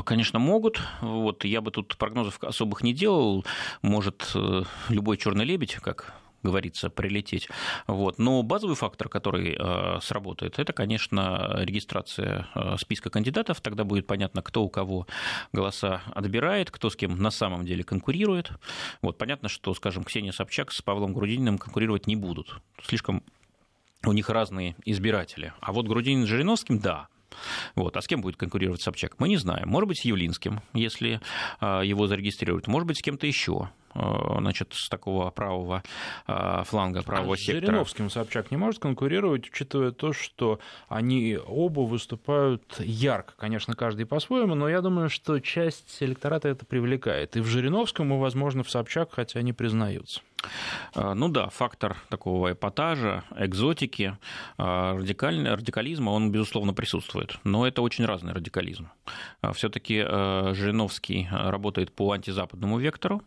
Конечно, 0.05 0.39
могут. 0.39 0.81
Вот 1.01 1.45
я 1.45 1.61
бы 1.61 1.71
тут 1.71 1.97
прогнозов 1.97 2.43
особых 2.43 2.83
не 2.83 2.93
делал. 2.93 3.45
Может, 3.83 4.33
э, 4.35 4.63
любой 4.89 5.17
черный 5.17 5.45
лебедь, 5.45 5.77
как 5.77 6.15
говорится, 6.47 6.91
прилететь. 6.91 7.49
Вот. 7.87 8.19
Но 8.19 8.43
базовый 8.43 8.77
фактор, 8.77 9.09
который 9.09 9.57
э, 9.59 10.01
сработает, 10.01 10.59
это, 10.59 10.73
конечно, 10.73 11.57
регистрация 11.59 12.49
э, 12.55 12.77
списка 12.79 13.11
кандидатов. 13.11 13.61
Тогда 13.61 13.85
будет 13.85 14.07
понятно, 14.07 14.43
кто 14.43 14.63
у 14.63 14.69
кого 14.69 15.07
голоса 15.53 16.03
отбирает, 16.15 16.71
кто 16.71 16.91
с 16.91 16.97
кем 16.97 17.19
на 17.19 17.31
самом 17.31 17.65
деле 17.65 17.85
конкурирует. 17.85 18.53
Вот. 19.03 19.19
Понятно, 19.19 19.49
что, 19.49 19.75
скажем, 19.75 20.05
Ксения 20.05 20.33
Собчак 20.33 20.73
с 20.73 20.81
Павлом 20.83 21.13
Грудининым 21.13 21.59
конкурировать 21.59 22.07
не 22.07 22.17
будут. 22.17 22.61
Слишком 22.83 23.23
у 24.05 24.13
них 24.13 24.31
разные 24.31 24.77
избиратели. 24.85 25.53
А 25.61 25.73
вот 25.73 25.87
Грудинин 25.87 26.27
с 26.27 26.29
Жириновским, 26.29 26.79
да, 26.79 27.09
вот. 27.75 27.97
А 27.97 28.03
с 28.03 28.07
кем 28.07 28.21
будет 28.21 28.37
конкурировать 28.37 28.83
Собчак, 28.83 29.17
мы 29.19 29.29
не 29.29 29.37
знаем. 29.37 29.69
Может 29.69 29.89
быть, 29.89 30.01
с 30.01 30.05
Явлинским, 30.05 30.61
если 30.73 31.21
э, 31.61 31.83
его 31.85 32.07
зарегистрируют. 32.07 32.67
Может 32.67 32.87
быть, 32.87 32.99
с 32.99 33.03
кем-то 33.03 33.27
еще. 33.27 33.71
Э, 33.97 34.39
значит, 34.39 34.75
с 34.75 34.89
такого 34.89 35.31
правого 35.31 35.83
э, 36.27 36.63
фланга, 36.65 37.03
правого 37.03 37.35
а 37.35 37.37
сектора. 37.37 37.61
С 37.61 37.67
Жириновским 37.67 38.11
Собчак 38.11 38.51
не 38.51 38.57
может 38.57 38.81
конкурировать, 38.81 39.49
учитывая 39.49 39.91
то, 39.91 40.13
что 40.13 40.61
они 40.89 41.39
оба 41.47 41.81
выступают 41.81 42.79
ярко, 42.79 43.35
конечно, 43.37 43.75
каждый 43.75 44.07
по-своему, 44.07 44.55
но 44.55 44.69
я 44.69 44.83
думаю, 44.83 45.09
что 45.09 45.39
часть 45.41 45.97
электората 46.01 46.49
это 46.49 46.67
привлекает. 46.67 47.37
И 47.37 47.41
в 47.41 47.47
Жириновском, 47.47 48.13
и, 48.13 48.19
возможно, 48.19 48.63
в 48.63 48.71
Собчак, 48.71 49.11
хотя 49.13 49.41
они 49.41 49.53
признаются. 49.53 50.21
Э, 50.95 51.15
ну 51.15 51.29
да, 51.29 51.49
фактор 51.49 51.97
такого 52.09 52.53
эпатажа, 52.53 53.25
экзотики, 53.37 54.17
радикализма, 54.59 56.11
он, 56.11 56.31
безусловно, 56.31 56.75
присутствует. 56.75 57.39
Но 57.45 57.67
это 57.67 57.83
очень 57.83 58.05
разный 58.05 58.33
радикализм. 58.33 58.89
Все-таки 59.55 60.01
Жириновский 60.01 61.29
работает 61.31 61.93
по 61.95 62.13
антизападному 62.13 62.79
вектору, 62.79 63.23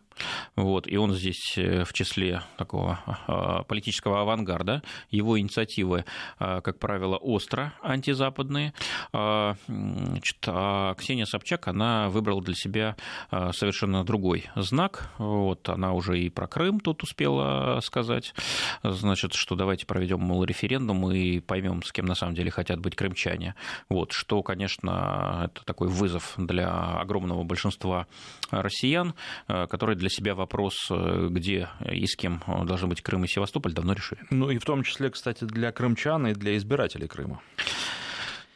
вот, 0.56 0.86
и 0.86 0.96
он 0.96 1.12
здесь 1.12 1.54
э, 1.56 1.84
в 1.84 1.92
числе 1.92 2.42
такого 2.56 2.98
а, 3.26 3.62
политического 3.62 4.22
авангарда. 4.22 4.82
Его 5.10 5.38
инициативы, 5.38 6.04
а, 6.38 6.60
как 6.60 6.78
правило, 6.78 7.16
остро 7.16 7.72
антизападные. 7.82 8.74
А, 9.12 9.56
значит, 9.66 10.38
а 10.46 10.94
Ксения 10.94 11.24
Собчак, 11.24 11.68
она 11.68 12.08
выбрала 12.08 12.42
для 12.42 12.54
себя 12.54 12.96
совершенно 13.30 14.04
другой 14.04 14.46
знак. 14.56 15.10
Вот, 15.18 15.68
она 15.68 15.92
уже 15.92 16.18
и 16.18 16.28
про 16.30 16.46
Крым 16.46 16.80
тут 16.80 17.02
успела 17.10 17.80
сказать, 17.80 18.34
значит, 18.82 19.34
что 19.34 19.56
давайте 19.56 19.84
проведем, 19.84 20.20
мол, 20.20 20.44
референдум 20.44 21.10
и 21.10 21.40
поймем, 21.40 21.82
с 21.82 21.90
кем 21.92 22.06
на 22.06 22.14
самом 22.14 22.34
деле 22.34 22.50
хотят 22.50 22.78
быть 22.78 22.94
крымчане. 22.94 23.54
Вот, 23.88 24.12
что, 24.12 24.42
конечно, 24.42 25.50
это 25.50 25.64
такой 25.64 25.88
вызов 25.88 26.34
для 26.36 26.70
огромного 27.00 27.42
большинства 27.42 28.06
россиян, 28.50 29.14
которые 29.46 29.96
для 29.96 30.08
себя 30.08 30.34
вопрос, 30.34 30.74
э, 30.90 31.28
где 31.30 31.68
и 31.90 32.06
с 32.06 32.16
кем 32.16 32.42
должны 32.64 32.88
быть 32.88 33.02
Крым 33.02 33.24
и 33.24 33.28
Севастополь, 33.28 33.72
давно 33.72 33.92
решили. 33.92 34.20
Ну 34.30 34.50
и 34.50 34.58
в 34.58 34.64
том 34.64 34.82
числе, 34.82 35.10
кстати, 35.10 35.44
для 35.44 35.72
крымчан 35.72 36.28
и 36.28 36.34
для 36.34 36.56
избирателей 36.56 37.08
Крыма. 37.08 37.40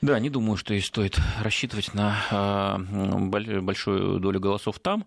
Да, 0.01 0.19
не 0.19 0.29
думаю, 0.29 0.57
что 0.59 0.75
и 0.75 0.81
стоит 0.81 1.19
рассчитывать 1.41 1.95
на 1.95 2.15
а, 2.31 2.79
большую 2.79 4.21
долю 4.21 4.39
голосов 4.39 4.79
там. 4.79 5.07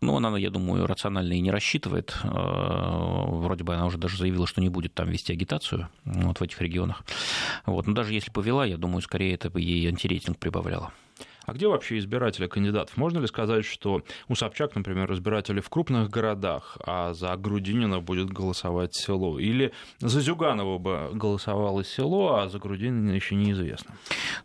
Но 0.00 0.16
она, 0.16 0.36
я 0.36 0.50
думаю, 0.50 0.86
рационально 0.86 1.34
и 1.34 1.40
не 1.40 1.52
рассчитывает. 1.52 2.16
А, 2.24 3.26
вроде 3.26 3.62
бы 3.62 3.74
она 3.74 3.86
уже 3.86 3.96
даже 3.96 4.16
заявила, 4.16 4.46
что 4.46 4.60
не 4.60 4.68
будет 4.68 4.92
там 4.94 5.08
вести 5.08 5.32
агитацию 5.32 5.88
вот 6.04 6.40
в 6.40 6.42
этих 6.42 6.60
регионах. 6.60 7.04
Вот. 7.64 7.86
Но 7.86 7.94
даже 7.94 8.12
если 8.12 8.30
повела, 8.30 8.66
я 8.66 8.76
думаю, 8.76 9.02
скорее 9.02 9.34
это 9.34 9.50
бы 9.50 9.60
ей 9.60 9.86
антирейтинг 9.88 10.38
прибавляло. 10.38 10.92
А 11.46 11.52
где 11.52 11.68
вообще 11.68 11.98
избиратели 11.98 12.46
кандидатов? 12.46 12.96
Можно 12.96 13.18
ли 13.18 13.26
сказать, 13.26 13.64
что 13.64 14.02
у 14.28 14.34
Собчак, 14.34 14.74
например, 14.74 15.12
избиратели 15.12 15.60
в 15.60 15.68
крупных 15.68 16.10
городах, 16.10 16.78
а 16.84 17.12
за 17.12 17.36
Грудинина 17.36 18.00
будет 18.00 18.30
голосовать 18.30 18.94
село? 18.94 19.38
Или 19.38 19.72
за 19.98 20.20
Зюганова 20.20 20.78
бы 20.78 21.10
голосовало 21.12 21.84
село, 21.84 22.36
а 22.36 22.48
за 22.48 22.58
Грудинина 22.58 23.10
еще 23.10 23.34
неизвестно? 23.34 23.96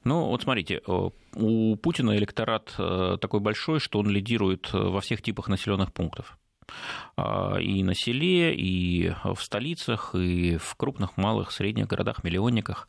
Ну, 0.04 0.26
вот 0.26 0.44
смотрите, 0.44 0.82
э, 0.86 1.10
у 1.36 1.76
Путина 1.78 2.18
электорат 2.18 2.74
э, 2.78 3.18
такой 3.22 3.40
большой, 3.40 3.80
что 3.80 4.00
он 4.00 4.10
лидирует 4.10 4.70
э, 4.74 4.78
во 4.78 5.00
всех 5.02 5.22
типах 5.22 5.48
населенных 5.48 5.94
пунктов 5.94 6.38
а, 7.18 7.58
и 7.58 7.82
на 7.84 7.96
селе, 7.96 8.54
и 8.56 9.12
в 9.24 9.42
столицах, 9.42 10.14
и 10.14 10.58
в 10.58 10.76
крупных, 10.76 11.18
малых, 11.18 11.52
средних 11.52 11.88
городах, 11.88 12.24
миллионниках. 12.24 12.88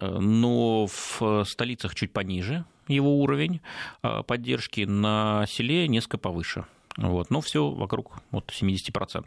Но 0.00 0.86
в 0.86 1.44
столицах 1.44 1.94
чуть 1.94 2.12
пониже 2.12 2.64
его 2.88 3.20
уровень 3.20 3.60
а, 4.02 4.22
поддержки, 4.22 4.82
на 4.82 5.44
селе 5.46 5.88
несколько 5.88 6.18
повыше. 6.18 6.64
Вот, 6.98 7.30
но 7.30 7.40
все 7.40 7.70
вокруг 7.70 8.16
вот, 8.32 8.50
70%. 8.50 9.24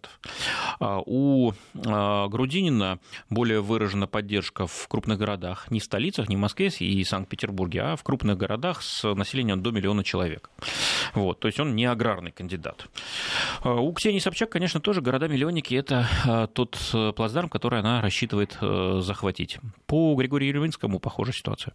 А 0.79 0.99
у 1.05 1.53
а, 1.85 2.27
Грудинина 2.27 2.99
более 3.29 3.61
выражена 3.61 4.07
поддержка 4.07 4.67
в 4.67 4.87
крупных 4.89 5.17
городах, 5.17 5.71
не 5.71 5.79
в 5.79 5.83
столицах, 5.85 6.27
не 6.27 6.35
в 6.35 6.39
Москве 6.39 6.67
и 6.67 7.03
Санкт-Петербурге, 7.05 7.81
а 7.81 7.95
в 7.95 8.03
крупных 8.03 8.37
городах 8.37 8.81
с 8.81 9.13
населением 9.13 9.63
до 9.63 9.71
миллиона 9.71 10.03
человек. 10.03 10.49
Вот, 11.13 11.39
то 11.39 11.47
есть 11.47 11.61
он 11.61 11.73
не 11.75 11.85
аграрный 11.85 12.31
кандидат. 12.31 12.87
А 13.61 13.75
у 13.75 13.93
Ксении 13.93 14.19
Собчак, 14.19 14.49
конечно, 14.49 14.81
тоже 14.81 15.01
города-миллионники– 15.01 15.73
это 15.75 16.49
тот 16.53 16.77
э, 16.93 17.13
плацдарм, 17.13 17.47
который 17.47 17.79
она 17.79 18.01
рассчитывает 18.01 18.57
э, 18.59 18.99
захватить. 19.01 19.59
По 19.85 20.13
Григорию 20.15 20.49
Еревинскому 20.49 20.99
похожая 20.99 21.33
ситуация. 21.33 21.73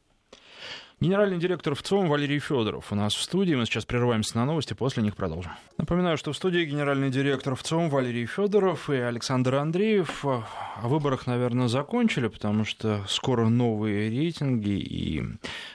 Генеральный 0.98 1.36
директор 1.36 1.74
ВЦОМ 1.74 2.08
Валерий 2.08 2.38
Федоров 2.38 2.90
у 2.90 2.94
нас 2.94 3.14
в 3.14 3.20
студии. 3.22 3.54
Мы 3.54 3.66
сейчас 3.66 3.84
прерываемся 3.84 4.38
на 4.38 4.46
новости, 4.46 4.72
после 4.72 5.02
них 5.02 5.14
продолжим. 5.14 5.52
Напоминаю, 5.76 6.16
что 6.16 6.32
в 6.32 6.36
студии 6.36 6.64
генеральный 6.64 7.10
директор 7.10 7.54
ВЦОМ 7.54 7.90
Валерий 7.90 8.24
Федоров 8.24 8.88
и 8.88 8.96
Александр 8.96 9.56
Андреев. 9.56 10.24
О 10.24 10.46
выборах, 10.84 11.26
наверное, 11.26 11.68
закончили, 11.68 12.28
потому 12.28 12.64
что 12.64 13.04
скоро 13.08 13.46
новые 13.50 14.08
рейтинги 14.08 14.70
и 14.70 15.22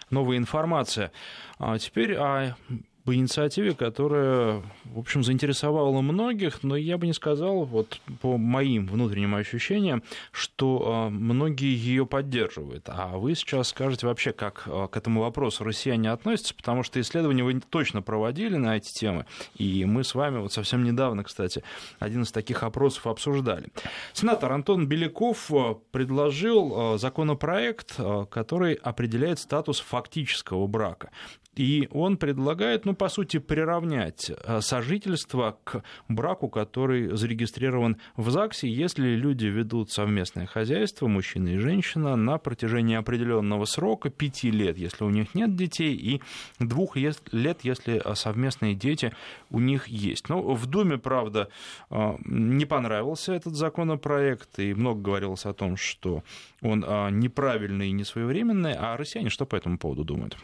новая 0.10 0.38
информация. 0.38 1.12
А 1.60 1.78
теперь 1.78 2.16
о 2.16 2.56
по 3.04 3.16
инициативе, 3.16 3.74
которая, 3.74 4.62
в 4.86 5.00
общем, 5.00 5.24
заинтересовала 5.24 6.02
многих, 6.02 6.64
но 6.64 6.76
я 6.76 6.98
бы 6.98 7.08
не 7.08 7.14
сказал, 7.14 7.64
вот 7.64 8.00
по 8.22 8.38
моим 8.38 8.88
внутренним 8.88 9.36
ощущениям, 9.36 10.04
что 10.32 11.10
многие 11.12 11.76
ее 11.76 12.06
поддерживают. 12.06 12.86
А 12.88 13.18
вы 13.18 13.36
сейчас 13.36 13.70
скажете 13.70 14.08
вообще, 14.08 14.34
как 14.34 14.64
к 14.64 14.98
этому 14.98 15.22
вопросу 15.22 15.64
россияне 15.64 16.12
относятся, 16.12 16.54
потому 16.56 16.84
что 16.84 17.02
исследования 17.02 17.44
вы 17.44 17.60
точно 17.60 18.02
проводили 18.02 18.58
на 18.58 18.78
эти 18.78 18.94
темы, 18.94 19.26
и 19.56 19.86
мы 19.86 20.04
с 20.04 20.16
вами 20.16 20.38
вот 20.40 20.54
совсем 20.54 20.84
недавно, 20.84 21.24
кстати, 21.24 21.64
один 22.00 22.24
из 22.24 22.32
таких 22.32 22.64
опросов 22.64 23.08
обсуждали. 23.08 23.70
Сенатор 24.14 24.52
Антон 24.52 24.88
Беляков 24.88 25.52
предложил 25.92 26.98
законопроект, 26.98 27.96
который 28.30 28.74
определяет 28.76 29.40
статус 29.40 29.80
фактического 29.80 30.68
брака. 30.68 31.10
И 31.56 31.90
он 31.92 32.16
предлагает, 32.16 32.86
ну, 32.86 32.96
по 32.96 33.10
сути, 33.10 33.38
приравнять 33.38 34.32
э, 34.32 34.62
сожительство 34.62 35.58
к 35.66 35.84
браку, 36.08 36.48
который 36.48 37.14
зарегистрирован 37.18 37.98
в 38.16 38.30
ЗАГСе, 38.30 38.70
если 38.70 39.16
люди 39.16 39.48
ведут 39.48 39.92
совместное 39.92 40.46
хозяйство, 40.46 41.08
мужчина 41.08 41.50
и 41.50 41.58
женщина, 41.58 42.16
на 42.16 42.38
протяжении 42.38 42.96
определенного 42.96 43.66
срока, 43.66 44.10
пяти 44.10 44.50
лет, 44.50 44.78
если 44.78 45.04
у 45.04 45.10
них 45.10 45.36
нет 45.36 45.54
детей, 45.58 45.94
и 45.94 46.22
двух 46.60 46.96
лет, 46.96 47.60
если 47.64 48.02
э, 48.02 48.16
совместные 48.16 48.74
дети 48.74 49.14
у 49.50 49.60
них 49.60 49.90
есть. 49.90 50.30
Но 50.30 50.54
в 50.54 50.66
Думе, 50.68 50.98
правда, 50.98 51.50
э, 51.90 52.16
не 52.24 52.64
понравился 52.64 53.34
этот 53.34 53.56
законопроект, 53.56 54.58
и 54.58 54.74
много 54.74 55.02
говорилось 55.02 55.46
о 55.46 55.54
том, 55.54 55.76
что 55.76 56.24
он 56.62 56.82
неправильный 57.20 57.90
и 57.90 57.92
несвоевременный, 57.92 58.74
а 58.74 58.98
россияне 58.98 59.30
что 59.30 59.46
по 59.46 59.56
этому 59.56 59.78
поводу 59.78 60.04
думают? 60.04 60.38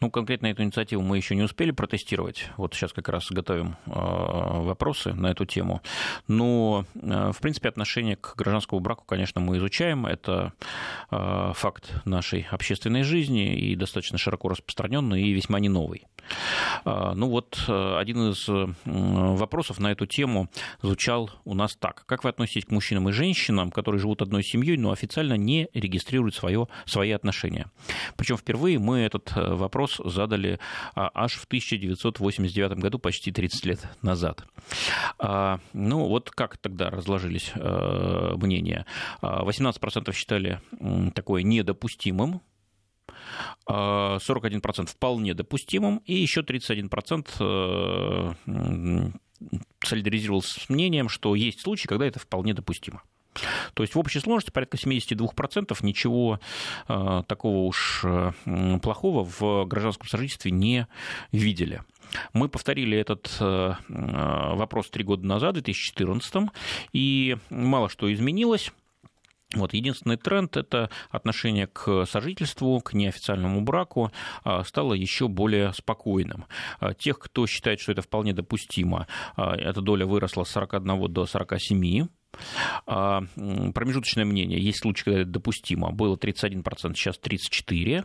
Ну, 0.00 0.10
конкретно 0.10 0.46
эту 0.46 0.62
инициативу 0.62 1.02
мы 1.02 1.16
еще 1.16 1.34
не 1.34 1.42
успели 1.42 1.70
протестировать. 1.70 2.50
Вот 2.56 2.74
сейчас 2.74 2.92
как 2.92 3.08
раз 3.08 3.30
готовим 3.30 3.76
э, 3.86 3.90
вопросы 3.90 5.12
на 5.12 5.28
эту 5.28 5.46
тему. 5.46 5.80
Но, 6.28 6.84
э, 6.94 7.32
в 7.32 7.40
принципе, 7.40 7.68
отношение 7.68 8.16
к 8.16 8.34
гражданскому 8.36 8.80
браку, 8.80 9.04
конечно, 9.04 9.40
мы 9.40 9.58
изучаем. 9.58 10.06
Это 10.06 10.52
факт 11.10 11.92
нашей 12.04 12.46
общественной 12.50 13.02
жизни 13.02 13.54
и 13.54 13.76
достаточно 13.76 14.18
широко 14.18 14.48
распространенный 14.48 15.22
и 15.22 15.32
весьма 15.32 15.60
не 15.60 15.68
новый. 15.68 16.06
Ну 16.84 17.28
вот 17.28 17.62
один 17.68 18.30
из 18.30 18.48
вопросов 18.84 19.78
на 19.78 19.92
эту 19.92 20.06
тему 20.06 20.48
звучал 20.80 21.30
у 21.44 21.54
нас 21.54 21.76
так. 21.76 22.04
Как 22.06 22.24
вы 22.24 22.30
относитесь 22.30 22.64
к 22.64 22.70
мужчинам 22.70 23.08
и 23.08 23.12
женщинам, 23.12 23.70
которые 23.70 24.00
живут 24.00 24.22
одной 24.22 24.42
семьей, 24.42 24.76
но 24.76 24.90
официально 24.92 25.34
не 25.34 25.68
регистрируют 25.74 26.34
свое, 26.34 26.68
свои 26.86 27.10
отношения? 27.10 27.70
Причем 28.16 28.36
впервые 28.36 28.78
мы 28.78 29.00
этот 29.00 29.32
вопрос 29.36 30.00
задали 30.04 30.58
а, 30.94 31.10
аж 31.14 31.34
в 31.34 31.44
1989 31.44 32.78
году, 32.78 32.98
почти 32.98 33.32
30 33.32 33.66
лет 33.66 33.88
назад. 34.02 34.44
А, 35.18 35.60
ну, 35.72 36.06
вот 36.06 36.30
как 36.30 36.56
тогда 36.58 36.90
разложились 36.90 37.52
э, 37.54 38.34
мнения? 38.36 38.86
18% 39.22 40.08
а, 40.08 40.12
считали 40.12 40.60
такое 41.14 41.42
недопустимым, 41.42 42.40
41% 43.68 44.86
вполне 44.86 45.34
допустимым, 45.34 45.98
и 46.06 46.14
еще 46.14 46.40
31% 46.42 47.28
э, 48.46 49.10
солидаризировался 49.84 50.60
с 50.60 50.68
мнением, 50.68 51.08
что 51.08 51.34
есть 51.34 51.60
случаи, 51.60 51.86
когда 51.86 52.06
это 52.06 52.18
вполне 52.18 52.54
допустимо. 52.54 53.02
То 53.74 53.82
есть 53.82 53.94
в 53.94 53.98
общей 53.98 54.20
сложности 54.20 54.50
порядка 54.50 54.76
72% 54.76 55.76
ничего 55.82 56.40
э, 56.88 57.22
такого 57.26 57.66
уж 57.66 58.02
э, 58.04 58.32
плохого 58.82 59.24
в 59.24 59.64
гражданском 59.66 60.08
сожительстве 60.08 60.50
не 60.50 60.86
видели. 61.30 61.82
Мы 62.34 62.48
повторили 62.48 62.98
этот 62.98 63.34
э, 63.40 63.74
вопрос 63.88 64.90
три 64.90 65.02
года 65.02 65.26
назад, 65.26 65.52
в 65.52 65.62
2014, 65.62 66.50
и 66.92 67.36
мало 67.48 67.88
что 67.88 68.12
изменилось. 68.12 68.70
Вот, 69.54 69.74
единственный 69.74 70.16
тренд– 70.16 70.56
это 70.58 70.90
отношение 71.10 71.66
к 71.66 72.06
сожительству, 72.06 72.80
к 72.80 72.94
неофициальному 72.94 73.60
браку 73.60 74.10
стало 74.64 74.94
еще 74.94 75.28
более 75.28 75.72
спокойным. 75.72 76.46
Тех, 76.98 77.18
кто 77.18 77.46
считает, 77.46 77.80
что 77.80 77.92
это 77.92 78.02
вполне 78.02 78.32
допустимо, 78.32 79.06
эта 79.36 79.80
доля 79.80 80.06
выросла 80.06 80.44
с 80.44 80.50
41 80.50 81.12
до 81.12 81.26
47 81.26 82.06
а, 82.86 83.22
промежуточное 83.74 84.24
мнение, 84.24 84.60
есть 84.60 84.80
случаи, 84.80 85.04
когда 85.04 85.20
это 85.20 85.30
допустимо, 85.30 85.90
было 85.92 86.16
31%, 86.16 86.94
сейчас 86.94 87.18
34%, 87.20 88.04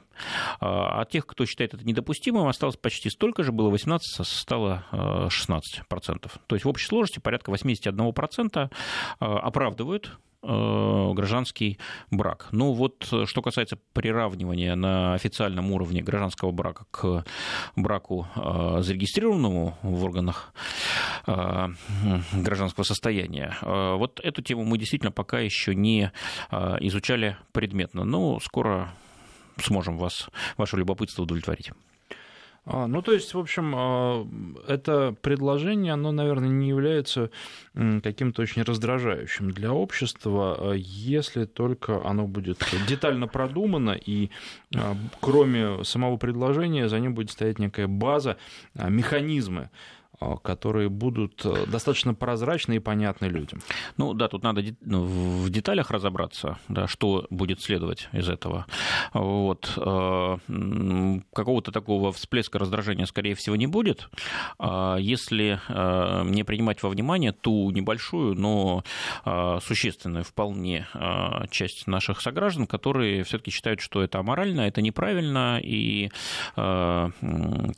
а, 0.60 1.02
а 1.02 1.06
тех, 1.06 1.26
кто 1.26 1.46
считает 1.46 1.74
это 1.74 1.86
недопустимым, 1.86 2.48
осталось 2.48 2.78
почти 2.78 3.10
столько 3.10 3.44
же, 3.44 3.52
было 3.52 3.74
18%, 3.74 4.00
стало 4.24 4.86
16%. 4.92 6.32
То 6.48 6.56
есть 6.56 6.66
в 6.66 6.70
общей 6.70 6.88
сложности 6.88 7.20
порядка 7.20 7.52
81% 7.52 8.72
а, 9.20 9.40
оправдывают 9.40 10.18
гражданский 10.48 11.78
брак. 12.12 12.48
Ну 12.52 12.74
вот, 12.74 13.08
э, 13.12 13.26
что 13.26 13.42
касается 13.42 13.78
приравнивания 13.94 14.76
на 14.76 15.14
официальном 15.14 15.72
уровне 15.72 16.02
гражданского 16.02 16.52
брака 16.52 16.86
к 16.92 17.26
браку 17.76 18.28
э, 18.36 18.78
зарегистрированному 18.82 19.78
в 19.82 20.04
органах 20.04 20.54
гражданского 21.26 22.84
состояния, 22.84 23.58
вот 23.62 24.22
эту 24.24 24.42
тему 24.42 24.64
мы 24.64 24.78
действительно 24.78 25.12
пока 25.12 25.40
еще 25.40 25.76
не 25.76 26.12
изучали 26.80 27.38
предметно, 27.52 28.06
но 28.06 28.40
скоро 28.40 28.94
сможем 29.62 29.98
вас, 29.98 30.30
ваше 30.58 30.78
любопытство 30.78 31.24
удовлетворить. 31.24 31.72
А, 32.70 32.86
ну, 32.88 33.02
то 33.02 33.14
есть, 33.14 33.34
в 33.34 33.40
общем, 33.40 33.74
а, 33.76 34.28
это 34.68 35.16
предложение, 35.22 35.94
оно, 35.94 36.12
наверное, 36.12 36.50
не 36.50 36.68
является 36.68 37.32
каким-то 37.74 38.42
очень 38.42 38.64
раздражающим 38.64 39.52
для 39.52 39.72
общества, 39.72 40.58
а, 40.60 40.74
если 40.74 41.46
только 41.46 42.06
оно 42.06 42.28
будет 42.28 42.62
детально 42.88 43.28
продумано, 43.28 43.92
и 43.92 44.32
кроме 45.22 45.84
самого 45.86 46.18
предложения 46.18 46.90
за 46.90 47.00
ним 47.00 47.14
будет 47.14 47.32
стоять 47.32 47.58
некая 47.58 47.88
база, 47.88 48.38
механизмы, 48.76 49.70
которые 50.20 50.90
будут 50.90 51.46
э, 51.46 51.66
достаточно 51.68 52.14
прозрачны 52.16 52.78
и 52.78 52.80
понятны 52.80 53.26
людям. 53.26 53.60
Ну 53.98 54.14
да, 54.14 54.28
тут 54.28 54.44
надо 54.44 54.64
ну, 54.82 55.04
в 55.06 55.50
деталях 55.50 55.92
разобраться, 55.92 56.58
да, 56.68 56.88
что 56.88 57.28
будет 57.30 57.62
следовать 57.62 58.10
из 58.14 58.28
этого. 58.28 58.66
Вот. 59.14 59.72
Э, 59.78 60.38
какого-то 61.34 61.72
такого 61.72 62.12
всплеска 62.12 62.58
раздражения, 62.58 63.06
скорее 63.06 63.36
всего, 63.36 63.56
не 63.56 63.68
будет. 63.68 64.10
А 64.58 64.98
если 64.98 65.60
э, 65.68 66.24
не 66.26 66.44
принимать 66.44 66.82
во 66.82 66.90
внимание 66.90 67.32
ту 67.32 67.70
небольшую, 67.72 68.36
но 68.36 68.84
существенную 69.62 70.24
вполне 70.24 70.88
часть 71.50 71.88
наших 71.88 72.22
сограждан, 72.22 72.66
которые 72.68 73.24
все-таки 73.24 73.52
считают, 73.52 73.82
что 73.82 74.02
это 74.02 74.20
аморально, 74.20 74.62
это 74.62 74.82
неправильно 74.82 75.60
и 75.62 76.10
так 76.56 77.12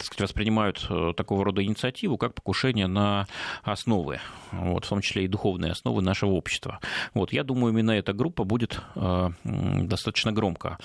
сказать, 0.04 0.22
воспринимают 0.22 0.88
такого 1.16 1.44
рода 1.44 1.64
инициативу 1.64 2.18
как 2.18 2.29
как 2.30 2.36
покушение 2.36 2.88
на 2.88 3.28
основы, 3.64 4.20
вот, 4.52 4.86
в 4.86 4.90
том 4.90 5.02
числе 5.02 5.26
и 5.26 5.28
духовные 5.28 5.72
основы 5.72 6.02
нашего 6.02 6.32
общества. 6.32 6.80
Вот, 7.14 7.34
я 7.34 7.44
думаю, 7.44 7.74
именно 7.74 7.92
эта 7.92 8.14
группа 8.14 8.44
будет 8.44 8.80
э, 8.96 9.30
достаточно 9.44 10.32
громко 10.32 10.78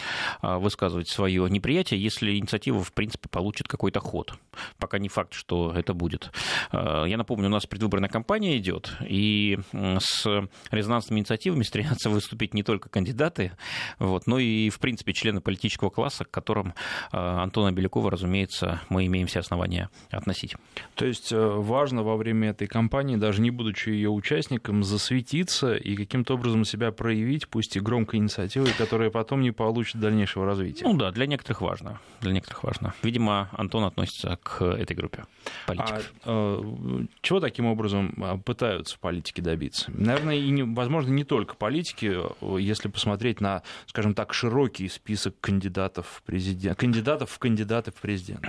э, 0.42 0.57
высказывать 0.57 1.09
свое 1.09 1.48
неприятие, 1.50 2.02
если 2.02 2.37
инициатива, 2.37 2.83
в 2.83 2.92
принципе, 2.92 3.28
получит 3.28 3.68
какой-то 3.68 4.00
ход. 4.00 4.35
Пока 4.78 4.98
не 4.98 5.09
факт, 5.09 5.35
что 5.35 5.72
это 5.72 5.92
будет. 5.92 6.30
Э, 6.72 7.04
я 7.07 7.16
напомню, 7.16 7.46
у 7.46 7.52
нас 7.52 7.66
предвыборная 7.66 8.09
кампания 8.09 8.57
идет, 8.57 8.96
и 9.07 9.59
с 9.72 10.26
резонансными 10.70 11.20
инициативами 11.20 11.62
стремятся 11.62 12.09
выступить 12.09 12.54
не 12.54 12.62
только 12.62 12.88
кандидаты, 12.88 13.52
вот, 13.98 14.26
но 14.26 14.38
и, 14.38 14.70
в 14.70 14.78
принципе, 14.78 15.12
члены 15.12 15.40
политического 15.40 15.90
класса, 15.90 16.24
к 16.24 16.30
которым 16.30 16.74
Антона 17.11 17.72
Белякова, 17.72 18.11
разумеется, 18.11 18.80
мы 18.88 19.07
имеем 19.07 19.26
все 19.26 19.40
основания 19.40 19.90
относить. 20.11 20.54
То 20.94 21.04
есть 21.04 21.34
важно 21.35 22.03
во 22.03 22.16
время 22.16 22.51
этой 22.51 22.66
кампании, 22.66 23.16
даже 23.16 23.40
не 23.40 23.51
будучи 23.51 23.90
ее 23.90 24.11
участником, 24.11 24.83
засветиться 24.83 25.75
и 25.75 25.97
каким-то 25.97 26.35
образом 26.35 26.64
себя 26.64 26.92
проявить, 26.92 27.49
пусть 27.49 27.77
и 27.77 27.81
громкой 27.81 28.20
инициативой, 28.20 28.70
которая 28.77 29.11
потом 29.11 29.40
не 29.40 29.51
получит 29.51 30.01
дальнейшего 30.01 30.47
развития. 30.47 30.85
Ну 30.85 30.97
да, 30.97 31.11
для 31.11 31.27
некоторых 31.27 31.61
важно. 31.61 32.01
Для 32.20 32.33
некоторых 32.33 32.64
важно. 32.64 32.94
Видимо, 33.03 33.49
Антон 33.53 33.85
относится 33.85 34.38
к 34.42 34.62
этой 34.62 34.94
группе 34.97 35.25
политиков. 35.66 36.12
А, 36.25 36.61
э, 36.61 37.07
чего 37.23 37.40
таким 37.40 37.66
образом 37.66 38.14
а, 38.23 38.37
пытаются 38.38 38.99
политики 38.99 39.40
добиться? 39.40 39.90
Наверное, 39.94 40.37
и, 40.37 40.51
не, 40.51 40.62
возможно, 40.62 41.11
не 41.11 41.25
только 41.25 41.55
политики, 41.55 42.16
э, 42.40 42.57
если 42.61 42.88
посмотреть 42.88 43.40
на, 43.40 43.62
скажем 43.87 44.14
так, 44.14 44.35
широкий 44.35 44.88
список 44.88 45.35
кандидатов 45.40 46.07
в 46.07 46.23
президент, 46.23 46.79
кандидатов 46.79 47.31
в 47.31 47.38
кандидаты 47.38 47.90
в 47.90 48.01
президент. 48.01 48.47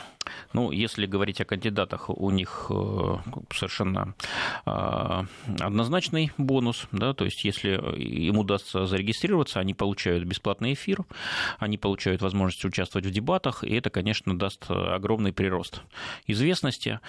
Ну, 0.53 0.71
если 0.71 1.05
говорить 1.05 1.41
о 1.41 1.45
кандидатах, 1.45 2.09
у 2.09 2.29
них 2.31 2.71
совершенно 3.53 4.15
однозначный 4.65 6.31
бонус, 6.37 6.87
да, 6.91 7.13
то 7.13 7.25
есть 7.25 7.43
если 7.43 7.75
им 7.97 8.37
удастся 8.37 8.85
зарегистрироваться, 8.85 9.59
они 9.59 9.73
получают 9.73 10.23
бесплатный 10.23 10.73
эфир, 10.73 11.05
они 11.59 11.77
получают 11.77 12.21
возможность 12.21 12.63
участвовать 12.65 13.05
в 13.05 13.11
дебатах, 13.11 13.63
и 13.63 13.73
это, 13.75 13.89
конечно, 13.89 14.37
даст 14.37 14.65
огромный 14.69 15.33
прирост 15.33 15.81
известности, 16.27 16.99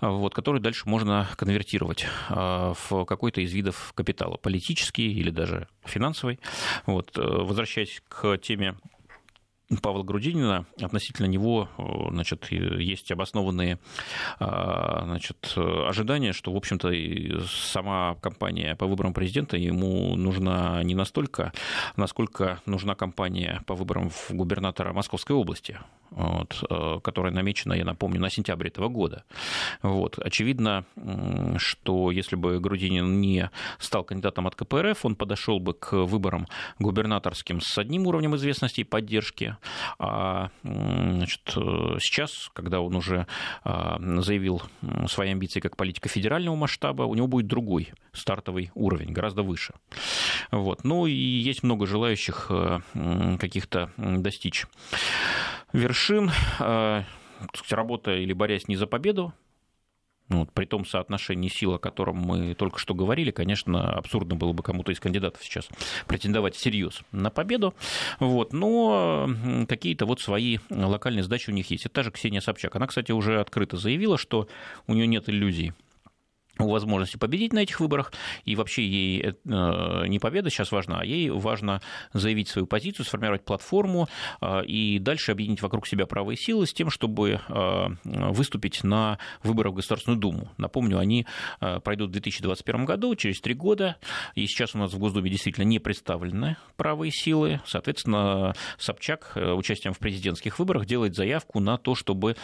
вот, 0.00 0.34
который 0.34 0.60
дальше 0.60 0.88
можно 0.88 1.28
конвертировать 1.36 2.06
в 2.28 3.04
какой-то 3.04 3.40
из 3.40 3.52
видов 3.52 3.92
капитала, 3.94 4.36
политический 4.36 5.12
или 5.12 5.30
даже 5.30 5.68
финансовый. 5.84 6.40
Вот, 6.86 7.16
возвращаясь 7.16 8.02
к 8.08 8.36
теме 8.38 8.76
Павла 9.82 10.02
Грудинина, 10.02 10.64
относительно 10.80 11.26
него 11.26 11.68
значит, 12.10 12.50
есть 12.50 13.10
обоснованные 13.12 13.78
а, 14.38 15.02
значит, 15.04 15.52
ожидания, 15.56 16.32
что, 16.32 16.52
в 16.52 16.56
общем-то, 16.56 16.90
сама 17.46 18.14
кампания 18.22 18.76
по 18.76 18.86
выборам 18.86 19.12
президента 19.12 19.58
ему 19.58 20.16
нужна 20.16 20.82
не 20.82 20.94
настолько, 20.94 21.52
насколько 21.96 22.62
нужна 22.64 22.94
кампания 22.94 23.62
по 23.66 23.74
выборам 23.74 24.08
в 24.08 24.30
губернатора 24.30 24.94
Московской 24.94 25.36
области, 25.36 25.78
вот, 26.10 26.64
э, 26.68 27.00
которая 27.02 27.32
намечена, 27.32 27.74
я 27.74 27.84
напомню, 27.84 28.20
на 28.20 28.30
сентябрь 28.30 28.68
этого 28.68 28.88
года. 28.88 29.24
Вот. 29.82 30.18
Очевидно, 30.18 30.84
что 31.58 32.10
если 32.10 32.36
бы 32.36 32.58
Грудинин 32.58 33.20
не 33.20 33.50
стал 33.78 34.04
кандидатом 34.04 34.46
от 34.46 34.54
КПРФ, 34.54 35.04
он 35.04 35.16
подошел 35.16 35.60
бы 35.60 35.74
к 35.74 35.92
выборам 35.92 36.46
губернаторским 36.78 37.60
с 37.60 37.76
одним 37.76 38.06
уровнем 38.06 38.34
известности 38.36 38.80
и 38.80 38.84
поддержки, 38.84 39.57
а 39.98 40.50
значит, 40.62 41.42
сейчас, 41.46 42.50
когда 42.52 42.80
он 42.80 42.96
уже 42.96 43.26
а, 43.64 43.98
заявил 44.20 44.62
свои 45.06 45.30
амбиции 45.30 45.60
как 45.60 45.76
политика 45.76 46.08
федерального 46.08 46.56
масштаба, 46.56 47.02
у 47.02 47.14
него 47.14 47.26
будет 47.26 47.46
другой 47.46 47.92
стартовый 48.12 48.70
уровень, 48.74 49.12
гораздо 49.12 49.42
выше. 49.42 49.74
Вот. 50.50 50.84
Ну 50.84 51.06
и 51.06 51.12
есть 51.12 51.62
много 51.62 51.86
желающих 51.86 52.46
э, 52.50 52.80
каких-то 53.38 53.90
достичь 53.96 54.66
вершин, 55.72 56.30
э, 56.60 57.02
работая 57.70 58.18
или 58.18 58.32
борясь 58.32 58.68
не 58.68 58.76
за 58.76 58.86
победу, 58.86 59.32
ну, 60.28 60.40
вот, 60.40 60.52
при 60.52 60.66
том 60.66 60.84
соотношении 60.84 61.48
сил, 61.48 61.74
о 61.74 61.78
котором 61.78 62.16
мы 62.16 62.54
только 62.54 62.78
что 62.78 62.94
говорили, 62.94 63.30
конечно, 63.30 63.92
абсурдно 63.92 64.36
было 64.36 64.52
бы 64.52 64.62
кому-то 64.62 64.92
из 64.92 65.00
кандидатов 65.00 65.42
сейчас 65.42 65.68
претендовать 66.06 66.54
всерьез 66.54 67.00
на 67.12 67.30
победу. 67.30 67.74
Вот, 68.20 68.52
но 68.52 69.28
какие-то 69.68 70.06
вот 70.06 70.20
свои 70.20 70.58
локальные 70.70 71.22
задачи 71.22 71.50
у 71.50 71.52
них 71.52 71.70
есть. 71.70 71.86
Это 71.86 71.94
та 71.96 72.02
же 72.02 72.10
Ксения 72.10 72.40
Собчак. 72.40 72.76
Она, 72.76 72.86
кстати, 72.86 73.12
уже 73.12 73.40
открыто 73.40 73.76
заявила, 73.76 74.18
что 74.18 74.48
у 74.86 74.94
нее 74.94 75.06
нет 75.06 75.28
иллюзий 75.28 75.72
возможности 76.66 77.16
победить 77.16 77.52
на 77.52 77.60
этих 77.60 77.80
выборах, 77.80 78.12
и 78.44 78.56
вообще 78.56 78.86
ей 78.86 79.22
э, 79.22 80.06
не 80.06 80.18
победа 80.18 80.50
сейчас 80.50 80.72
важна, 80.72 81.00
а 81.00 81.04
ей 81.04 81.30
важно 81.30 81.80
заявить 82.12 82.48
свою 82.48 82.66
позицию, 82.66 83.06
сформировать 83.06 83.44
платформу 83.44 84.08
э, 84.40 84.64
и 84.64 84.98
дальше 84.98 85.32
объединить 85.32 85.62
вокруг 85.62 85.86
себя 85.86 86.06
правые 86.06 86.36
силы 86.36 86.66
с 86.66 86.72
тем, 86.72 86.90
чтобы 86.90 87.40
э, 87.48 87.86
выступить 88.04 88.84
на 88.84 89.18
выборах 89.42 89.72
в 89.72 89.76
Государственную 89.76 90.20
Думу. 90.20 90.50
Напомню, 90.56 90.98
они 90.98 91.26
пройдут 91.60 92.10
в 92.10 92.12
2021 92.12 92.84
году, 92.84 93.14
через 93.14 93.40
три 93.40 93.54
года, 93.54 93.96
и 94.34 94.46
сейчас 94.46 94.74
у 94.74 94.78
нас 94.78 94.92
в 94.92 94.98
Госдуме 94.98 95.30
действительно 95.30 95.64
не 95.64 95.78
представлены 95.78 96.56
правые 96.76 97.12
силы, 97.12 97.60
соответственно, 97.66 98.54
Собчак 98.78 99.32
участием 99.36 99.94
в 99.94 99.98
президентских 99.98 100.58
выборах 100.58 100.86
делает 100.86 101.14
заявку 101.14 101.60
на 101.60 101.76
то, 101.76 101.94
чтобы 101.94 102.36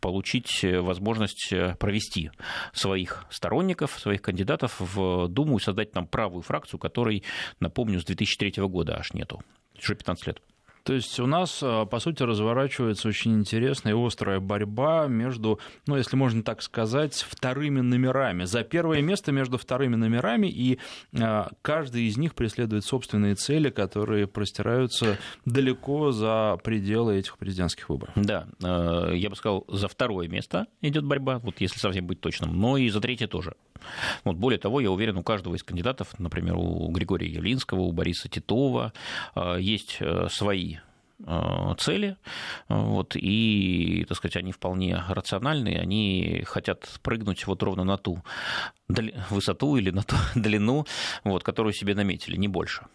получить 0.00 0.62
возможность 0.62 1.52
провести 1.78 2.30
своих 2.72 3.24
сторонников, 3.32 3.98
своих 3.98 4.22
кандидатов 4.22 4.76
в 4.78 5.28
Думу 5.28 5.58
и 5.58 5.60
создать 5.60 5.92
там 5.92 6.06
правую 6.06 6.42
фракцию, 6.42 6.78
которой, 6.78 7.22
напомню, 7.60 8.00
с 8.00 8.04
2003 8.04 8.62
года 8.66 8.96
аж 8.96 9.12
нету. 9.12 9.42
Уже 9.78 9.94
15 9.94 10.26
лет. 10.26 10.42
То 10.84 10.94
есть 10.94 11.18
у 11.20 11.26
нас, 11.26 11.60
а, 11.62 11.84
по 11.86 11.98
сути, 12.00 12.22
разворачивается 12.22 13.08
очень 13.08 13.34
интересная 13.34 13.94
и 13.94 14.06
острая 14.06 14.40
борьба 14.40 15.06
между, 15.06 15.60
ну, 15.86 15.96
если 15.96 16.16
можно 16.16 16.42
так 16.42 16.62
сказать, 16.62 17.14
вторыми 17.14 17.80
номерами. 17.80 18.44
За 18.44 18.64
первое 18.64 19.00
место 19.00 19.32
между 19.32 19.58
вторыми 19.58 19.96
номерами, 19.96 20.48
и 20.48 20.78
а, 21.18 21.50
каждый 21.62 22.04
из 22.04 22.16
них 22.16 22.34
преследует 22.34 22.84
собственные 22.84 23.34
цели, 23.36 23.70
которые 23.70 24.26
простираются 24.26 25.18
далеко 25.44 26.10
за 26.10 26.58
пределы 26.62 27.18
этих 27.18 27.38
президентских 27.38 27.88
выборов. 27.88 28.12
Да, 28.16 28.46
а, 28.62 29.12
я 29.12 29.30
бы 29.30 29.36
сказал, 29.36 29.64
за 29.68 29.88
второе 29.88 30.28
место 30.28 30.66
идет 30.80 31.04
борьба, 31.04 31.38
вот 31.38 31.60
если 31.60 31.78
совсем 31.78 32.06
быть 32.06 32.20
точным, 32.20 32.58
но 32.58 32.76
и 32.76 32.88
за 32.88 33.00
третье 33.00 33.28
тоже. 33.28 33.54
Вот, 34.24 34.36
более 34.36 34.58
того, 34.58 34.80
я 34.80 34.90
уверен, 34.90 35.16
у 35.16 35.22
каждого 35.22 35.54
из 35.54 35.62
кандидатов, 35.62 36.08
например, 36.18 36.56
у 36.56 36.88
Григория 36.90 37.28
Явлинского, 37.28 37.80
у 37.80 37.92
Бориса 37.92 38.28
Титова, 38.28 38.92
есть 39.58 39.98
э, 40.00 40.28
свои 40.30 40.76
э, 41.26 41.74
цели, 41.78 42.16
вот, 42.68 43.16
и, 43.16 44.04
так 44.08 44.16
сказать, 44.16 44.36
они 44.36 44.52
вполне 44.52 45.02
рациональные, 45.08 45.80
они 45.80 46.42
хотят 46.46 46.88
прыгнуть 47.02 47.46
вот 47.46 47.62
ровно 47.62 47.84
на 47.84 47.96
ту 47.96 48.22
высоту 49.30 49.76
или 49.76 49.90
на 49.90 50.02
ту 50.02 50.16
длину, 50.34 50.86
вот, 51.24 51.42
которую 51.42 51.72
себе 51.72 51.94
наметили, 51.94 52.36
не 52.36 52.48
больше. 52.48 52.86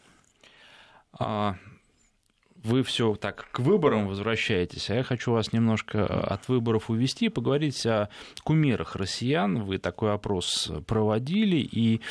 Вы 2.68 2.84
все 2.84 3.16
так 3.16 3.48
к 3.54 3.60
выборам 3.60 4.10
возвращаетесь, 4.10 4.90
а 4.90 4.96
я 4.96 5.04
хочу 5.04 5.32
вас 5.32 5.54
немножко 5.54 6.06
от 6.06 6.50
выборов 6.50 6.90
увести, 6.90 7.30
поговорить 7.30 7.86
о 7.86 8.10
кумирах 8.44 8.98
россиян. 8.98 9.64
Вы 9.64 9.78
такой 9.78 10.14
опрос 10.14 10.70
проводили, 10.86 11.56
и 11.56 12.02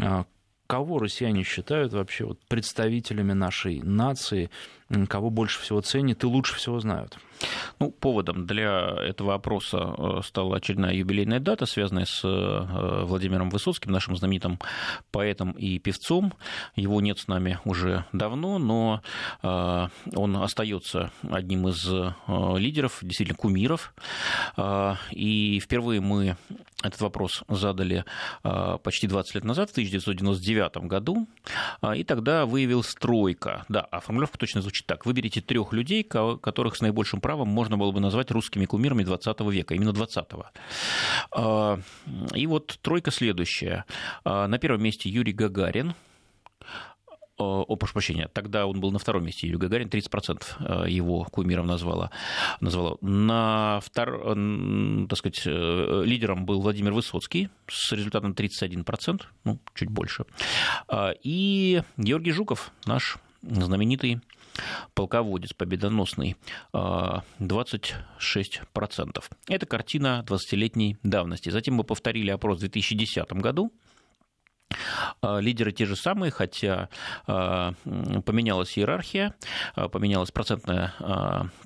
а, 0.00 0.24
кого 0.66 0.98
россияне 0.98 1.44
считают 1.44 1.92
вообще 1.92 2.24
вот 2.24 2.40
представителями 2.48 3.34
нашей 3.34 3.82
нации, 3.82 4.50
кого 5.08 5.30
больше 5.30 5.60
всего 5.60 5.80
ценят 5.80 6.24
и 6.24 6.26
лучше 6.26 6.56
всего 6.56 6.80
знают? 6.80 7.16
Ну, 7.78 7.90
поводом 7.90 8.46
для 8.46 8.94
этого 8.98 9.34
опроса 9.34 9.94
э, 9.96 10.20
стала 10.24 10.56
очередная 10.56 10.92
юбилейная 10.92 11.40
дата, 11.40 11.66
связанная 11.66 12.04
с 12.04 12.22
э, 12.24 13.04
Владимиром 13.04 13.50
Высоцким, 13.50 13.90
нашим 13.90 14.16
знаменитым 14.16 14.58
поэтом 15.10 15.52
и 15.52 15.78
певцом. 15.78 16.34
Его 16.76 17.00
нет 17.00 17.18
с 17.18 17.28
нами 17.28 17.58
уже 17.64 18.04
давно, 18.12 18.58
но 18.58 19.02
э, 19.42 19.88
он 20.14 20.36
остается 20.36 21.10
одним 21.30 21.68
из 21.68 21.88
лидеров, 22.28 22.98
действительно 23.02 23.36
кумиров. 23.36 23.94
И 25.10 25.60
впервые 25.60 26.00
мы 26.00 26.36
этот 26.82 27.00
вопрос 27.00 27.42
задали 27.48 28.04
почти 28.42 29.06
20 29.06 29.34
лет 29.36 29.44
назад, 29.44 29.70
в 29.70 29.72
1999 29.72 30.86
году, 30.86 31.28
и 31.94 32.04
тогда 32.04 32.46
выявилась 32.46 32.94
тройка. 32.94 33.64
Да, 33.68 33.80
а 33.80 34.00
формулировка 34.00 34.38
точно 34.38 34.62
звучит 34.62 34.86
так. 34.86 35.06
Выберите 35.06 35.40
трех 35.40 35.72
людей, 35.72 36.02
которых 36.02 36.76
с 36.76 36.80
наибольшим 36.80 37.20
можно 37.36 37.76
было 37.76 37.92
бы 37.92 38.00
назвать 38.00 38.30
русскими 38.30 38.66
кумирами 38.66 39.02
20 39.02 39.40
века, 39.40 39.74
именно 39.74 39.90
20-го. 39.90 40.46
А, 41.32 41.80
и 42.34 42.46
вот 42.46 42.78
тройка 42.82 43.10
следующая. 43.10 43.84
А, 44.24 44.46
на 44.46 44.58
первом 44.58 44.82
месте 44.82 45.08
Юрий 45.08 45.32
Гагарин, 45.32 45.94
а, 47.38 47.62
о, 47.62 47.76
прошу 47.76 47.94
прощения, 47.94 48.28
тогда 48.28 48.66
он 48.66 48.80
был 48.80 48.90
на 48.92 48.98
втором 48.98 49.24
месте, 49.24 49.46
Юрий 49.46 49.58
Гагарин, 49.58 49.88
30% 49.88 50.88
его 50.88 51.24
кумиром 51.24 51.66
назвала. 51.66 52.10
назвала. 52.60 52.96
На 53.00 53.80
втор... 53.82 54.36
так 55.08 55.18
сказать, 55.18 55.42
э, 55.46 56.02
лидером 56.04 56.44
был 56.44 56.60
Владимир 56.60 56.92
Высоцкий 56.92 57.48
с 57.66 57.92
результатом 57.92 58.32
31%, 58.32 59.22
ну, 59.44 59.58
чуть 59.74 59.88
больше. 59.90 60.24
И 61.22 61.82
Георгий 61.96 62.32
Жуков, 62.32 62.72
наш 62.84 63.18
знаменитый 63.42 64.20
полководец 64.94 65.52
победоносный, 65.52 66.36
26%. 66.72 67.94
А, 68.72 69.34
Это 69.48 69.66
картина 69.66 70.24
20-летней 70.26 70.98
давности. 71.02 71.50
Затем 71.50 71.74
мы 71.74 71.84
повторили 71.84 72.30
опрос 72.30 72.58
в 72.58 72.60
2010 72.60 73.32
году, 73.34 73.72
а, 75.20 75.38
Лидеры 75.38 75.72
те 75.72 75.86
же 75.86 75.96
самые, 75.96 76.30
хотя 76.30 76.88
а, 77.26 77.72
поменялась 78.24 78.78
иерархия, 78.78 79.34
поменялась 79.74 80.30
процентная 80.30 80.94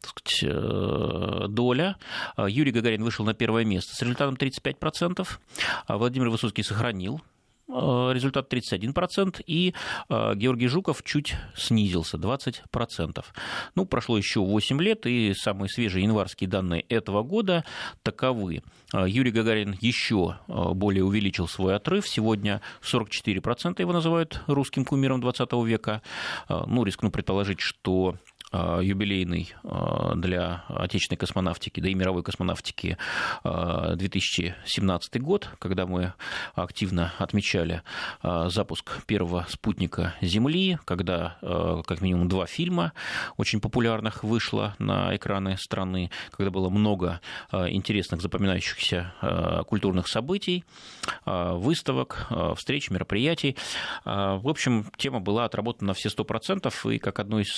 сказать, 0.03 0.43
э, 0.43 1.47
доля. 1.49 1.97
Юрий 2.37 2.73
Гагарин 2.73 3.03
вышел 3.03 3.25
на 3.25 3.35
первое 3.35 3.65
место 3.65 3.95
с 3.95 4.03
результатом 4.03 4.37
35%, 4.37 5.27
Владимир 5.89 6.29
Высоцкий 6.31 6.63
сохранил 6.63 7.21
результат 7.69 8.53
31%, 8.53 9.43
и 9.47 9.75
э, 10.09 10.35
Георгий 10.35 10.69
Жуков 10.69 11.03
чуть 11.03 11.35
снизился, 11.57 12.19
20%. 12.19 13.25
Ну, 13.75 13.87
прошло 13.87 14.19
еще 14.19 14.41
8 14.41 14.81
лет, 14.83 15.07
и 15.07 15.33
самые 15.35 15.69
свежие 15.69 16.05
январские 16.05 16.49
данные 16.49 16.83
этого 16.83 17.23
года 17.23 17.65
таковы. 18.03 18.63
Э, 18.93 19.05
Юрий 19.09 19.31
Гагарин 19.31 19.77
еще 19.81 20.39
более 20.47 21.05
увеличил 21.05 21.49
свой 21.49 21.77
отрыв. 21.77 22.07
Сегодня 22.09 22.61
44% 22.83 23.81
его 23.81 23.93
называют 23.93 24.43
русским 24.47 24.85
кумиром 24.85 25.21
20 25.21 25.53
века. 25.65 26.03
Ну, 26.49 26.85
рискну 26.85 27.11
предположить, 27.11 27.61
что 27.61 28.17
Э, 28.34 28.34
юбилейный 28.55 29.53
э, 29.63 30.13
для 30.17 30.65
отечественной 30.69 31.19
космонавтики, 31.19 31.81
да 31.81 31.89
и 31.89 31.95
мировой 31.95 32.23
космонавтики 32.23 32.97
2017 33.43 35.17
э, 35.17 35.19
год, 35.19 35.49
когда 35.59 35.87
мы 35.87 36.13
активно 36.55 37.13
отмечали 37.19 37.83
запуск 38.23 39.05
первого 39.07 39.47
спутника 39.49 40.15
Земли, 40.21 40.79
когда 40.85 41.39
как 41.87 42.01
минимум 42.01 42.29
два 42.29 42.47
фильма 42.47 42.93
очень 43.37 43.61
популярных 43.61 44.25
вышло 44.25 44.75
на 44.79 45.15
экраны 45.17 45.57
страны, 45.57 46.11
когда 46.31 46.51
было 46.51 46.69
много 46.69 47.21
интересных 47.53 48.21
запоминающихся 48.21 49.65
культурных 49.67 50.09
событий, 50.09 50.65
выставок, 51.25 52.27
встреч, 52.57 52.91
мероприятий. 52.91 53.57
В 54.05 54.49
общем, 54.49 54.87
тема 54.97 55.21
была 55.21 55.45
отработана 55.45 55.89
на 55.89 55.95
все 55.95 56.09
100%, 56.09 56.95
и 56.95 56.99
как 56.99 57.19
одно 57.19 57.41
из 57.41 57.53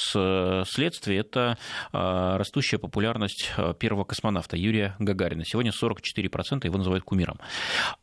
следствий 0.69 0.86
следствие 0.87 1.21
это 1.21 1.59
а, 1.93 2.39
растущая 2.39 2.79
популярность 2.79 3.51
а, 3.57 3.75
первого 3.75 4.05
космонавта 4.05 4.57
Юрия 4.57 4.95
Гагарина. 4.99 5.45
Сегодня 5.45 5.73
44% 5.73 6.65
его 6.65 6.79
называют 6.79 7.05
кумиром. 7.05 7.39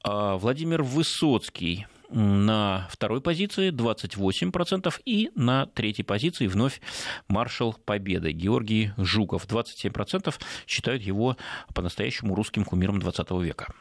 А, 0.04 0.36
Владимир 0.36 0.84
Высоцкий 0.84 1.88
на 2.10 2.88
второй 2.92 3.22
позиции 3.22 3.72
28% 3.72 4.94
и 5.06 5.32
на 5.36 5.66
третьей 5.68 6.04
позиции 6.04 6.48
вновь 6.48 6.82
маршал 7.28 7.74
Победы 7.86 8.32
Георгий 8.32 8.92
Жуков. 8.98 9.48
27% 9.48 10.36
считают 10.68 11.02
его 11.02 11.38
по-настоящему 11.74 12.36
русским 12.36 12.66
кумиром 12.66 13.00
20 13.00 13.32
века. 13.32 13.74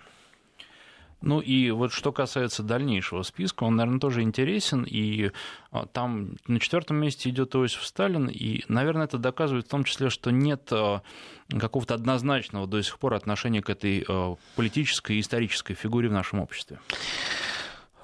Ну 1.22 1.40
и 1.40 1.70
вот 1.70 1.92
что 1.92 2.12
касается 2.12 2.62
дальнейшего 2.62 3.22
списка, 3.22 3.64
он, 3.64 3.76
наверное, 3.76 4.00
тоже 4.00 4.22
интересен, 4.22 4.84
и 4.86 5.30
а, 5.70 5.86
там 5.86 6.36
на 6.46 6.60
четвертом 6.60 6.96
месте 6.96 7.30
идет 7.30 7.54
Иосиф 7.54 7.84
Сталин, 7.84 8.28
и, 8.28 8.62
наверное, 8.68 9.04
это 9.04 9.18
доказывает 9.18 9.66
в 9.66 9.70
том 9.70 9.84
числе, 9.84 10.10
что 10.10 10.30
нет 10.30 10.68
а, 10.72 11.02
какого-то 11.48 11.94
однозначного 11.94 12.66
до 12.66 12.82
сих 12.82 12.98
пор 12.98 13.14
отношения 13.14 13.62
к 13.62 13.70
этой 13.70 14.04
а, 14.08 14.36
политической 14.56 15.16
и 15.16 15.20
исторической 15.20 15.74
фигуре 15.74 16.08
в 16.08 16.12
нашем 16.12 16.40
обществе. 16.40 16.78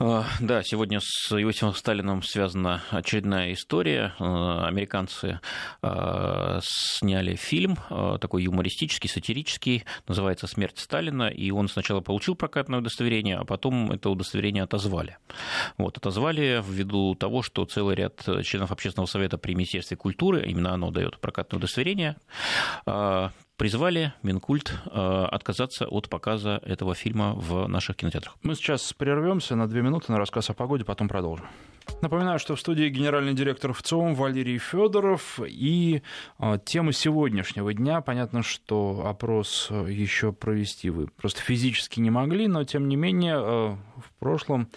А, 0.01 0.25
да, 0.39 0.63
сегодня 0.63 1.01
с 1.03 1.33
Иосифом 1.33 1.75
Сталином 1.75 2.23
связана 2.23 2.83
очередная 2.91 3.53
история. 3.53 4.15
А, 4.21 4.69
американцы 4.69 5.41
а, 5.83 6.61
сняли 6.63 7.35
фильм, 7.35 7.77
такой 8.21 8.45
юмористический, 8.45 9.11
сатирический, 9.11 9.85
называется 10.07 10.47
«Смерть 10.47 10.79
Сталина», 10.79 11.25
и 11.25 11.51
он 11.51 11.69
сначала 11.69 12.01
получил 12.01 12.37
прокатное 12.37 12.79
удостоверение, 12.79 13.39
а 13.39 13.45
потом 13.45 13.91
это 13.91 14.11
удостоверение 14.11 14.63
отозвали. 14.63 15.19
Вот, 15.79 15.97
отозвали 15.97 16.63
ввиду 16.65 17.17
того, 17.17 17.43
что 17.43 17.65
целый 17.65 17.97
ряд 17.97 18.25
членов 18.45 18.71
Общественного 18.71 19.07
совета 19.07 19.37
при 19.37 19.55
Министерстве 19.55 19.97
культуры, 19.97 20.47
именно 20.47 20.73
оно 20.73 20.91
дает 20.93 21.19
прокатное 21.19 21.59
удостоверение, 21.59 22.17
призвали 23.59 24.15
Минкульт 24.23 24.73
э, 24.73 25.27
отказаться 25.31 25.87
от 25.87 26.09
показа 26.09 26.61
этого 26.65 26.95
фильма 26.95 27.35
в 27.35 27.67
наших 27.67 27.97
кинотеатрах. 27.97 28.37
Мы 28.43 28.55
сейчас 28.55 28.93
прервемся 28.93 29.57
на 29.57 29.69
две 29.69 29.83
минуты 29.83 30.13
на 30.13 30.19
рассказ 30.19 30.49
о 30.49 30.55
погоде, 30.55 30.85
потом 30.85 31.09
продолжим. 31.09 31.47
Напоминаю, 32.01 32.39
что 32.39 32.55
в 32.55 32.61
студии 32.61 32.89
генеральный 32.89 33.35
директор 33.35 33.73
ВЦОМ 33.73 34.15
Валерий 34.15 34.59
Федоров 34.59 35.41
и 35.45 36.03
э, 36.39 36.59
тема 36.65 36.93
сегодняшнего 36.93 37.75
дня. 37.75 38.01
Понятно, 38.01 38.43
что 38.43 39.05
опрос 39.07 39.67
э, 39.71 39.87
еще 39.91 40.33
провести 40.33 40.91
вы 40.91 41.09
просто 41.09 41.41
физически 41.43 41.99
не 41.99 42.11
могли, 42.11 42.47
но 42.47 42.63
тем 42.65 42.89
не 42.89 42.97
менее 42.97 43.39
в 43.39 44.11
прошлом 44.21 44.69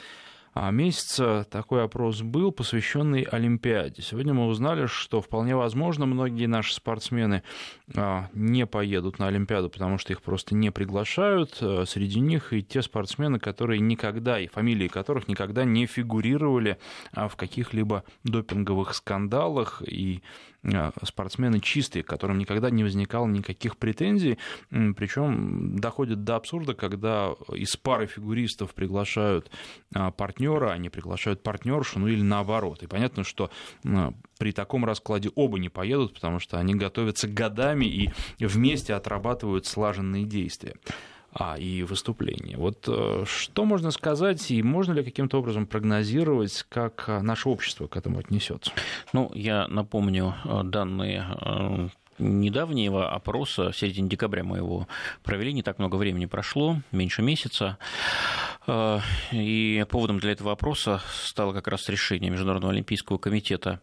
месяца 0.55 1.45
такой 1.49 1.83
опрос 1.83 2.21
был, 2.21 2.51
посвященный 2.51 3.21
Олимпиаде. 3.21 4.01
Сегодня 4.01 4.33
мы 4.33 4.47
узнали, 4.47 4.85
что 4.85 5.21
вполне 5.21 5.55
возможно 5.55 6.05
многие 6.05 6.45
наши 6.45 6.73
спортсмены 6.73 7.43
а, 7.95 8.29
не 8.33 8.65
поедут 8.65 9.17
на 9.17 9.27
Олимпиаду, 9.27 9.69
потому 9.69 9.97
что 9.97 10.11
их 10.11 10.21
просто 10.21 10.53
не 10.53 10.69
приглашают. 10.71 11.57
А, 11.61 11.85
среди 11.85 12.19
них 12.19 12.51
и 12.51 12.61
те 12.61 12.81
спортсмены, 12.81 13.39
которые 13.39 13.79
никогда, 13.79 14.39
и 14.39 14.47
фамилии 14.47 14.87
которых 14.87 15.27
никогда 15.27 15.63
не 15.63 15.85
фигурировали 15.85 16.77
в 17.13 17.35
каких-либо 17.35 18.03
допинговых 18.23 18.93
скандалах 18.93 19.81
и 19.85 20.21
спортсмены 21.03 21.59
чистые, 21.59 22.03
к 22.03 22.07
которым 22.07 22.37
никогда 22.37 22.69
не 22.69 22.83
возникало 22.83 23.27
никаких 23.27 23.77
претензий. 23.77 24.37
Причем 24.69 25.79
доходит 25.79 26.23
до 26.23 26.35
абсурда, 26.35 26.73
когда 26.73 27.33
из 27.53 27.75
пары 27.77 28.07
фигуристов 28.07 28.73
приглашают 28.73 29.49
э, 29.95 30.11
партнера, 30.11 30.71
они 30.71 30.89
приглашают 30.89 31.41
партнершу, 31.41 31.99
ну 31.99 32.07
или 32.07 32.21
наоборот. 32.21 32.83
И 32.83 32.87
понятно, 32.87 33.23
что 33.23 33.49
э, 33.83 34.11
при 34.37 34.51
таком 34.51 34.85
раскладе 34.85 35.31
оба 35.35 35.57
не 35.59 35.69
поедут, 35.69 36.13
потому 36.13 36.39
что 36.39 36.57
они 36.57 36.75
готовятся 36.75 37.27
годами 37.27 37.85
и 37.85 38.11
вместе 38.39 38.93
отрабатывают 38.93 39.65
слаженные 39.65 40.25
действия 40.25 40.75
а, 41.33 41.57
и 41.57 41.83
выступления. 41.83 42.57
Вот 42.57 42.85
э, 42.87 43.23
что 43.25 43.63
можно 43.63 43.91
сказать, 43.91 44.51
и 44.51 44.61
можно 44.61 44.91
ли 44.91 45.03
каким-то 45.03 45.39
образом 45.39 45.65
прогнозировать, 45.65 46.65
как 46.67 47.05
э, 47.07 47.21
наше 47.21 47.47
общество 47.47 47.87
к 47.87 47.95
этому 47.95 48.19
отнесется? 48.19 48.71
Ну, 49.13 49.31
я 49.33 49.67
напомню 49.69 50.35
э, 50.43 50.61
данные 50.65 51.89
недавнего 52.19 53.09
опроса, 53.13 53.71
в 53.71 53.77
середине 53.77 54.09
декабря 54.09 54.43
мы 54.43 54.57
его 54.57 54.87
провели, 55.23 55.53
не 55.53 55.63
так 55.63 55.79
много 55.79 55.95
времени 55.95 56.25
прошло, 56.25 56.81
меньше 56.91 57.23
месяца. 57.23 57.79
И 59.31 59.85
поводом 59.89 60.19
для 60.19 60.33
этого 60.33 60.51
опроса 60.51 61.01
стало 61.23 61.51
как 61.51 61.67
раз 61.67 61.89
решение 61.89 62.29
Международного 62.29 62.73
олимпийского 62.73 63.17
комитета 63.17 63.81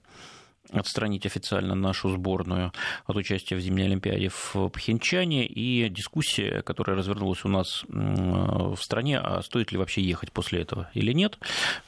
отстранить 0.73 1.27
официально 1.27 1.75
нашу 1.75 2.11
сборную 2.11 2.73
от 3.07 3.17
участия 3.17 3.57
в 3.57 3.61
зимней 3.61 3.87
Олимпиаде 3.87 4.29
в 4.29 4.69
Пхенчане 4.69 5.47
и 5.47 5.89
дискуссия, 5.89 6.63
которая 6.63 6.97
развернулась 6.97 7.45
у 7.45 7.49
нас 7.49 7.85
в 7.89 8.77
стране, 8.77 9.19
а 9.19 9.43
стоит 9.43 9.73
ли 9.73 9.79
вообще 9.79 10.03
ехать 10.03 10.33
после 10.33 10.63
этого 10.63 10.91
или 10.95 11.13
нет. 11.13 11.39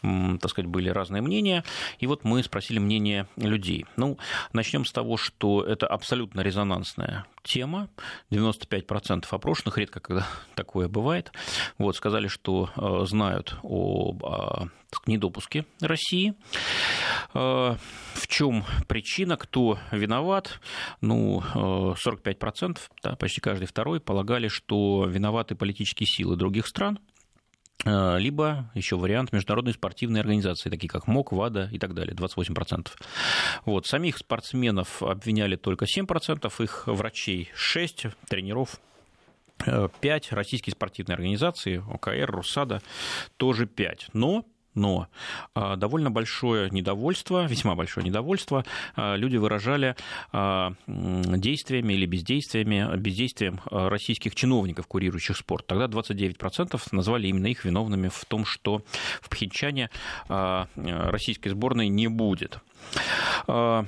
Так 0.02 0.50
сказать, 0.50 0.68
были 0.68 0.88
разные 0.88 1.22
мнения. 1.22 1.64
И 1.98 2.06
вот 2.06 2.24
мы 2.24 2.42
спросили 2.42 2.78
мнение 2.78 3.26
людей. 3.36 3.86
Ну, 3.96 4.18
начнем 4.52 4.84
с 4.84 4.92
того, 4.92 5.16
что 5.16 5.62
это 5.62 5.86
абсолютно 5.86 6.40
резонансная 6.40 7.26
тема. 7.42 7.88
95% 8.30 9.26
опрошенных, 9.30 9.78
редко 9.78 10.00
когда 10.00 10.26
такое 10.54 10.88
бывает, 10.88 11.32
вот, 11.78 11.96
сказали, 11.96 12.28
что 12.28 12.70
э, 12.76 13.06
знают 13.06 13.56
об 13.62 14.24
а, 14.24 14.68
недопуске 15.06 15.66
России. 15.80 16.34
Э, 17.34 17.76
в 18.14 18.26
чем 18.26 18.64
причина, 18.88 19.36
кто 19.36 19.78
виноват? 19.90 20.60
Ну, 21.00 21.42
45%, 21.54 22.78
э, 22.78 22.94
да, 23.02 23.16
почти 23.16 23.40
каждый 23.40 23.66
второй, 23.66 24.00
полагали, 24.00 24.48
что 24.48 25.06
виноваты 25.06 25.54
политические 25.54 26.06
силы 26.06 26.36
других 26.36 26.66
стран, 26.66 26.98
э, 27.84 28.18
либо 28.18 28.70
еще 28.74 28.96
вариант 28.96 29.32
международной 29.32 29.74
спортивной 29.74 30.20
организации, 30.20 30.70
такие 30.70 30.88
как 30.88 31.06
МОК, 31.06 31.32
ВАДА 31.32 31.68
и 31.72 31.78
так 31.78 31.94
далее, 31.94 32.14
28%. 32.14 32.96
Вот. 33.64 33.86
Самих 33.86 34.18
спортсменов 34.18 35.02
обвиняли 35.02 35.56
только 35.56 35.86
7%, 35.86 36.60
их 36.60 36.86
врачей 36.86 37.50
6, 37.54 38.06
тренеров 38.28 38.80
5, 40.00 40.32
российские 40.32 40.72
спортивные 40.72 41.14
организации, 41.14 41.82
ОКР, 41.86 42.30
РУСАДА 42.30 42.80
тоже 43.36 43.66
5. 43.66 44.08
Но 44.14 44.46
но 44.74 45.08
а, 45.54 45.76
довольно 45.76 46.10
большое 46.10 46.70
недовольство, 46.70 47.46
весьма 47.46 47.74
большое 47.74 48.06
недовольство 48.06 48.64
а, 48.96 49.16
люди 49.16 49.36
выражали 49.36 49.96
а, 50.32 50.72
действиями 50.86 51.94
или 51.94 52.06
бездействиями, 52.06 52.96
бездействием 52.96 53.60
российских 53.70 54.34
чиновников, 54.34 54.86
курирующих 54.86 55.36
спорт. 55.36 55.66
Тогда 55.66 55.86
29% 55.86 56.80
назвали 56.92 57.28
именно 57.28 57.46
их 57.46 57.64
виновными 57.64 58.08
в 58.08 58.24
том, 58.26 58.44
что 58.44 58.82
в 59.20 59.28
Пхенчане 59.28 59.90
российской 60.28 61.50
сборной 61.50 61.88
не 61.88 62.08
будет. 62.08 62.60
А, 63.46 63.84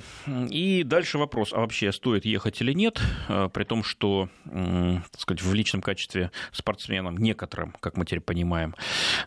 и 0.49 0.83
дальше 0.83 1.17
вопрос, 1.17 1.53
а 1.53 1.59
вообще 1.59 1.91
стоит 1.91 2.25
ехать 2.25 2.61
или 2.61 2.73
нет, 2.73 3.01
а, 3.27 3.49
при 3.49 3.63
том, 3.63 3.83
что, 3.83 4.29
так 4.45 5.19
сказать, 5.19 5.41
в 5.41 5.53
личном 5.53 5.81
качестве 5.81 6.31
спортсменам, 6.51 7.17
некоторым, 7.17 7.75
как 7.79 7.97
мы 7.97 8.05
теперь 8.05 8.21
понимаем, 8.21 8.75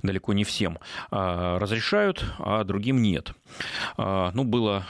далеко 0.02 0.32
не 0.32 0.44
всем, 0.44 0.78
а, 1.10 1.58
разрешают, 1.58 2.24
а 2.38 2.64
другим 2.64 3.02
нет. 3.02 3.32
Ну, 3.96 4.44
было 4.44 4.86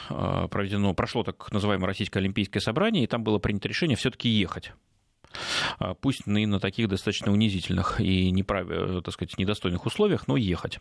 проведено, 0.51 0.93
прошло 0.93 1.23
так 1.23 1.51
называемое 1.51 1.87
Российское 1.87 2.19
Олимпийское 2.19 2.61
собрание, 2.61 3.03
и 3.03 3.07
там 3.07 3.23
было 3.23 3.39
принято 3.39 3.67
решение 3.67 3.95
все-таки 3.97 4.29
ехать 4.29 4.71
пусть 6.01 6.27
и 6.27 6.45
на 6.45 6.59
таких 6.59 6.87
достаточно 6.87 7.31
унизительных 7.31 7.99
и 7.99 8.31
неправ... 8.31 8.67
так 9.03 9.13
сказать, 9.13 9.37
недостойных 9.37 9.85
условиях, 9.85 10.27
но 10.27 10.37
ехать 10.37 10.79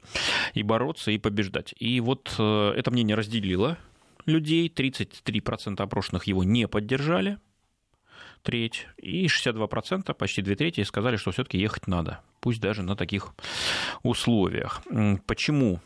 и 0.55 0.63
бороться, 0.63 1.11
и 1.11 1.19
побеждать. 1.19 1.75
И 1.79 2.01
вот 2.01 2.35
э, 2.39 2.73
это 2.77 2.91
мнение 2.91 3.17
разделило 3.17 3.79
людей, 4.27 4.69
33% 4.69 5.81
опрошенных 5.81 6.25
его 6.25 6.45
не 6.45 6.69
поддержали, 6.69 7.39
треть, 8.43 8.87
и 8.97 9.26
62%, 9.26 10.14
почти 10.14 10.43
две 10.43 10.57
трети, 10.57 10.82
сказали, 10.82 11.16
что 11.16 11.30
все-таки 11.30 11.59
ехать 11.59 11.87
надо, 11.87 12.20
пусть 12.41 12.61
даже 12.61 12.82
на 12.82 12.97
таких 12.97 13.34
условиях. 14.03 14.82
Почему 15.26 15.80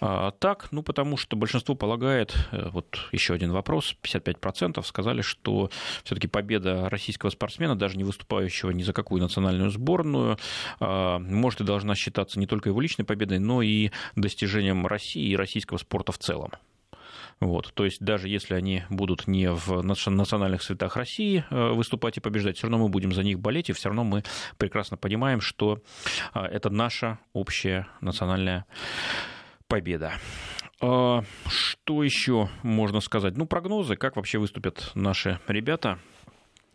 а, 0.00 0.32
так? 0.32 0.68
Ну, 0.72 0.82
потому 0.82 1.16
что 1.16 1.36
большинство 1.36 1.74
полагает, 1.74 2.34
э, 2.52 2.68
вот 2.70 2.98
еще 3.12 3.34
один 3.34 3.52
вопрос, 3.52 3.96
55% 4.02 4.82
сказали, 4.84 5.22
что 5.22 5.70
все-таки 6.02 6.26
победа 6.26 6.88
российского 6.88 7.30
спортсмена, 7.30 7.76
даже 7.76 7.96
не 7.96 8.04
выступающего 8.04 8.70
ни 8.70 8.82
за 8.82 8.92
какую 8.92 9.22
национальную 9.22 9.70
сборную, 9.70 10.38
а, 10.80 11.18
может 11.18 11.60
и 11.60 11.64
должна 11.64 11.94
считаться 11.94 12.38
не 12.38 12.46
только 12.46 12.68
его 12.68 12.80
личной 12.80 13.04
победой, 13.04 13.38
но 13.38 13.62
и 13.62 13.90
достижением 14.16 14.86
России 14.86 15.28
и 15.28 15.36
российского 15.36 15.78
спорта 15.78 16.12
в 16.12 16.18
целом. 16.18 16.50
Вот, 17.44 17.74
то 17.74 17.84
есть 17.84 18.00
даже 18.00 18.28
если 18.28 18.54
они 18.54 18.84
будут 18.88 19.26
не 19.26 19.50
в 19.50 19.82
национальных 19.82 20.62
цветах 20.62 20.96
России 20.96 21.44
э, 21.50 21.72
выступать 21.74 22.16
и 22.16 22.20
побеждать, 22.20 22.56
все 22.56 22.68
равно 22.68 22.78
мы 22.78 22.88
будем 22.88 23.12
за 23.12 23.22
них 23.22 23.38
болеть, 23.38 23.68
и 23.68 23.74
все 23.74 23.90
равно 23.90 24.02
мы 24.02 24.22
прекрасно 24.56 24.96
понимаем, 24.96 25.42
что 25.42 25.82
э, 26.34 26.40
это 26.40 26.70
наша 26.70 27.18
общая 27.34 27.86
национальная 28.00 28.64
победа. 29.68 30.14
А, 30.80 31.22
что 31.46 32.02
еще 32.02 32.48
можно 32.62 33.00
сказать? 33.00 33.36
Ну, 33.36 33.44
прогнозы, 33.44 33.96
как 33.96 34.16
вообще 34.16 34.38
выступят 34.38 34.90
наши 34.94 35.38
ребята. 35.46 35.98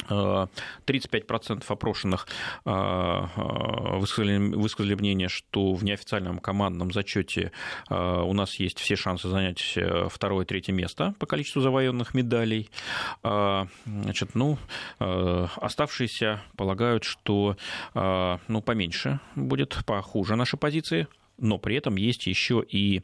35% 0.09 1.63
опрошенных 1.67 2.27
а, 2.65 3.29
а, 3.35 3.97
высказали, 3.97 4.37
высказали 4.37 4.95
мнение, 4.95 5.29
что 5.29 5.73
в 5.73 5.83
неофициальном 5.83 6.39
командном 6.39 6.91
зачете 6.91 7.51
а, 7.89 8.23
у 8.23 8.33
нас 8.33 8.55
есть 8.55 8.79
все 8.79 8.95
шансы 8.95 9.27
занять 9.29 9.73
э, 9.75 10.07
второе, 10.09 10.45
третье 10.45 10.73
место 10.73 11.13
по 11.19 11.25
количеству 11.25 11.61
завоеванных 11.61 12.13
медалей. 12.13 12.69
Значит, 13.23 14.35
ну, 14.35 14.57
оставшиеся 14.97 16.41
полагают, 16.55 17.03
что 17.03 17.55
ну, 17.93 18.61
поменьше 18.61 19.19
будет, 19.35 19.79
похуже 19.85 20.35
наши 20.35 20.57
позиции 20.57 21.07
но 21.41 21.57
при 21.57 21.75
этом 21.75 21.95
есть 21.95 22.27
еще 22.27 22.63
и 22.67 23.03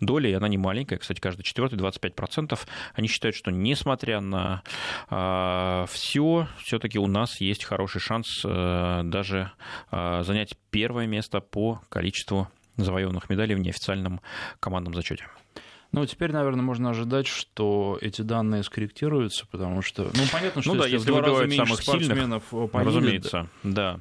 доля, 0.00 0.30
и 0.30 0.32
она 0.32 0.48
не 0.48 0.58
маленькая, 0.58 0.98
кстати, 0.98 1.20
каждый 1.20 1.42
четвертый, 1.42 1.78
25%. 1.78 2.58
Они 2.94 3.08
считают, 3.08 3.36
что 3.36 3.50
несмотря 3.50 4.20
на 4.20 4.62
э, 5.10 5.86
все, 5.90 6.48
все-таки 6.62 6.98
у 6.98 7.06
нас 7.06 7.40
есть 7.40 7.64
хороший 7.64 8.00
шанс 8.00 8.42
э, 8.44 9.02
даже 9.04 9.52
э, 9.90 10.22
занять 10.24 10.56
первое 10.70 11.06
место 11.06 11.40
по 11.40 11.80
количеству 11.88 12.48
завоеванных 12.76 13.28
медалей 13.28 13.54
в 13.54 13.58
неофициальном 13.58 14.20
командном 14.60 14.94
зачете. 14.94 15.26
Ну, 15.92 16.06
теперь, 16.06 16.32
наверное, 16.32 16.62
можно 16.62 16.88
ожидать, 16.90 17.26
что 17.26 17.98
эти 18.00 18.22
данные 18.22 18.62
скорректируются, 18.62 19.46
потому 19.50 19.82
что, 19.82 20.04
ну, 20.04 20.22
понятно, 20.32 20.62
что 20.62 20.72
ну, 20.72 20.80
да, 20.80 20.86
если, 20.86 20.96
если 20.96 21.10
в 21.10 21.14
два 21.14 21.20
раза 21.20 21.44
меньше 21.44 21.56
самых 21.66 21.82
спортсменов 21.82 22.44
поедет, 22.44 22.74
разумеется, 22.74 23.48
да. 23.62 24.00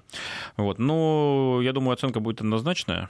Вот, 0.56 0.80
но 0.80 1.60
я 1.62 1.74
думаю, 1.74 1.94
оценка 1.94 2.22
будет 2.22 2.40
однозначная 2.40 3.10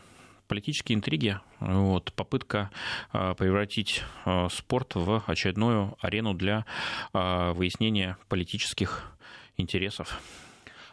политические 0.51 0.97
интриги, 0.97 1.39
вот, 1.61 2.11
попытка 2.11 2.71
а, 3.13 3.35
превратить 3.35 4.03
а, 4.25 4.49
спорт 4.49 4.95
в 4.95 5.23
очередную 5.25 5.95
арену 6.01 6.33
для 6.33 6.65
а, 7.13 7.53
выяснения 7.53 8.17
политических 8.27 9.13
интересов. 9.55 10.19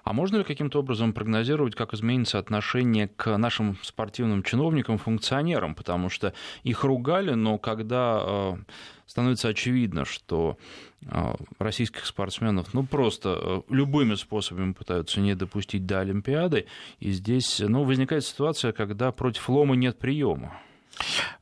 А 0.08 0.14
можно 0.14 0.38
ли 0.38 0.44
каким-то 0.44 0.78
образом 0.78 1.12
прогнозировать, 1.12 1.74
как 1.74 1.92
изменится 1.92 2.38
отношение 2.38 3.08
к 3.08 3.36
нашим 3.36 3.76
спортивным 3.82 4.42
чиновникам, 4.42 4.96
функционерам? 4.96 5.74
Потому 5.74 6.08
что 6.08 6.32
их 6.62 6.82
ругали, 6.82 7.32
но 7.32 7.58
когда 7.58 8.56
становится 9.04 9.48
очевидно, 9.48 10.06
что 10.06 10.56
а, 11.06 11.36
российских 11.58 12.06
спортсменов 12.06 12.72
ну, 12.72 12.84
просто 12.84 13.38
э, 13.40 13.60
любыми 13.68 14.14
способами 14.14 14.72
пытаются 14.72 15.20
не 15.20 15.34
допустить 15.34 15.84
до 15.84 16.00
Олимпиады. 16.00 16.64
И 17.00 17.10
здесь 17.10 17.60
ну, 17.60 17.84
возникает 17.84 18.24
ситуация, 18.24 18.72
когда 18.72 19.12
против 19.12 19.46
лома 19.50 19.76
нет 19.76 19.98
приема. 19.98 20.58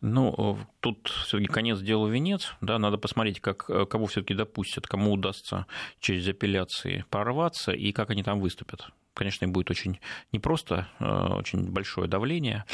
Ну, 0.00 0.58
тут 0.80 1.08
все-таки 1.08 1.48
конец 1.48 1.80
делу 1.80 2.08
венец, 2.08 2.54
да, 2.60 2.78
надо 2.78 2.98
посмотреть, 2.98 3.40
как, 3.40 3.68
э, 3.68 3.86
кого 3.86 4.06
все-таки 4.06 4.34
допустят, 4.34 4.86
кому 4.86 5.12
удастся 5.12 5.66
через 6.00 6.28
апелляции 6.28 7.04
прорваться 7.10 7.72
и 7.72 7.92
как 7.92 8.10
они 8.10 8.22
там 8.22 8.40
выступят 8.40 8.88
конечно, 9.16 9.48
будет 9.48 9.70
очень 9.70 9.98
непросто, 10.30 10.88
э, 11.00 11.04
очень 11.04 11.70
большое 11.70 12.06
давление. 12.06 12.64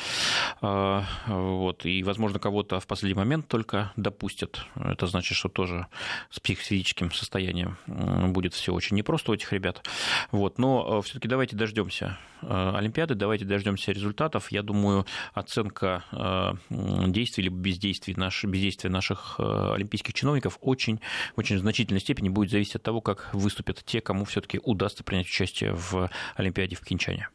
Э, 0.60 1.02
вот, 1.26 1.86
и, 1.86 2.02
возможно, 2.02 2.38
кого-то 2.38 2.80
в 2.80 2.86
последний 2.86 3.18
момент 3.18 3.48
только 3.48 3.92
допустят. 3.96 4.66
Это 4.74 5.06
значит, 5.06 5.38
что 5.38 5.48
тоже 5.48 5.86
с 6.30 6.40
психическим 6.40 7.12
состоянием 7.12 7.78
будет 7.86 8.54
все 8.54 8.74
очень 8.74 8.96
непросто 8.96 9.30
у 9.30 9.34
этих 9.34 9.52
ребят. 9.52 9.86
Вот, 10.32 10.58
но 10.58 10.98
э, 10.98 11.02
все-таки 11.06 11.28
давайте 11.28 11.56
дождемся 11.56 12.18
Олимпиады, 12.42 13.14
давайте 13.14 13.44
дождемся 13.44 13.92
результатов. 13.92 14.50
Я 14.50 14.64
думаю, 14.64 15.06
оценка 15.32 16.58
действий 16.70 17.44
либо 17.44 17.56
бездействий, 17.56 18.14
наш, 18.16 18.42
бездействия 18.42 18.90
наших 18.90 19.38
олимпийских 19.38 20.12
чиновников 20.12 20.58
очень, 20.60 20.98
очень 21.36 21.56
значительной 21.60 22.00
степени 22.00 22.30
будет 22.30 22.50
зависеть 22.50 22.74
от 22.74 22.82
того, 22.82 23.00
как 23.00 23.32
выступят 23.32 23.84
те, 23.84 24.00
кому 24.00 24.24
все-таки 24.24 24.58
удастся 24.64 25.04
принять 25.04 25.26
участие 25.26 25.74
в 25.74 26.10
Олимпиаде 26.36 26.76
в 26.76 26.80
Кинчане. 26.80 27.28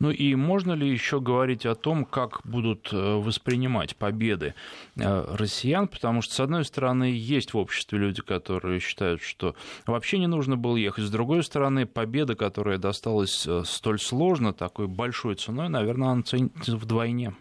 Ну 0.00 0.10
и 0.10 0.34
можно 0.34 0.72
ли 0.72 0.90
еще 0.90 1.20
говорить 1.20 1.66
о 1.66 1.74
том, 1.74 2.04
как 2.04 2.40
будут 2.44 2.92
э, 2.92 2.96
воспринимать 2.96 3.96
победы 3.96 4.54
э, 4.96 5.24
россиян? 5.36 5.86
Потому 5.86 6.20
что, 6.20 6.34
с 6.34 6.40
одной 6.40 6.64
стороны, 6.64 7.04
есть 7.04 7.54
в 7.54 7.58
обществе 7.58 7.98
люди, 7.98 8.20
которые 8.20 8.80
считают, 8.80 9.22
что 9.22 9.54
вообще 9.86 10.18
не 10.18 10.26
нужно 10.26 10.56
было 10.56 10.76
ехать. 10.76 11.04
С 11.04 11.10
другой 11.10 11.44
стороны, 11.44 11.86
победа, 11.86 12.34
которая 12.34 12.78
досталась 12.78 13.46
э, 13.46 13.62
столь 13.64 14.00
сложно, 14.00 14.52
такой 14.52 14.88
большой 14.88 15.36
ценой, 15.36 15.68
наверное, 15.68 16.08
она 16.08 16.22
ценится 16.22 16.76
вдвойне. 16.76 17.34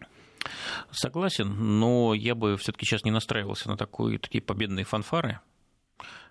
Согласен, 0.92 1.80
но 1.80 2.14
я 2.14 2.36
бы 2.36 2.58
все-таки 2.58 2.86
сейчас 2.86 3.04
не 3.04 3.12
настраивался 3.12 3.70
на 3.70 3.78
такой, 3.78 4.18
такие 4.18 4.42
победные 4.42 4.86
фанфары. 4.86 5.40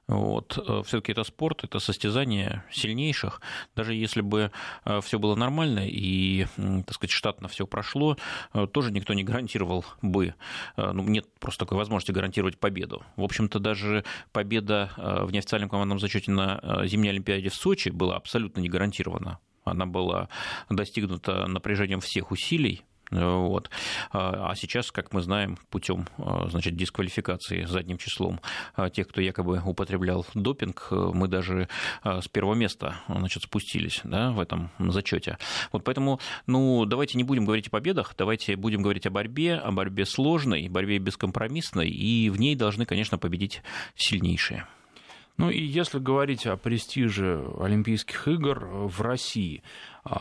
Вот. 0.09 0.59
Э, 0.59 0.83
Все-таки 0.85 1.13
это 1.13 1.25
спорт, 1.25 1.65
это 1.65 1.79
состязание 1.79 2.65
сильнейших. 2.71 3.41
Даже 3.77 3.95
если 3.95 4.21
бы 4.21 4.51
э, 4.85 5.01
все 5.01 5.19
было 5.19 5.35
нормально 5.37 5.87
и, 5.87 6.47
так 6.57 6.95
сказать, 6.95 7.11
штатно 7.11 7.49
все 7.49 7.67
прошло, 7.67 8.17
э, 8.53 8.67
тоже 8.67 8.91
никто 8.91 9.15
не 9.15 9.25
гарантировал 9.25 9.85
бы, 10.03 10.35
ну, 10.77 11.03
нет 11.05 11.27
просто 11.39 11.65
такой 11.65 11.79
возможности 11.79 12.13
гарантировать 12.13 12.59
победу. 12.59 13.03
В 13.17 13.23
общем-то, 13.23 13.59
даже 13.59 14.05
победа 14.33 14.91
в 14.97 15.31
неофициальном 15.33 15.69
командном 15.69 15.99
зачете 15.99 16.31
на 16.31 16.61
зимней 16.87 17.11
Олимпиаде 17.11 17.49
в 17.49 17.55
Сочи 17.55 17.91
была 17.91 18.17
абсолютно 18.17 18.61
не 18.61 18.69
гарантирована. 18.69 19.39
Она 19.65 19.87
была 19.87 20.29
достигнута 20.69 21.47
напряжением 21.47 22.01
всех 22.01 22.31
усилий, 22.31 22.85
вот. 23.13 23.71
А, 24.11 24.51
а 24.51 24.55
сейчас, 24.57 24.91
как 24.91 25.13
мы 25.13 25.21
знаем, 25.21 25.59
путем 25.71 26.07
а, 26.19 26.49
значит, 26.49 26.77
дисквалификации 26.77 27.65
задним 27.65 27.99
числом 27.99 28.41
а, 28.75 28.91
тех, 28.91 29.09
кто 29.09 29.21
якобы 29.21 29.61
употреблял 29.65 30.27
допинг, 30.35 30.89
мы 30.91 31.29
даже 31.29 31.69
с 32.05 32.29
первого 32.29 32.55
места 32.55 32.97
значит, 33.09 33.43
спустились 33.43 34.01
да, 34.05 34.31
в 34.31 34.41
этом 34.41 34.71
зачете. 34.79 35.39
Вот 35.73 35.85
поэтому 35.85 36.21
ну, 36.47 36.85
давайте 36.87 37.19
не 37.19 37.25
будем 37.25 37.45
говорить 37.45 37.69
о 37.69 37.71
победах, 37.71 38.15
давайте 38.17 38.57
будем 38.57 38.83
говорить 38.83 39.07
о 39.07 39.11
борьбе, 39.11 39.57
о 39.57 39.71
борьбе 39.71 40.07
сложной, 40.07 40.69
борьбе 40.69 40.99
бескомпромиссной, 40.99 41.89
и 41.91 42.31
в 42.31 42.41
ней 42.41 42.57
должны, 42.57 42.87
конечно, 42.87 43.19
победить 43.19 43.63
сильнейшие. 43.95 44.67
Ну 45.39 45.51
и 45.51 45.61
если 45.61 45.99
говорить 45.99 46.47
о 46.47 46.57
престиже 46.57 47.45
Олимпийских 47.59 48.29
игр 48.29 48.65
в 48.65 49.01
России, 49.01 49.63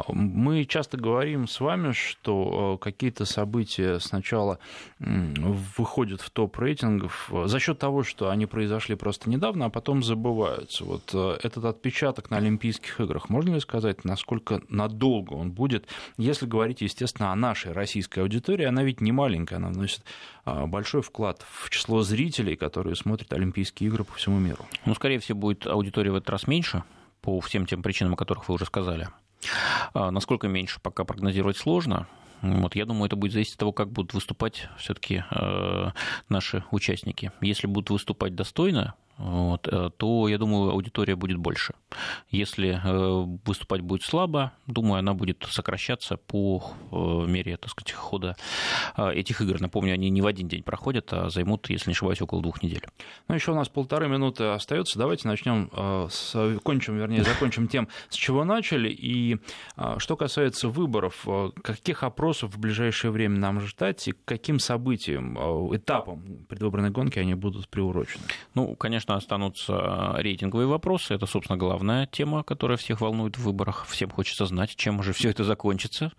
мы 0.10 0.66
часто 0.66 0.98
говорим 0.98 1.48
с 1.48 1.60
вами, 1.60 1.92
что 1.92 2.78
э, 2.80 2.84
какие-то 2.84 3.26
события 3.26 4.00
сначала 4.00 4.60
выходят 5.00 6.22
в 6.22 6.30
топ 6.30 6.60
рейтингов 6.60 7.32
э, 7.34 7.48
за 7.48 7.60
счет 7.60 7.80
того, 7.80 8.04
что 8.04 8.30
они 8.30 8.46
произошли 8.46 8.94
просто 8.96 9.28
недавно, 9.28 9.66
а 9.66 9.70
потом 9.70 10.04
забываются. 10.04 10.86
Вот 10.86 11.10
э, 11.14 11.40
этот 11.42 11.66
отпечаток 11.66 12.30
на 12.30 12.38
Олимпийских 12.38 13.00
играх, 13.02 13.30
можно 13.30 13.56
ли 13.56 13.60
сказать, 13.60 14.06
насколько 14.06 14.62
надолго 14.70 15.34
он 15.34 15.52
будет, 15.52 15.88
если 16.16 16.46
говорить, 16.46 16.82
естественно, 16.82 17.32
о 17.32 17.36
нашей 17.36 17.72
российской 17.72 18.20
аудитории, 18.20 18.66
она 18.66 18.84
ведь 18.84 19.02
не 19.02 19.12
маленькая, 19.12 19.56
она 19.56 19.70
вносит 19.70 20.04
а, 20.46 20.68
большой 20.68 21.02
вклад 21.02 21.44
в 21.50 21.72
число 21.72 22.04
зрителей, 22.04 22.56
которые 22.56 22.96
смотрят 22.96 23.34
Олимпийские 23.34 23.90
игры 23.90 24.04
по 24.04 24.14
всему 24.14 24.38
миру. 24.38 24.64
Ну, 24.86 24.94
скорее 24.94 25.18
всего, 25.18 25.40
будет 25.40 25.66
аудитория 25.66 26.12
в 26.12 26.16
этот 26.16 26.30
раз 26.30 26.46
меньше, 26.46 26.84
по 27.22 27.40
всем 27.42 27.66
тем 27.66 27.82
причинам, 27.82 28.14
о 28.14 28.18
которых 28.18 28.48
вы 28.48 28.56
уже 28.56 28.66
сказали. 28.66 29.10
А 29.94 30.12
насколько 30.12 30.48
меньше, 30.48 30.80
пока 30.82 31.04
прогнозировать 31.04 31.58
сложно. 31.58 32.08
Вот, 32.42 32.76
я 32.76 32.86
думаю, 32.86 33.06
это 33.06 33.16
будет 33.16 33.34
зависеть 33.34 33.54
от 33.54 33.60
того, 33.60 33.72
как 33.72 33.92
будут 33.92 34.14
выступать 34.14 34.68
все-таки 34.78 35.24
э, 35.30 35.92
наши 36.28 36.64
участники. 36.72 37.32
Если 37.40 37.68
будут 37.68 37.92
выступать 37.92 38.34
достойно, 38.34 38.96
вот, 39.22 39.68
то, 39.98 40.28
я 40.28 40.38
думаю, 40.38 40.72
аудитория 40.72 41.16
будет 41.16 41.38
больше. 41.38 41.74
Если 42.30 42.82
выступать 43.46 43.82
будет 43.82 44.02
слабо, 44.04 44.54
думаю, 44.68 45.00
она 45.00 45.14
будет 45.14 45.46
сокращаться 45.50 46.18
по 46.18 46.64
мере, 46.92 47.58
так 47.58 47.70
сказать, 47.70 47.92
хода 47.92 48.36
этих 48.98 49.42
игр. 49.42 49.62
Напомню, 49.62 49.94
они 49.94 50.10
не 50.10 50.22
в 50.22 50.26
один 50.26 50.48
день 50.48 50.64
проходят, 50.64 51.14
а 51.14 51.30
займут, 51.30 51.70
если 51.70 51.90
не 51.90 51.94
ошибаюсь, 51.94 52.22
около 52.22 52.42
двух 52.42 52.64
недель. 52.64 52.84
Ну, 53.28 53.36
еще 53.36 53.52
у 53.52 53.56
нас 53.56 53.70
полторы 53.70 54.08
минуты 54.08 54.46
остается. 54.46 54.98
Давайте 54.98 55.28
начнем, 55.28 55.70
с, 56.10 56.60
кончим, 56.64 56.98
вернее, 56.98 57.24
закончим 57.24 57.68
тем, 57.68 57.88
с 58.10 58.16
чего 58.16 58.44
начали. 58.44 58.90
И 58.90 59.38
что 59.98 60.16
касается 60.16 60.70
выборов, 60.70 61.28
каких 61.64 62.04
опросов 62.04 62.56
в 62.56 62.60
ближайшее 62.60 63.12
время 63.12 63.38
нам 63.38 63.60
ждать 63.60 64.08
и 64.08 64.14
к 64.14 64.26
каким 64.26 64.60
событиям, 64.60 65.38
этапам 65.76 66.46
предвыборной 66.48 66.90
гонки 66.90 67.20
они 67.20 67.36
будут 67.36 67.70
приурочены? 67.70 68.24
Ну, 68.56 68.76
конечно, 68.76 69.11
останутся 69.16 70.14
рейтинговые 70.18 70.68
вопросы. 70.68 71.14
Это, 71.14 71.26
собственно, 71.26 71.58
главная 71.58 72.06
тема, 72.08 72.44
которая 72.44 72.78
всех 72.78 73.02
волнует 73.02 73.38
в 73.38 73.44
выборах. 73.44 73.86
Всем 73.88 74.10
хочется 74.10 74.46
знать, 74.46 74.76
чем 74.76 75.04
же 75.04 75.14
все 75.14 75.30
это 75.30 75.44
закончится. 75.44 76.12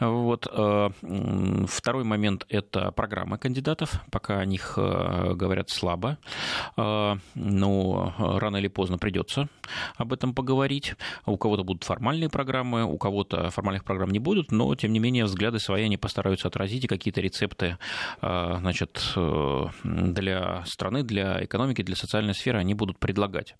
Вот. 0.00 0.44
Второй 0.44 2.04
момент– 2.04 2.46
это 2.48 2.90
программы 2.92 3.38
кандидатов. 3.38 4.02
Пока 4.10 4.38
о 4.38 4.44
них 4.44 4.74
говорят 4.76 5.70
слабо. 5.70 6.18
Но 6.76 8.14
рано 8.18 8.56
или 8.56 8.68
поздно 8.68 8.98
придется 8.98 9.48
об 9.96 10.12
этом 10.12 10.34
поговорить. 10.34 10.94
У 11.26 11.36
кого-то 11.36 11.64
будут 11.64 11.84
формальные 11.84 12.28
программы, 12.28 12.84
у 12.84 12.98
кого-то 12.98 13.50
формальных 13.50 13.84
программ 13.84 14.10
не 14.10 14.18
будут, 14.18 14.52
но, 14.52 14.74
тем 14.74 14.92
не 14.92 14.98
менее, 14.98 15.24
взгляды 15.24 15.58
свои 15.58 15.84
они 15.84 15.96
постараются 15.96 16.48
отразить, 16.48 16.84
и 16.84 16.88
какие-то 16.88 17.20
рецепты 17.20 17.78
значит, 18.20 19.12
э, 19.16 19.66
для 19.84 20.64
страны, 20.66 21.02
для 21.02 21.44
экономики, 21.44 21.82
для 21.82 21.96
социальной 22.04 22.34
сферы 22.34 22.58
они 22.58 22.74
будут 22.74 22.98
предлагать. 22.98 23.56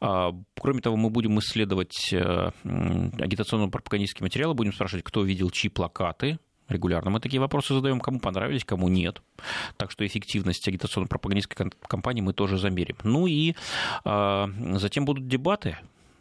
Кроме 0.00 0.80
того, 0.80 0.96
мы 0.96 1.10
будем 1.10 1.38
исследовать 1.38 2.12
э, 2.12 2.50
агитационно-пропагандистские 2.64 4.24
материалы, 4.24 4.54
будем 4.54 4.72
спрашивать, 4.72 5.04
кто 5.04 5.22
видел 5.22 5.50
чьи 5.50 5.70
плакаты, 5.70 6.38
Регулярно 6.68 7.10
мы 7.10 7.20
такие 7.20 7.40
вопросы 7.40 7.74
задаем, 7.74 8.00
кому 8.00 8.20
понравились, 8.20 8.64
кому 8.64 8.88
нет. 8.88 9.20
Так 9.76 9.90
что 9.90 10.06
эффективность 10.06 10.66
агитационно-пропагандистской 10.66 11.70
кампании 11.86 12.22
мы 12.22 12.32
тоже 12.32 12.56
замерим. 12.56 12.96
Ну 13.02 13.26
и 13.26 13.54
э, 14.04 14.46
затем 14.78 15.04
будут 15.04 15.28
дебаты 15.28 15.76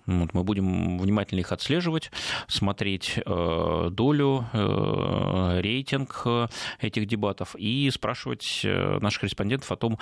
вот 0.06 0.34
мы 0.34 0.43
будем 0.43 0.97
внимательно 0.97 1.39
их 1.39 1.51
отслеживать, 1.51 2.12
смотреть 2.47 3.20
э, 3.26 3.88
долю, 3.91 4.45
э, 4.51 5.60
рейтинг 5.62 6.24
э, 6.26 6.47
этих 6.80 7.08
дебатов 7.08 7.56
и 7.58 7.89
спрашивать 7.91 8.62
наших 8.64 9.22
корреспондентов 9.22 9.72
о 9.72 9.76
том, 9.76 9.99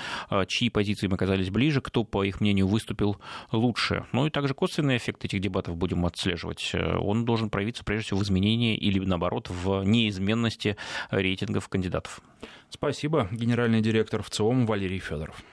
чьи 0.47 0.69
позиции 0.69 1.05
им 1.05 1.13
оказались 1.13 1.49
ближе, 1.49 1.81
кто, 1.81 2.03
по 2.03 2.23
их 2.23 2.41
мнению, 2.41 2.67
выступил 2.67 3.17
лучше. 3.51 4.05
Ну 4.11 4.25
и 4.25 4.29
также 4.29 4.53
косвенный 4.53 4.97
эффект 4.97 5.25
этих 5.25 5.39
дебатов 5.39 5.77
будем 5.77 6.05
отслеживать. 6.05 6.73
Он 6.73 7.25
должен 7.25 7.49
проявиться 7.49 7.83
прежде 7.83 8.07
всего 8.07 8.19
в 8.19 8.23
изменении 8.23 8.75
или, 8.75 8.99
наоборот, 8.99 9.49
в 9.49 9.83
неизменности 9.83 10.77
рейтингов 11.09 11.69
кандидатов. 11.69 12.21
Спасибо. 12.69 13.27
Генеральный 13.31 13.81
директор 13.81 14.23
ВЦИОМ 14.23 14.65
Валерий 14.65 14.99
Федоров. 14.99 15.43